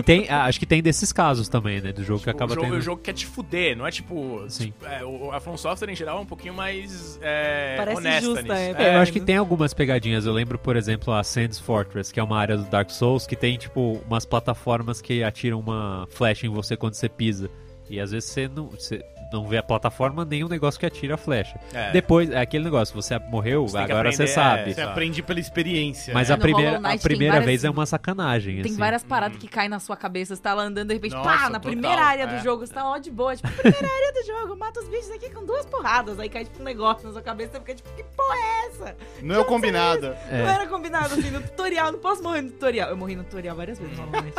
Tem, 0.04 0.26
ah, 0.28 0.44
acho 0.44 0.58
que 0.58 0.66
tem 0.66 0.82
desses 0.82 1.12
casos 1.12 1.48
também, 1.48 1.80
né? 1.80 1.92
Do 1.92 2.02
jogo 2.02 2.22
que 2.22 2.30
acaba 2.30 2.52
o, 2.52 2.54
jogo, 2.54 2.66
tendo. 2.66 2.78
o 2.78 2.80
jogo 2.80 3.02
quer 3.02 3.12
te 3.12 3.26
fuder, 3.26 3.76
não 3.76 3.86
é 3.86 3.90
tipo. 3.90 4.44
Sim. 4.48 4.66
tipo, 4.66 4.86
é, 4.86 5.04
o, 5.04 5.30
a 5.32 5.40
From 5.40 5.56
Software 5.56 5.90
em 5.90 5.96
geral 5.96 6.18
é 6.18 6.20
um 6.22 6.26
pouquinho 6.26 6.54
mais 6.54 7.18
é, 7.22 7.76
Parece 7.76 7.98
honesta 7.98 8.20
justa, 8.20 8.42
nisso. 8.42 8.54
é. 8.54 8.70
É, 8.70 8.96
eu 8.96 9.00
acho 9.00 9.12
que 9.12 9.20
tem 9.20 9.36
algumas 9.36 9.74
pegadinhas. 9.74 10.24
Eu 10.24 10.32
lembro, 10.32 10.58
por 10.58 10.76
exemplo, 10.76 11.12
a 11.12 11.22
Sands 11.22 11.58
Fortress, 11.58 12.12
que 12.12 12.18
é 12.18 12.22
uma 12.22 12.38
área 12.38 12.56
do 12.56 12.64
Dark 12.64 12.90
Souls, 12.90 13.26
que 13.26 13.36
tem, 13.36 13.58
tipo, 13.58 14.00
umas 14.06 14.24
plataformas 14.24 15.02
que 15.02 15.22
atiram 15.22 15.60
uma 15.60 16.06
flecha 16.10 16.46
em 16.46 16.50
você 16.50 16.76
quando 16.76 16.94
você 16.94 17.08
pisa. 17.08 17.50
E 17.88 17.98
às 17.98 18.12
vezes 18.12 18.30
você 18.30 18.48
não, 18.48 18.68
você 18.68 19.04
não 19.32 19.46
vê 19.46 19.58
a 19.58 19.62
plataforma 19.62 20.24
nem 20.24 20.42
o 20.44 20.48
negócio 20.48 20.78
que 20.80 20.86
atira 20.86 21.14
a 21.14 21.16
flecha. 21.16 21.58
É. 21.72 21.90
Depois, 21.92 22.30
é 22.30 22.40
aquele 22.40 22.64
negócio, 22.64 22.94
você 22.94 23.18
morreu, 23.18 23.66
Você 23.68 23.78
agora 23.78 24.10
você 24.10 24.22
aprender, 24.24 24.32
sabe. 24.32 24.60
é, 24.60 24.64
Você 24.64 24.70
Exato. 24.80 24.90
aprende 24.90 25.22
pela 25.22 25.40
experiência. 25.40 26.14
Mas 26.14 26.28
né? 26.28 26.34
a 26.34 26.38
primeira, 26.38 26.76
a 26.78 26.98
primeira 26.98 27.32
várias- 27.34 27.46
vez 27.46 27.64
é 27.64 27.70
uma 27.70 27.86
sacanagem. 27.86 28.62
Tem 28.62 28.70
assim. 28.72 28.78
várias 28.80 29.02
paradas 29.04 29.38
que 29.38 29.48
caem 29.48 29.68
na 29.68 29.78
sua 29.78 29.96
cabeça, 29.96 30.34
você 30.36 30.42
tá 30.42 30.54
lá 30.54 30.62
andando, 30.64 30.88
de 30.88 30.94
repente, 30.94 31.14
Nossa, 31.14 31.28
pá, 31.28 31.36
na 31.50 31.58
total, 31.58 31.60
primeira 31.72 32.02
área 32.02 32.26
do 32.26 32.34
é. 32.34 32.42
jogo, 32.42 32.66
você 32.66 32.72
tá 32.72 32.84
ó 32.88 32.98
de 32.98 33.10
boa, 33.10 33.34
tipo, 33.36 33.48
primeira 33.48 33.86
área 33.88 34.12
do 34.12 34.26
jogo, 34.26 34.56
mata 34.56 34.80
os 34.80 34.88
bichos 34.88 35.10
aqui 35.10 35.30
com 35.30 35.44
duas 35.44 35.64
porradas, 35.66 36.18
aí 36.18 36.28
cai 36.28 36.44
tipo 36.44 36.60
um 36.60 36.64
negócio 36.64 37.06
na 37.06 37.12
sua 37.12 37.22
cabeça, 37.22 37.52
você 37.52 37.58
fica 37.60 37.74
tipo, 37.74 37.88
que 37.94 38.02
porra 38.16 38.34
é 38.36 38.66
essa? 38.68 38.96
Não 39.22 39.34
é 39.34 39.38
o 39.38 39.44
combinado. 39.44 40.06
É. 40.30 40.38
Não 40.42 40.48
era 40.48 40.66
combinado 40.66 41.14
assim 41.14 41.30
no 41.30 41.40
tutorial, 41.40 41.92
não 41.92 41.98
posso 41.98 42.22
morrer 42.22 42.42
no 42.42 42.50
tutorial. 42.50 42.90
Eu 42.90 42.96
morri 42.96 43.16
no 43.16 43.24
tutorial 43.24 43.56
várias 43.56 43.78
vezes, 43.78 43.96
normalmente. 43.96 44.34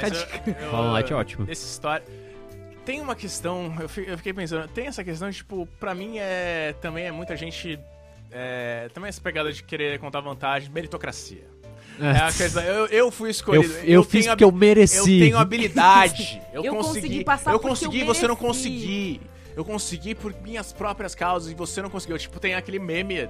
Mas 0.00 0.12
eu, 0.46 0.54
eu, 0.54 0.70
Hollow 0.70 0.94
Knight 0.94 1.12
é 1.12 1.16
ótimo. 1.16 1.46
Nessa 1.46 1.66
história. 1.66 2.04
Tem 2.88 3.02
uma 3.02 3.14
questão, 3.14 3.76
eu 3.78 3.86
fi- 3.86 4.06
eu 4.08 4.16
fiquei 4.16 4.32
pensando, 4.32 4.66
tem 4.68 4.86
essa 4.86 5.04
questão, 5.04 5.30
tipo, 5.30 5.68
pra 5.78 5.94
mim 5.94 6.14
é. 6.16 6.74
Também 6.80 7.04
é 7.04 7.12
muita 7.12 7.36
gente. 7.36 7.78
É, 8.32 8.88
também 8.94 9.10
essa 9.10 9.20
pegada 9.20 9.52
de 9.52 9.62
querer 9.62 9.98
contar 9.98 10.20
vantagem, 10.20 10.70
meritocracia. 10.70 11.44
É 12.00 12.10
a 12.22 12.32
questão, 12.32 12.62
eu, 12.62 12.86
eu 12.86 13.10
fui 13.10 13.28
Eu, 13.28 13.30
escolhido. 13.30 13.74
eu, 13.84 14.02
fiz 14.02 14.22
tenho 14.24 14.32
porque 14.34 14.44
eu 14.44 14.48
Eu 14.48 14.52
mereci. 14.54 15.18
tenho 15.18 15.36
habilidade. 15.36 16.40
Eu, 16.50 16.64
Eu 16.64 16.74
consegui. 16.76 17.00
consegui 17.02 17.24
passar 17.24 17.52
eu 17.52 17.60
consegui, 17.60 18.00
eu 18.00 18.06
você 18.06 18.26
não 18.26 18.34
mereci. 18.36 18.46
consegui. 18.46 19.20
Eu 19.54 19.64
consegui 19.66 20.14
por 20.14 20.34
minhas 20.40 20.72
próprias 20.72 21.14
causas 21.14 21.52
e 21.52 21.54
você 21.54 21.82
não 21.82 21.90
conseguiu. 21.90 22.16
Tipo, 22.16 22.40
tem 22.40 22.54
aquele 22.54 22.78
meme 22.78 23.28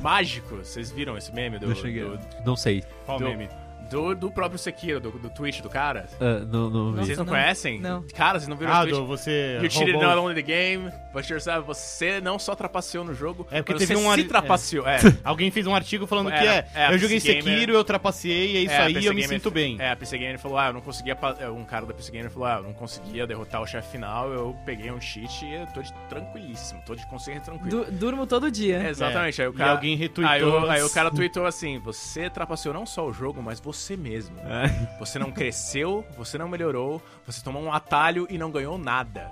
mágico. 0.00 0.54
Vocês 0.58 0.92
viram 0.92 1.18
esse 1.18 1.32
meme 1.34 1.58
do, 1.58 1.66
Não 1.66 1.74
cheguei. 1.74 2.04
do, 2.04 2.20
Não 2.46 2.54
sei. 2.54 2.84
Qual 3.06 3.18
do- 3.18 3.24
meme? 3.24 3.48
Do, 3.90 4.14
do 4.14 4.30
próprio 4.30 4.58
Sekiro, 4.58 5.00
do, 5.00 5.10
do 5.10 5.28
tweet 5.30 5.60
do 5.62 5.68
cara? 5.68 6.06
Ah, 6.20 6.44
não, 6.46 6.70
não 6.70 6.92
Vocês 6.94 7.18
não, 7.18 7.24
não. 7.24 7.32
conhecem? 7.32 7.80
Não. 7.80 8.02
Cara, 8.14 8.38
vocês 8.38 8.48
não 8.48 8.56
viram 8.56 8.72
Ah, 8.72 8.80
o 8.80 8.82
tweet? 8.82 8.96
do 8.98 9.06
você 9.06 9.58
You 9.62 9.70
cheated 9.70 9.92
roubou- 9.92 10.08
not 10.08 10.18
only 10.20 10.34
the 10.34 10.42
game, 10.42 10.90
but 11.12 11.28
yourself. 11.28 11.66
Você 11.66 12.20
não 12.20 12.38
só 12.38 12.54
trapaceou 12.54 13.04
no 13.04 13.14
jogo, 13.14 13.46
É, 13.50 13.58
porque 13.62 13.72
mas 13.74 13.80
teve 13.88 13.94
você 13.94 14.06
um 14.08 14.14
se 14.14 14.20
ar- 14.20 14.26
trapaceou. 14.28 14.86
É. 14.86 14.98
Alguém 15.24 15.50
fez 15.50 15.66
um 15.66 15.74
artigo 15.74 16.06
falando 16.06 16.30
É, 16.30 16.38
que 16.38 16.46
é, 16.46 16.66
é, 16.74 16.94
eu 16.94 16.98
joguei 16.98 17.18
Gamer- 17.20 17.42
Sekiro, 17.42 17.72
eu 17.74 17.84
trapaceei, 17.84 18.56
é 18.56 18.60
isso 18.60 18.72
É, 18.74 18.82
aí, 18.82 19.04
eu 19.04 19.14
me 19.14 19.26
sinto 19.26 19.50
bem. 19.50 19.76
É, 19.78 19.90
a 19.90 19.96
PC 19.96 20.16
Gamer 20.18 20.38
falou, 20.38 20.58
ah, 20.58 20.68
eu 20.68 20.72
não 20.72 20.80
conseguia... 20.80 21.16
é, 21.38 21.48
Um 21.48 21.64
cara 21.64 21.84
da 21.86 21.92
PC 21.94 22.12
Gamer 22.12 22.30
falou, 22.30 22.46
ah, 22.48 22.56
eu 22.58 22.62
não 22.62 22.72
conseguia 22.72 23.26
derrotar 23.26 23.60
o 23.60 23.66
chefe 23.66 23.90
final, 23.92 24.30
eu 24.32 24.56
peguei 24.64 24.90
um 24.90 25.00
cheat 25.00 25.44
e 25.44 25.54
eu 25.54 25.66
tô 25.68 25.82
de 25.82 25.92
tranquilíssimo, 26.08 26.80
tô 26.86 26.94
de 26.94 27.06
consciência 27.06 27.42
tranquila. 27.42 27.84
Du- 27.86 27.92
durmo 27.92 28.26
todo 28.26 28.50
dia. 28.50 28.78
É, 28.82 28.90
exatamente, 28.90 29.40
aí 29.42 29.48
o 29.48 29.52
E 29.52 29.54
cara... 29.56 29.70
alguém 29.72 29.96
retweetou. 29.96 30.30
Aí 30.30 30.42
o, 30.42 30.70
aí 30.70 30.82
o 30.82 30.90
cara 30.90 31.10
tweetou 31.10 31.46
assim: 31.46 31.78
você 31.78 32.28
trapaceou 32.30 32.74
não 32.74 32.84
só 32.86 33.06
o 33.06 33.12
jogo, 33.12 33.42
mas 33.42 33.58
você 33.60 33.79
mesmo. 33.96 34.38
É. 34.40 34.96
Você 34.98 35.18
não 35.18 35.30
cresceu, 35.32 36.04
você 36.16 36.36
não 36.38 36.48
melhorou, 36.48 37.02
você 37.26 37.42
tomou 37.42 37.62
um 37.62 37.72
atalho 37.72 38.26
e 38.30 38.36
não 38.38 38.50
ganhou 38.50 38.76
nada. 38.78 39.30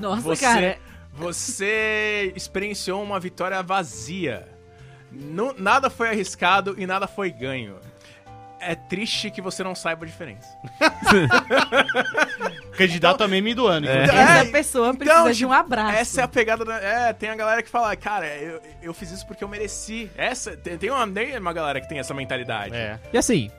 Nossa, 0.00 0.22
Você, 0.22 0.44
cara. 0.44 0.78
você 1.12 2.32
experienciou 2.34 3.02
uma 3.02 3.20
vitória 3.20 3.62
vazia. 3.62 4.48
Nu- 5.12 5.54
nada 5.56 5.88
foi 5.88 6.08
arriscado 6.08 6.74
e 6.76 6.86
nada 6.86 7.06
foi 7.06 7.30
ganho. 7.30 7.76
É 8.66 8.74
triste 8.74 9.30
que 9.30 9.40
você 9.42 9.62
não 9.62 9.74
saiba 9.74 10.04
a 10.04 10.06
diferença. 10.08 10.48
Candidato 12.76 13.22
a 13.22 13.28
meme 13.28 13.54
do 13.54 13.66
ano. 13.66 13.86
É. 13.88 14.04
Essa 14.04 14.50
pessoa 14.50 14.94
precisa 14.94 15.20
Então, 15.20 15.30
de 15.30 15.44
um 15.46 15.48
tipo, 15.50 15.60
abraço. 15.60 15.96
Essa 15.96 16.20
é 16.22 16.24
a 16.24 16.28
pegada 16.28 16.64
da. 16.64 16.74
É, 16.76 17.12
tem 17.12 17.30
a 17.30 17.36
galera 17.36 17.62
que 17.62 17.68
fala, 17.68 17.94
cara, 17.96 18.26
eu, 18.36 18.60
eu 18.82 18.94
fiz 18.94 19.10
isso 19.12 19.26
porque 19.26 19.44
eu 19.44 19.48
mereci. 19.48 20.10
Essa, 20.16 20.56
tem, 20.56 20.76
tem 20.76 20.90
uma, 20.90 21.06
tem 21.06 21.38
uma 21.38 21.52
galera 21.52 21.80
que 21.80 21.88
tem 21.88 21.98
essa 21.98 22.12
mentalidade. 22.14 22.74
É, 22.74 22.98
E 23.12 23.18
assim, 23.18 23.50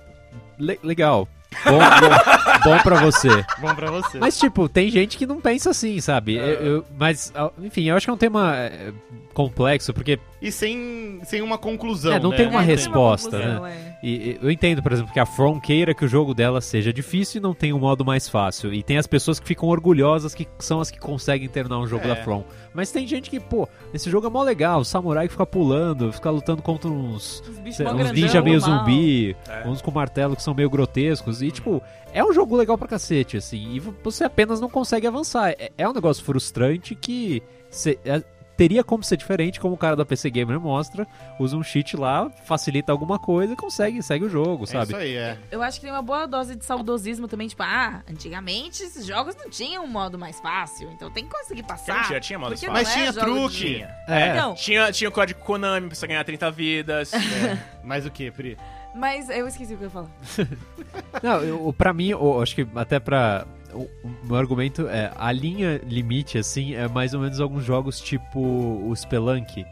le- 0.59 0.79
legal. 0.83 1.27
Bom, 1.63 1.79
bom, 1.79 1.79
bom 2.75 2.79
pra 2.83 2.99
você. 2.99 3.29
bom 3.59 3.73
pra 3.73 3.89
você. 3.89 4.17
Mas, 4.19 4.37
tipo, 4.37 4.67
tem 4.67 4.89
gente 4.89 5.17
que 5.17 5.25
não 5.25 5.39
pensa 5.39 5.69
assim, 5.69 6.01
sabe? 6.01 6.37
É. 6.37 6.41
Eu- 6.41 6.65
eu- 6.65 6.85
mas, 6.97 7.31
ah, 7.33 7.49
enfim, 7.59 7.85
eu 7.85 7.95
acho 7.95 8.05
que 8.05 8.09
é 8.09 8.13
um 8.13 8.17
tema 8.17 8.57
é, 8.57 8.91
complexo, 9.33 9.93
porque 9.93 10.19
E 10.41 10.51
sem, 10.51 11.21
sem 11.23 11.41
uma 11.41 11.57
conclusão, 11.57 12.11
É, 12.11 12.19
não 12.19 12.31
né? 12.31 12.37
tem 12.37 12.47
uma 12.47 12.61
É, 12.61 12.65
resposta, 12.65 13.37
conclusão, 13.37 13.65
é. 13.67 13.94
E, 14.07 14.37
eu 14.39 14.51
entendo, 14.51 14.83
por 14.83 14.91
exemplo, 14.91 15.11
que 15.11 15.19
a 15.19 15.25
From 15.25 15.59
queira 15.59 15.91
que 15.95 16.05
o 16.05 16.07
jogo 16.07 16.35
dela 16.35 16.61
seja 16.61 16.93
difícil 16.93 17.39
e 17.39 17.41
não 17.41 17.55
tem 17.55 17.73
um 17.73 17.79
modo 17.79 18.05
mais 18.05 18.29
fácil. 18.29 18.71
E 18.71 18.83
tem 18.83 18.97
as 18.99 19.07
pessoas 19.07 19.39
que 19.39 19.47
ficam 19.47 19.67
orgulhosas 19.67 20.35
que 20.35 20.47
são 20.59 20.79
as 20.79 20.91
que 20.91 20.99
conseguem 20.99 21.49
terminar 21.49 21.79
um 21.79 21.87
jogo 21.87 22.05
É. 22.05 22.09
da 22.09 22.15
From. 22.17 22.43
Mas 22.71 22.91
tem 22.91 23.07
gente 23.07 23.31
que, 23.31 23.39
pô, 23.39 23.67
esse 23.93 24.07
jogo 24.11 24.27
é 24.27 24.29
mó 24.29 24.43
legal, 24.43 24.81
o 24.81 24.85
samurai 24.85 25.25
que 25.27 25.31
fica 25.31 25.45
pulando, 25.47 26.13
fica 26.13 26.29
lutando 26.29 26.61
contra 26.61 26.87
uns, 26.87 27.41
sei 27.71 27.87
uns 27.87 27.93
grandão, 27.93 28.13
ninja 28.13 28.41
meio 28.43 28.61
mal. 28.61 28.79
zumbi, 28.79 29.35
É. 29.49 29.67
uns 29.67 29.81
com 29.81 29.89
martelo 29.89 30.35
que 30.35 30.43
são 30.43 30.53
meio 30.53 30.69
grotescos. 30.69 31.41
E, 31.41 31.49
tipo, 31.49 31.81
é 32.13 32.23
um 32.23 32.31
jogo 32.31 32.55
legal 32.55 32.77
pra 32.77 32.87
cacete, 32.87 33.37
assim. 33.37 33.73
E 33.73 33.79
você 33.79 34.23
apenas 34.23 34.61
não 34.61 34.69
consegue 34.69 35.07
avançar. 35.07 35.49
É, 35.57 35.71
é 35.77 35.89
um 35.89 35.93
negócio 35.93 36.23
frustrante 36.23 36.93
que 36.93 37.41
cê- 37.71 37.97
é- 38.05 38.21
teria 38.57 38.83
como 38.83 39.03
ser 39.03 39.17
diferente, 39.17 39.59
como 39.59 39.73
o 39.75 39.77
cara 39.77 39.95
da 39.95 40.05
PC 40.05 40.29
Gamer 40.29 40.59
mostra. 40.59 41.07
Usa 41.39 41.57
um 41.57 41.63
cheat 41.63 41.95
lá, 41.97 42.29
facilita 42.45 42.91
alguma 42.91 43.19
coisa 43.19 43.53
e 43.53 43.55
consegue, 43.55 44.01
segue 44.01 44.25
o 44.25 44.29
jogo, 44.29 44.63
É 44.63 44.67
sabe? 44.67 44.85
isso 44.93 44.95
aí, 44.95 45.15
é. 45.15 45.37
Eu 45.51 45.61
acho 45.61 45.79
que 45.79 45.85
tem 45.85 45.93
uma 45.93 46.01
boa 46.01 46.25
dose 46.25 46.55
de 46.55 46.63
saudosismo 46.65 47.27
também, 47.27 47.47
tipo, 47.47 47.63
ah, 47.63 48.01
antigamente 48.09 48.81
esses 48.83 49.05
jogos 49.05 49.35
não 49.35 49.49
tinham 49.49 49.83
um 49.83 49.87
modo 49.87 50.17
mais 50.17 50.39
fácil, 50.39 50.89
então 50.91 51.11
tem 51.11 51.25
que 51.25 51.31
conseguir 51.31 51.63
passar. 51.63 51.99
Mentira, 51.99 52.19
tinha 52.19 52.39
modo 52.39 52.51
fácil. 52.51 52.67
não 52.67 52.73
Mas 52.73 52.89
é 52.89 52.93
tinha 52.93 53.13
truque. 53.13 53.55
de- 53.57 53.75
Tinha. 53.75 53.95
É. 54.07 54.29
Então, 54.29 54.53
Tinha, 54.55 54.91
tinha 54.91 55.09
o 55.09 55.11
código 55.11 55.39
Konami 55.41 55.87
pra 55.87 55.95
você 55.95 56.07
ganhar 56.07 56.23
30 56.23 56.49
vidas. 56.51 57.11
Mas 57.83 58.05
o 58.05 58.11
que, 58.11 58.31
Pri? 58.31 58.57
mas 58.97 59.29
eu 59.29 59.45
esqueci 59.45 59.73
o 59.73 59.77
que 59.77 59.83
eu 59.83 59.87
ia 59.87 59.91
falar. 59.91 60.07
Não, 61.21 61.41
eu, 61.41 61.75
pra 61.77 61.91
mim, 61.93 62.09
eu 62.11 62.41
acho 62.41 62.55
que 62.55 62.65
até 62.75 62.97
pra. 62.99 63.45
O, 63.75 63.89
meu 64.23 64.35
argumento 64.35 64.87
é 64.87 65.11
a 65.15 65.31
linha 65.31 65.81
limite, 65.85 66.37
assim, 66.37 66.73
é 66.73 66.87
mais 66.87 67.13
ou 67.13 67.19
menos 67.19 67.39
alguns 67.39 67.63
jogos 67.63 67.99
tipo 67.99 68.39
o 68.39 68.95
Spelunk, 68.95 69.65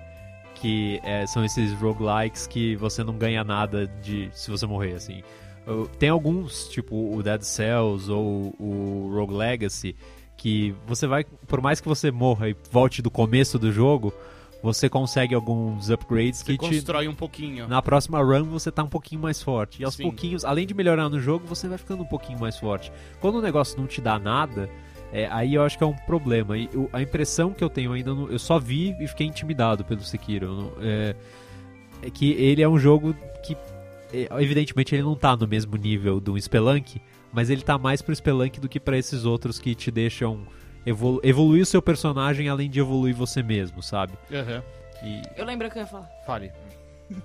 que 0.56 1.00
é, 1.04 1.26
são 1.26 1.44
esses 1.44 1.74
roguelikes 1.74 2.46
que 2.46 2.76
você 2.76 3.04
não 3.04 3.18
ganha 3.18 3.44
nada 3.44 3.88
de 4.02 4.30
se 4.34 4.52
você 4.52 4.66
morrer, 4.66 4.94
assim. 4.94 5.24
Tem 5.98 6.10
alguns, 6.10 6.68
tipo 6.68 7.16
o 7.16 7.24
Dead 7.24 7.42
Cells 7.42 8.12
ou 8.12 8.54
o 8.60 9.10
Rogue 9.14 9.34
Legacy, 9.34 9.96
que 10.36 10.76
você 10.86 11.08
vai, 11.08 11.24
por 11.24 11.62
mais 11.62 11.80
que 11.80 11.88
você 11.88 12.12
morra 12.12 12.50
e 12.50 12.56
volte 12.70 13.02
do 13.02 13.10
começo 13.10 13.58
do 13.58 13.72
jogo, 13.72 14.14
você 14.64 14.88
consegue 14.90 15.36
alguns 15.36 15.90
upgrades 15.90 16.40
Você 16.40 16.46
que 16.46 16.54
te 16.54 16.58
constrói 16.58 17.08
um 17.10 17.14
pouquinho. 17.14 17.68
na 17.68 17.82
próxima 17.82 18.20
run 18.24 18.46
você 18.46 18.72
tá 18.72 18.82
um 18.82 18.88
pouquinho 18.88 19.22
mais 19.22 19.42
forte. 19.44 19.82
E 19.82 19.86
aos 19.86 19.96
Sim. 19.96 20.04
pouquinhos, 20.04 20.46
além 20.46 20.66
de 20.66 20.74
melhorar 20.74 21.10
no 21.10 21.20
jogo, 21.20 21.46
você 21.46 21.68
vai 21.68 21.78
ficando 21.78 22.02
um 22.02 22.08
pouquinho 22.08 22.40
mais 22.40 22.58
forte. 22.58 22.92
Quando 23.20 23.36
o 23.40 23.42
negócio 23.42 23.78
não 23.78 23.86
te 23.86 24.00
dá 24.00 24.18
nada, 24.18 24.70
é, 25.12 25.28
aí 25.30 25.54
eu 25.56 25.64
acho 25.64 25.78
que 25.78 25.84
é 25.84 25.88
um 25.88 25.94
problema. 25.94 26.58
E 26.58 26.68
o- 26.74 26.90
a 26.94 27.02
impressão 27.02 27.52
que 27.52 27.62
eu 27.64 27.70
tenho 27.70 27.92
ainda, 27.92 28.16
não- 28.16 28.30
eu 28.30 28.40
só 28.40 28.58
vi 28.58 28.96
e 29.00 29.08
fiquei 29.08 29.28
intimidado 29.28 29.84
pelo 29.84 30.02
Sekiro. 30.02 30.46
Eu 30.48 30.54
não- 30.56 30.72
é, 30.82 31.16
é 32.02 32.10
que 32.10 32.32
ele 32.32 32.62
é 32.62 32.68
um 32.70 32.80
jogo 32.80 33.14
que, 33.46 33.58
é, 34.14 34.30
evidentemente, 34.42 34.96
ele 34.96 35.04
não 35.04 35.14
tá 35.16 35.36
no 35.36 35.46
mesmo 35.48 35.76
nível 35.76 36.22
do 36.22 36.40
Spelunk, 36.40 37.02
mas 37.34 37.50
ele 37.50 37.64
tá 37.64 37.78
mais 37.78 38.02
pro 38.02 38.16
Spelunk 38.16 38.60
do 38.62 38.70
que 38.70 38.80
pra 38.80 38.98
esses 38.98 39.26
outros 39.26 39.60
que 39.60 39.76
te 39.76 39.92
deixam 39.92 40.40
evolu 40.86 41.20
evoluir 41.24 41.64
o 41.64 41.66
seu 41.66 41.82
personagem 41.82 42.50
além 42.50 42.70
de 42.70 42.80
evoluir 42.80 43.16
você 43.16 43.42
mesmo, 43.44 43.82
sabe? 43.82 44.14
Aham. 44.32 44.64
E 45.04 45.22
Eu 45.36 45.46
lembro 45.46 45.68
o 45.68 45.72
que 45.72 45.78
eu 45.78 45.82
ia 45.82 45.88
falar. 45.88 46.10
Fale. 46.26 46.52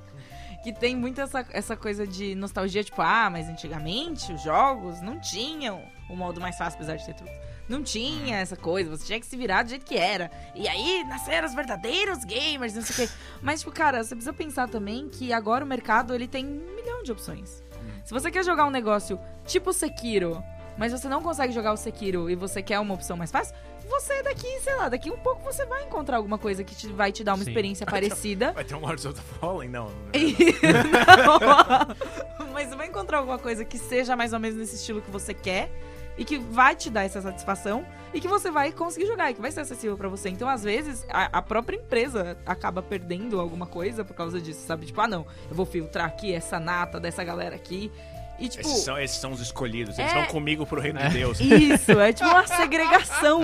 Que 0.61 0.73
tem 0.73 0.97
muito 0.97 1.21
essa, 1.21 1.47
essa 1.53 1.77
coisa 1.77 2.05
de 2.05 2.35
nostalgia, 2.35 2.83
tipo, 2.83 3.01
ah, 3.01 3.31
mas 3.31 3.49
antigamente 3.49 4.33
os 4.33 4.43
jogos 4.43 5.01
não 5.01 5.21
tinham 5.21 5.81
o 6.11 6.17
modo 6.17 6.41
mais 6.41 6.59
fácil, 6.59 6.79
apesar 6.79 6.97
de 6.97 7.07
ter 7.07 7.15
truque. 7.15 7.33
Não 7.69 7.81
tinha 7.81 8.39
essa 8.39 8.57
coisa, 8.57 8.91
você 8.91 9.07
tinha 9.07 9.21
que 9.21 9.27
se 9.27 9.37
virar 9.37 9.63
do 9.63 9.69
jeito 9.71 9.85
que 9.85 9.97
era. 9.97 10.31
E 10.57 10.67
aí 10.67 11.05
nasceram 11.05 11.47
os 11.47 11.55
verdadeiros 11.55 12.25
gamers, 12.25 12.75
não 12.75 12.83
sei 12.83 13.05
o 13.05 13.09
quê. 13.09 13.15
Mas, 13.41 13.61
tipo, 13.61 13.71
cara, 13.71 14.03
você 14.03 14.17
precisa 14.17 14.33
pensar 14.33 14.69
também 14.69 15.09
que 15.09 15.33
agora 15.33 15.65
o 15.65 15.69
mercado 15.69 16.13
ele 16.13 16.27
tem 16.27 16.45
um 16.45 16.75
milhão 16.75 17.05
de 17.05 17.13
opções. 17.13 17.63
Se 18.05 18.13
você 18.13 18.31
quer 18.31 18.45
jogar 18.45 18.67
um 18.67 18.71
negócio 18.71 19.19
tipo 19.47 19.73
Sekiro, 19.73 20.43
mas 20.79 20.93
você 20.93 21.09
não 21.09 21.23
consegue 21.23 21.53
jogar 21.53 21.73
o 21.73 21.77
Sekiro 21.77 22.31
e 22.31 22.35
você 22.35 22.63
quer 22.63 22.79
uma 22.81 22.95
opção 22.95 23.17
mais 23.17 23.31
fácil, 23.31 23.55
você 23.89 24.23
daqui, 24.23 24.47
sei 24.61 24.75
lá, 24.77 24.89
daqui 24.89 25.11
um 25.11 25.17
pouco 25.17 25.43
você 25.43 25.65
vai 25.67 25.85
encontrar 25.85 26.19
alguma 26.19 26.39
coisa 26.39 26.63
que 26.63 26.75
te- 26.75 26.89
vai 26.93 27.11
te 27.11 27.25
dar 27.25 27.35
uma 27.35 27.45
Sim. 27.45 27.51
experiência 27.51 27.87
parecida. 27.87 28.53
Vai 28.53 28.65
ter 28.65 28.75
um 28.75 28.81
Lords 28.81 29.05
of 29.05 29.15
the 29.15 29.23
Fallen? 29.41 29.69
Não. 29.71 29.87
Não. 29.87 29.93
Mas 32.53 32.69
você 32.69 32.77
vai 32.77 32.87
encontrar 32.87 33.19
alguma 33.19 33.39
coisa 33.39 33.65
que 33.65 33.79
seja 33.79 34.17
mais 34.17 34.33
ou 34.33 34.41
menos 34.41 34.59
nesse 34.59 34.77
estilo 34.77 35.01
que 35.01 35.11
você 35.11 35.33
quer 35.35 35.71
e 36.17 36.25
que 36.25 36.39
vai 36.39 36.75
te 36.75 36.91
dar 36.91 37.05
essa 37.05 37.21
satisfação 37.23 37.87
e 38.13 38.21
que 38.21 38.27
você 38.27 38.51
vai 38.51 38.73
conseguir 38.73 39.07
jogar 39.07 39.31
e 39.31 39.35
que 39.35 39.41
vai 39.41 39.53
ser 39.53 39.61
acessível 39.61 39.97
pra 39.97 40.09
você. 40.09 40.29
Então, 40.29 40.49
às 40.49 40.65
vezes, 40.65 41.07
a, 41.09 41.39
a 41.39 41.43
própria 41.43 41.77
empresa 41.77 42.37
acaba 42.45 42.83
perdendo 42.83 43.41
alguma 43.41 43.67
coisa 43.67 44.05
por 44.05 44.15
causa 44.15 44.41
disso, 44.41 44.67
sabe? 44.67 44.87
Tipo, 44.87 45.01
ah, 45.01 45.07
não, 45.09 45.27
eu 45.49 45.55
vou 45.55 45.65
filtrar 45.65 46.07
aqui 46.07 46.33
essa 46.33 46.59
nata 46.59 46.99
dessa 46.99 47.23
galera 47.23 47.55
aqui. 47.55 47.93
E, 48.39 48.49
tipo, 48.49 48.61
Esses 48.67 48.85
são, 48.85 48.99
esses 48.99 49.17
são 49.19 49.33
os 49.33 49.41
escolhidos. 49.41 49.99
Eles 49.99 50.13
É. 50.13 50.19
estão 50.21 50.33
comigo 50.33 50.65
pro 50.67 50.81
reino 50.81 50.99
de 51.01 51.09
Deus. 51.11 51.41
isso, 51.41 51.93
é 51.99 52.13
tipo 52.13 52.29
uma 52.29 52.47
segregação 52.49 53.41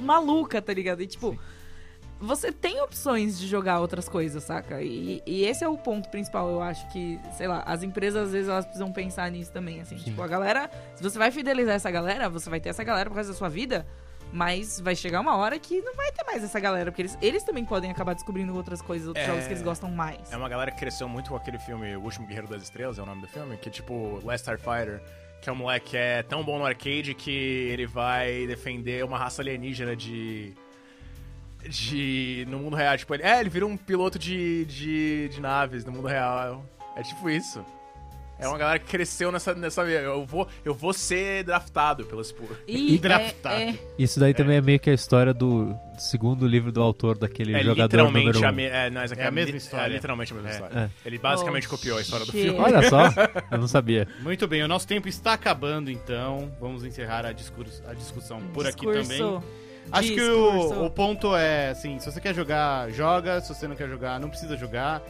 maluca, 0.00 0.60
tá 0.62 0.72
ligado? 0.72 1.02
E 1.02 1.06
tipo, 1.06 1.38
você 2.18 2.52
tem 2.52 2.80
opções 2.82 3.38
de 3.38 3.46
jogar 3.46 3.80
outras 3.80 4.08
coisas, 4.08 4.42
saca? 4.44 4.82
E, 4.82 5.22
e 5.26 5.44
esse 5.44 5.64
é 5.64 5.68
o 5.68 5.76
ponto 5.78 6.08
principal, 6.08 6.50
eu 6.50 6.62
acho 6.62 6.86
que, 6.90 7.18
sei 7.36 7.46
lá, 7.48 7.62
as 7.66 7.82
empresas 7.82 8.26
às 8.26 8.32
vezes 8.32 8.48
elas 8.48 8.64
precisam 8.64 8.92
pensar 8.92 9.30
nisso 9.30 9.50
também, 9.52 9.80
assim. 9.80 9.96
Tipo, 9.96 10.22
a 10.22 10.26
galera, 10.28 10.70
se 10.94 11.02
você 11.02 11.18
vai 11.18 11.30
fidelizar 11.30 11.74
essa 11.74 11.90
galera, 11.90 12.28
você 12.28 12.48
vai 12.50 12.60
ter 12.60 12.68
essa 12.70 12.84
galera 12.84 13.08
por 13.08 13.14
causa 13.16 13.30
da 13.32 13.38
sua 13.38 13.48
vida, 13.48 13.86
mas 14.32 14.78
vai 14.80 14.94
chegar 14.94 15.20
uma 15.20 15.36
hora 15.36 15.58
que 15.58 15.80
não 15.80 15.94
vai 15.94 16.10
ter 16.12 16.24
mais 16.24 16.42
essa 16.44 16.58
galera, 16.60 16.90
porque 16.90 17.02
eles, 17.02 17.18
eles 17.20 17.42
também 17.42 17.64
podem 17.64 17.90
acabar 17.90 18.14
descobrindo 18.14 18.54
outras 18.54 18.80
coisas, 18.80 19.08
outros 19.08 19.24
É. 19.24 19.28
jogos 19.28 19.46
que 19.46 19.52
eles 19.52 19.62
gostam 19.62 19.90
mais. 19.90 20.32
É 20.32 20.36
uma 20.36 20.48
galera 20.48 20.70
que 20.70 20.78
cresceu 20.78 21.08
muito 21.08 21.30
com 21.30 21.36
aquele 21.36 21.58
filme 21.58 21.96
O 21.96 22.02
Último 22.02 22.26
Guerreiro 22.26 22.48
das 22.48 22.62
Estrelas, 22.62 22.98
é 22.98 23.02
o 23.02 23.06
nome 23.06 23.22
do 23.22 23.28
filme, 23.28 23.56
que 23.56 23.68
é 23.68 23.72
tipo 23.72 24.20
Last 24.24 24.42
Starfighter, 24.48 25.02
que 25.42 25.48
é 25.48 25.52
um 25.52 25.56
moleque 25.56 25.90
que 25.90 25.96
é 25.96 26.22
tão 26.22 26.44
bom 26.44 26.58
no 26.58 26.66
arcade 26.66 27.14
que 27.14 27.30
ele 27.30 27.86
vai 27.86 28.46
defender 28.46 29.04
uma 29.04 29.16
raça 29.18 29.40
alienígena 29.42 29.96
de. 29.96 30.52
de. 31.68 32.46
no 32.48 32.58
mundo 32.58 32.76
real. 32.76 32.96
Tipo, 32.96 33.14
ele, 33.14 33.22
é, 33.22 33.40
ele 33.40 33.48
vira 33.50 33.66
um 33.66 33.76
piloto 33.76 34.18
de, 34.18 34.64
de, 34.66 35.28
de 35.28 35.40
naves 35.40 35.84
no 35.84 35.92
mundo 35.92 36.08
real. 36.08 36.64
É 36.96 37.02
tipo 37.02 37.28
isso. 37.30 37.64
É 38.40 38.48
uma 38.48 38.56
galera 38.58 38.78
que 38.78 38.86
cresceu 38.86 39.30
nessa. 39.30 39.54
nessa 39.54 39.82
eu, 39.82 40.24
vou, 40.24 40.48
eu 40.64 40.74
vou 40.74 40.92
ser 40.92 41.44
draftado 41.44 42.04
pelas. 42.06 42.34
E 42.66 42.96
Draftado. 43.02 43.54
é, 43.54 43.68
é, 43.70 43.74
Isso 43.98 44.18
daí 44.18 44.32
também 44.34 44.56
é 44.56 44.60
meio 44.60 44.80
que 44.80 44.88
a 44.90 44.94
história 44.94 45.34
do 45.34 45.76
segundo 45.98 46.46
livro 46.46 46.72
do 46.72 46.80
autor 46.82 47.18
daquele 47.18 47.54
É 47.54 47.62
jogador 47.62 47.82
literalmente 47.82 48.26
número 48.26 48.46
a, 48.46 48.50
um. 48.50 48.54
me, 48.54 48.64
é, 48.64 48.88
não, 48.90 49.02
essa 49.02 49.12
aqui 49.14 49.22
É 49.22 49.26
a 49.26 49.30
li- 49.30 49.34
mesma 49.36 49.56
história. 49.56 49.92
É 49.92 49.94
literalmente 49.96 50.32
a 50.32 50.36
mesma 50.36 50.48
É. 50.50 50.52
história. 50.54 50.78
É. 51.04 51.08
Ele 51.08 51.18
basicamente 51.18 51.66
Oh, 51.66 51.70
copiou 51.70 51.98
a 51.98 52.00
história 52.00 52.24
do 52.26 52.32
filme. 52.32 52.58
Olha 52.58 52.88
só, 52.88 53.02
eu 53.52 53.58
não 53.58 53.68
sabia. 53.68 54.08
Muito 54.20 54.48
bem, 54.48 54.62
o 54.62 54.68
nosso 54.68 54.86
tempo 54.88 55.06
está 55.08 55.34
acabando, 55.34 55.90
então 55.90 56.50
vamos 56.58 56.84
encerrar 56.84 57.26
a, 57.26 57.32
discurs- 57.32 57.82
a 57.86 57.92
discussão 57.94 58.40
por 58.54 58.66
aqui 58.66 58.86
também. 58.86 59.02
discurso. 59.02 59.42
Acho 59.92 60.08
que 60.08 60.14
Discurso. 60.14 60.74
o, 60.74 60.86
o 60.86 60.90
ponto 60.90 61.34
é, 61.34 61.70
assim, 61.70 61.98
se 61.98 62.10
você 62.10 62.20
quer 62.20 62.34
jogar, 62.34 62.90
joga. 62.90 63.40
Se 63.40 63.52
você 63.52 63.66
não 63.66 63.74
quer 63.74 63.88
jogar, 63.88 64.20
não 64.20 64.28
precisa 64.28 64.56
jogar. 64.56 65.02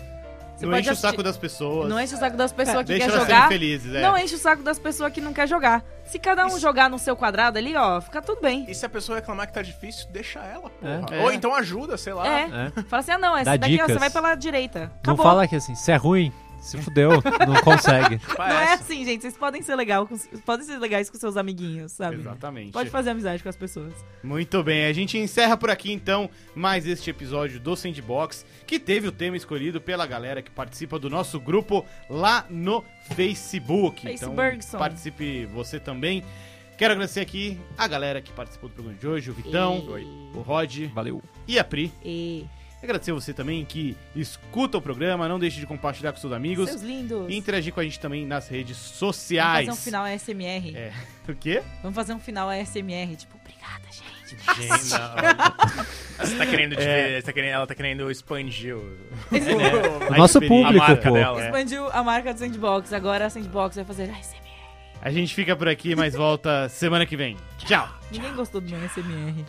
Você 0.60 0.66
não 0.66 0.72
pode 0.72 0.80
enche 0.82 0.90
o 0.90 0.92
assistir- 0.92 1.08
saco 1.10 1.22
das 1.22 1.36
pessoas. 1.38 1.88
Não 1.88 1.98
enche 2.00 2.14
o 2.14 2.18
saco 2.18 2.36
das 2.36 2.52
pessoas 2.52 2.78
que 2.78 2.84
Deixa 2.84 3.06
quer 3.06 3.12
elas 3.12 3.22
jogar. 3.26 3.42
serem 3.44 3.48
felizes, 3.58 3.94
é. 3.94 4.02
Não 4.02 4.18
enche 4.18 4.34
o 4.34 4.38
saco 4.38 4.62
das 4.62 4.78
pessoas 4.78 5.12
que 5.12 5.20
não 5.20 5.32
quer 5.32 5.48
jogar. 5.48 5.82
Se 6.04 6.18
cada 6.18 6.46
um 6.46 6.58
jogar 6.58 6.90
no 6.90 6.98
seu 6.98 7.16
quadrado 7.16 7.56
ali, 7.56 7.74
ó, 7.74 8.00
fica 8.00 8.20
tudo 8.20 8.40
bem. 8.42 8.66
E 8.68 8.74
se 8.74 8.84
a 8.84 8.88
pessoa 8.88 9.16
reclamar 9.16 9.46
que 9.46 9.52
tá 9.54 9.62
difícil, 9.62 10.06
deixa 10.10 10.38
ela, 10.40 10.68
porra. 10.68 11.06
É. 11.16 11.22
Ou 11.22 11.32
então 11.32 11.54
ajuda, 11.54 11.96
sei 11.96 12.12
lá. 12.12 12.26
É. 12.28 12.42
É. 12.76 12.82
Fala 12.82 13.00
assim, 13.00 13.12
ah 13.12 13.18
não, 13.18 13.36
esse 13.36 13.44
Dá 13.46 13.56
daqui 13.56 13.80
ó, 13.80 13.86
você 13.86 13.98
vai 13.98 14.10
pela 14.10 14.34
direita. 14.34 14.80
Não 15.06 15.14
Acabou. 15.14 15.24
fala 15.24 15.48
que 15.48 15.56
assim, 15.56 15.74
se 15.74 15.90
é 15.90 15.96
ruim, 15.96 16.32
se 16.60 16.76
fudeu, 16.78 17.10
não 17.48 17.60
consegue. 17.62 18.20
Não 18.38 18.44
é 18.46 18.74
assim, 18.74 19.04
gente. 19.04 19.22
Vocês 19.22 19.36
podem 19.36 19.62
ser 19.62 19.74
legal, 19.76 20.06
com- 20.06 20.16
podem 20.44 20.64
ser 20.66 20.78
legais 20.78 21.08
com 21.10 21.16
seus 21.18 21.36
amiguinhos, 21.36 21.92
sabe? 21.92 22.16
Exatamente. 22.16 22.72
Pode 22.72 22.90
fazer 22.90 23.10
amizade 23.10 23.42
com 23.42 23.48
as 23.48 23.56
pessoas. 23.56 23.92
Muito 24.22 24.62
bem, 24.62 24.84
a 24.86 24.92
gente 24.92 25.16
encerra 25.18 25.56
por 25.56 25.70
aqui 25.70 25.90
então 25.92 26.28
mais 26.54 26.86
este 26.86 27.08
episódio 27.10 27.58
do 27.58 27.74
Sandbox, 27.74 28.44
que 28.66 28.78
teve 28.78 29.08
o 29.08 29.12
tema 29.12 29.36
escolhido 29.36 29.80
pela 29.80 30.06
galera 30.06 30.42
que 30.42 30.50
participa 30.50 30.98
do 30.98 31.08
nosso 31.08 31.40
grupo 31.40 31.84
lá 32.08 32.44
no 32.50 32.84
Facebook. 33.14 34.00
Então 34.10 34.34
Facebookson. 34.34 34.78
participe 34.78 35.46
você 35.46 35.80
também. 35.80 36.22
Quero 36.76 36.92
agradecer 36.94 37.20
aqui 37.20 37.58
a 37.76 37.86
galera 37.86 38.22
que 38.22 38.32
participou 38.32 38.68
do 38.70 38.74
programa 38.74 38.98
de 38.98 39.06
hoje, 39.06 39.30
o 39.30 39.34
Vitão, 39.34 39.84
E- 39.98 40.36
o 40.36 40.40
Rod 40.40 40.86
Valeu. 40.94 41.22
e 41.46 41.58
a 41.58 41.64
Pri. 41.64 41.92
E... 42.04 42.46
Agradecer 42.82 43.12
você 43.12 43.34
também 43.34 43.62
que 43.64 43.94
escuta 44.16 44.78
o 44.78 44.80
programa, 44.82 45.28
não 45.28 45.38
deixe 45.38 45.60
de 45.60 45.66
compartilhar 45.66 46.12
com 46.12 46.18
seus 46.18 46.32
amigos 46.32 46.68
Seus 46.70 46.80
lindos. 46.82 47.26
e 47.28 47.36
interagir 47.36 47.74
com 47.74 47.80
a 47.80 47.82
gente 47.84 48.00
também 48.00 48.24
nas 48.26 48.48
redes 48.48 48.76
Vamos 48.76 48.96
sociais. 48.96 49.66
fazer 49.66 49.78
um 49.78 49.82
final 49.82 50.04
ASMR. 50.04 50.76
É. 50.76 50.92
O 51.30 51.34
quê? 51.34 51.62
Vamos 51.82 51.94
fazer 51.94 52.12
um 52.12 52.18
final 52.18 52.48
ASMR. 52.48 53.14
Tipo, 53.16 53.36
obrigada, 53.40 53.84
gente. 53.92 54.10
Gente, 54.56 54.90
não. 54.90 55.86
Você 56.26 56.36
tá 56.36 56.46
querendo, 56.46 56.74
te 56.74 56.82
É. 56.82 57.22
tá 57.22 57.32
querendo- 57.32 57.50
ela 57.52 57.66
tá 57.68 57.74
querendo 57.74 58.10
expandir 58.10 58.74
o, 58.76 58.80
O 60.10 60.14
nosso 60.16 60.40
público, 60.40 60.82
a 60.82 60.88
marca 60.88 61.08
pô. 61.08 61.14
dela. 61.14 61.44
Expandiu 61.44 61.88
a 61.92 62.02
marca 62.02 62.32
do 62.34 62.38
Sandbox. 62.40 62.92
Agora 62.92 63.26
a 63.26 63.30
Sandbox 63.30 63.76
vai 63.76 63.84
fazer 63.84 64.10
ASMR. 64.10 64.40
A 65.02 65.10
gente 65.12 65.34
fica 65.34 65.54
por 65.54 65.68
aqui, 65.68 65.94
mas 65.94 66.14
volta 66.14 66.68
semana 66.68 67.06
que 67.06 67.16
vem. 67.16 67.36
Tchau! 67.58 67.88
Ninguém 68.10 68.34
gostou 68.34 68.60
do 68.60 68.68
meu 68.68 68.84
ASMR. 68.84 69.44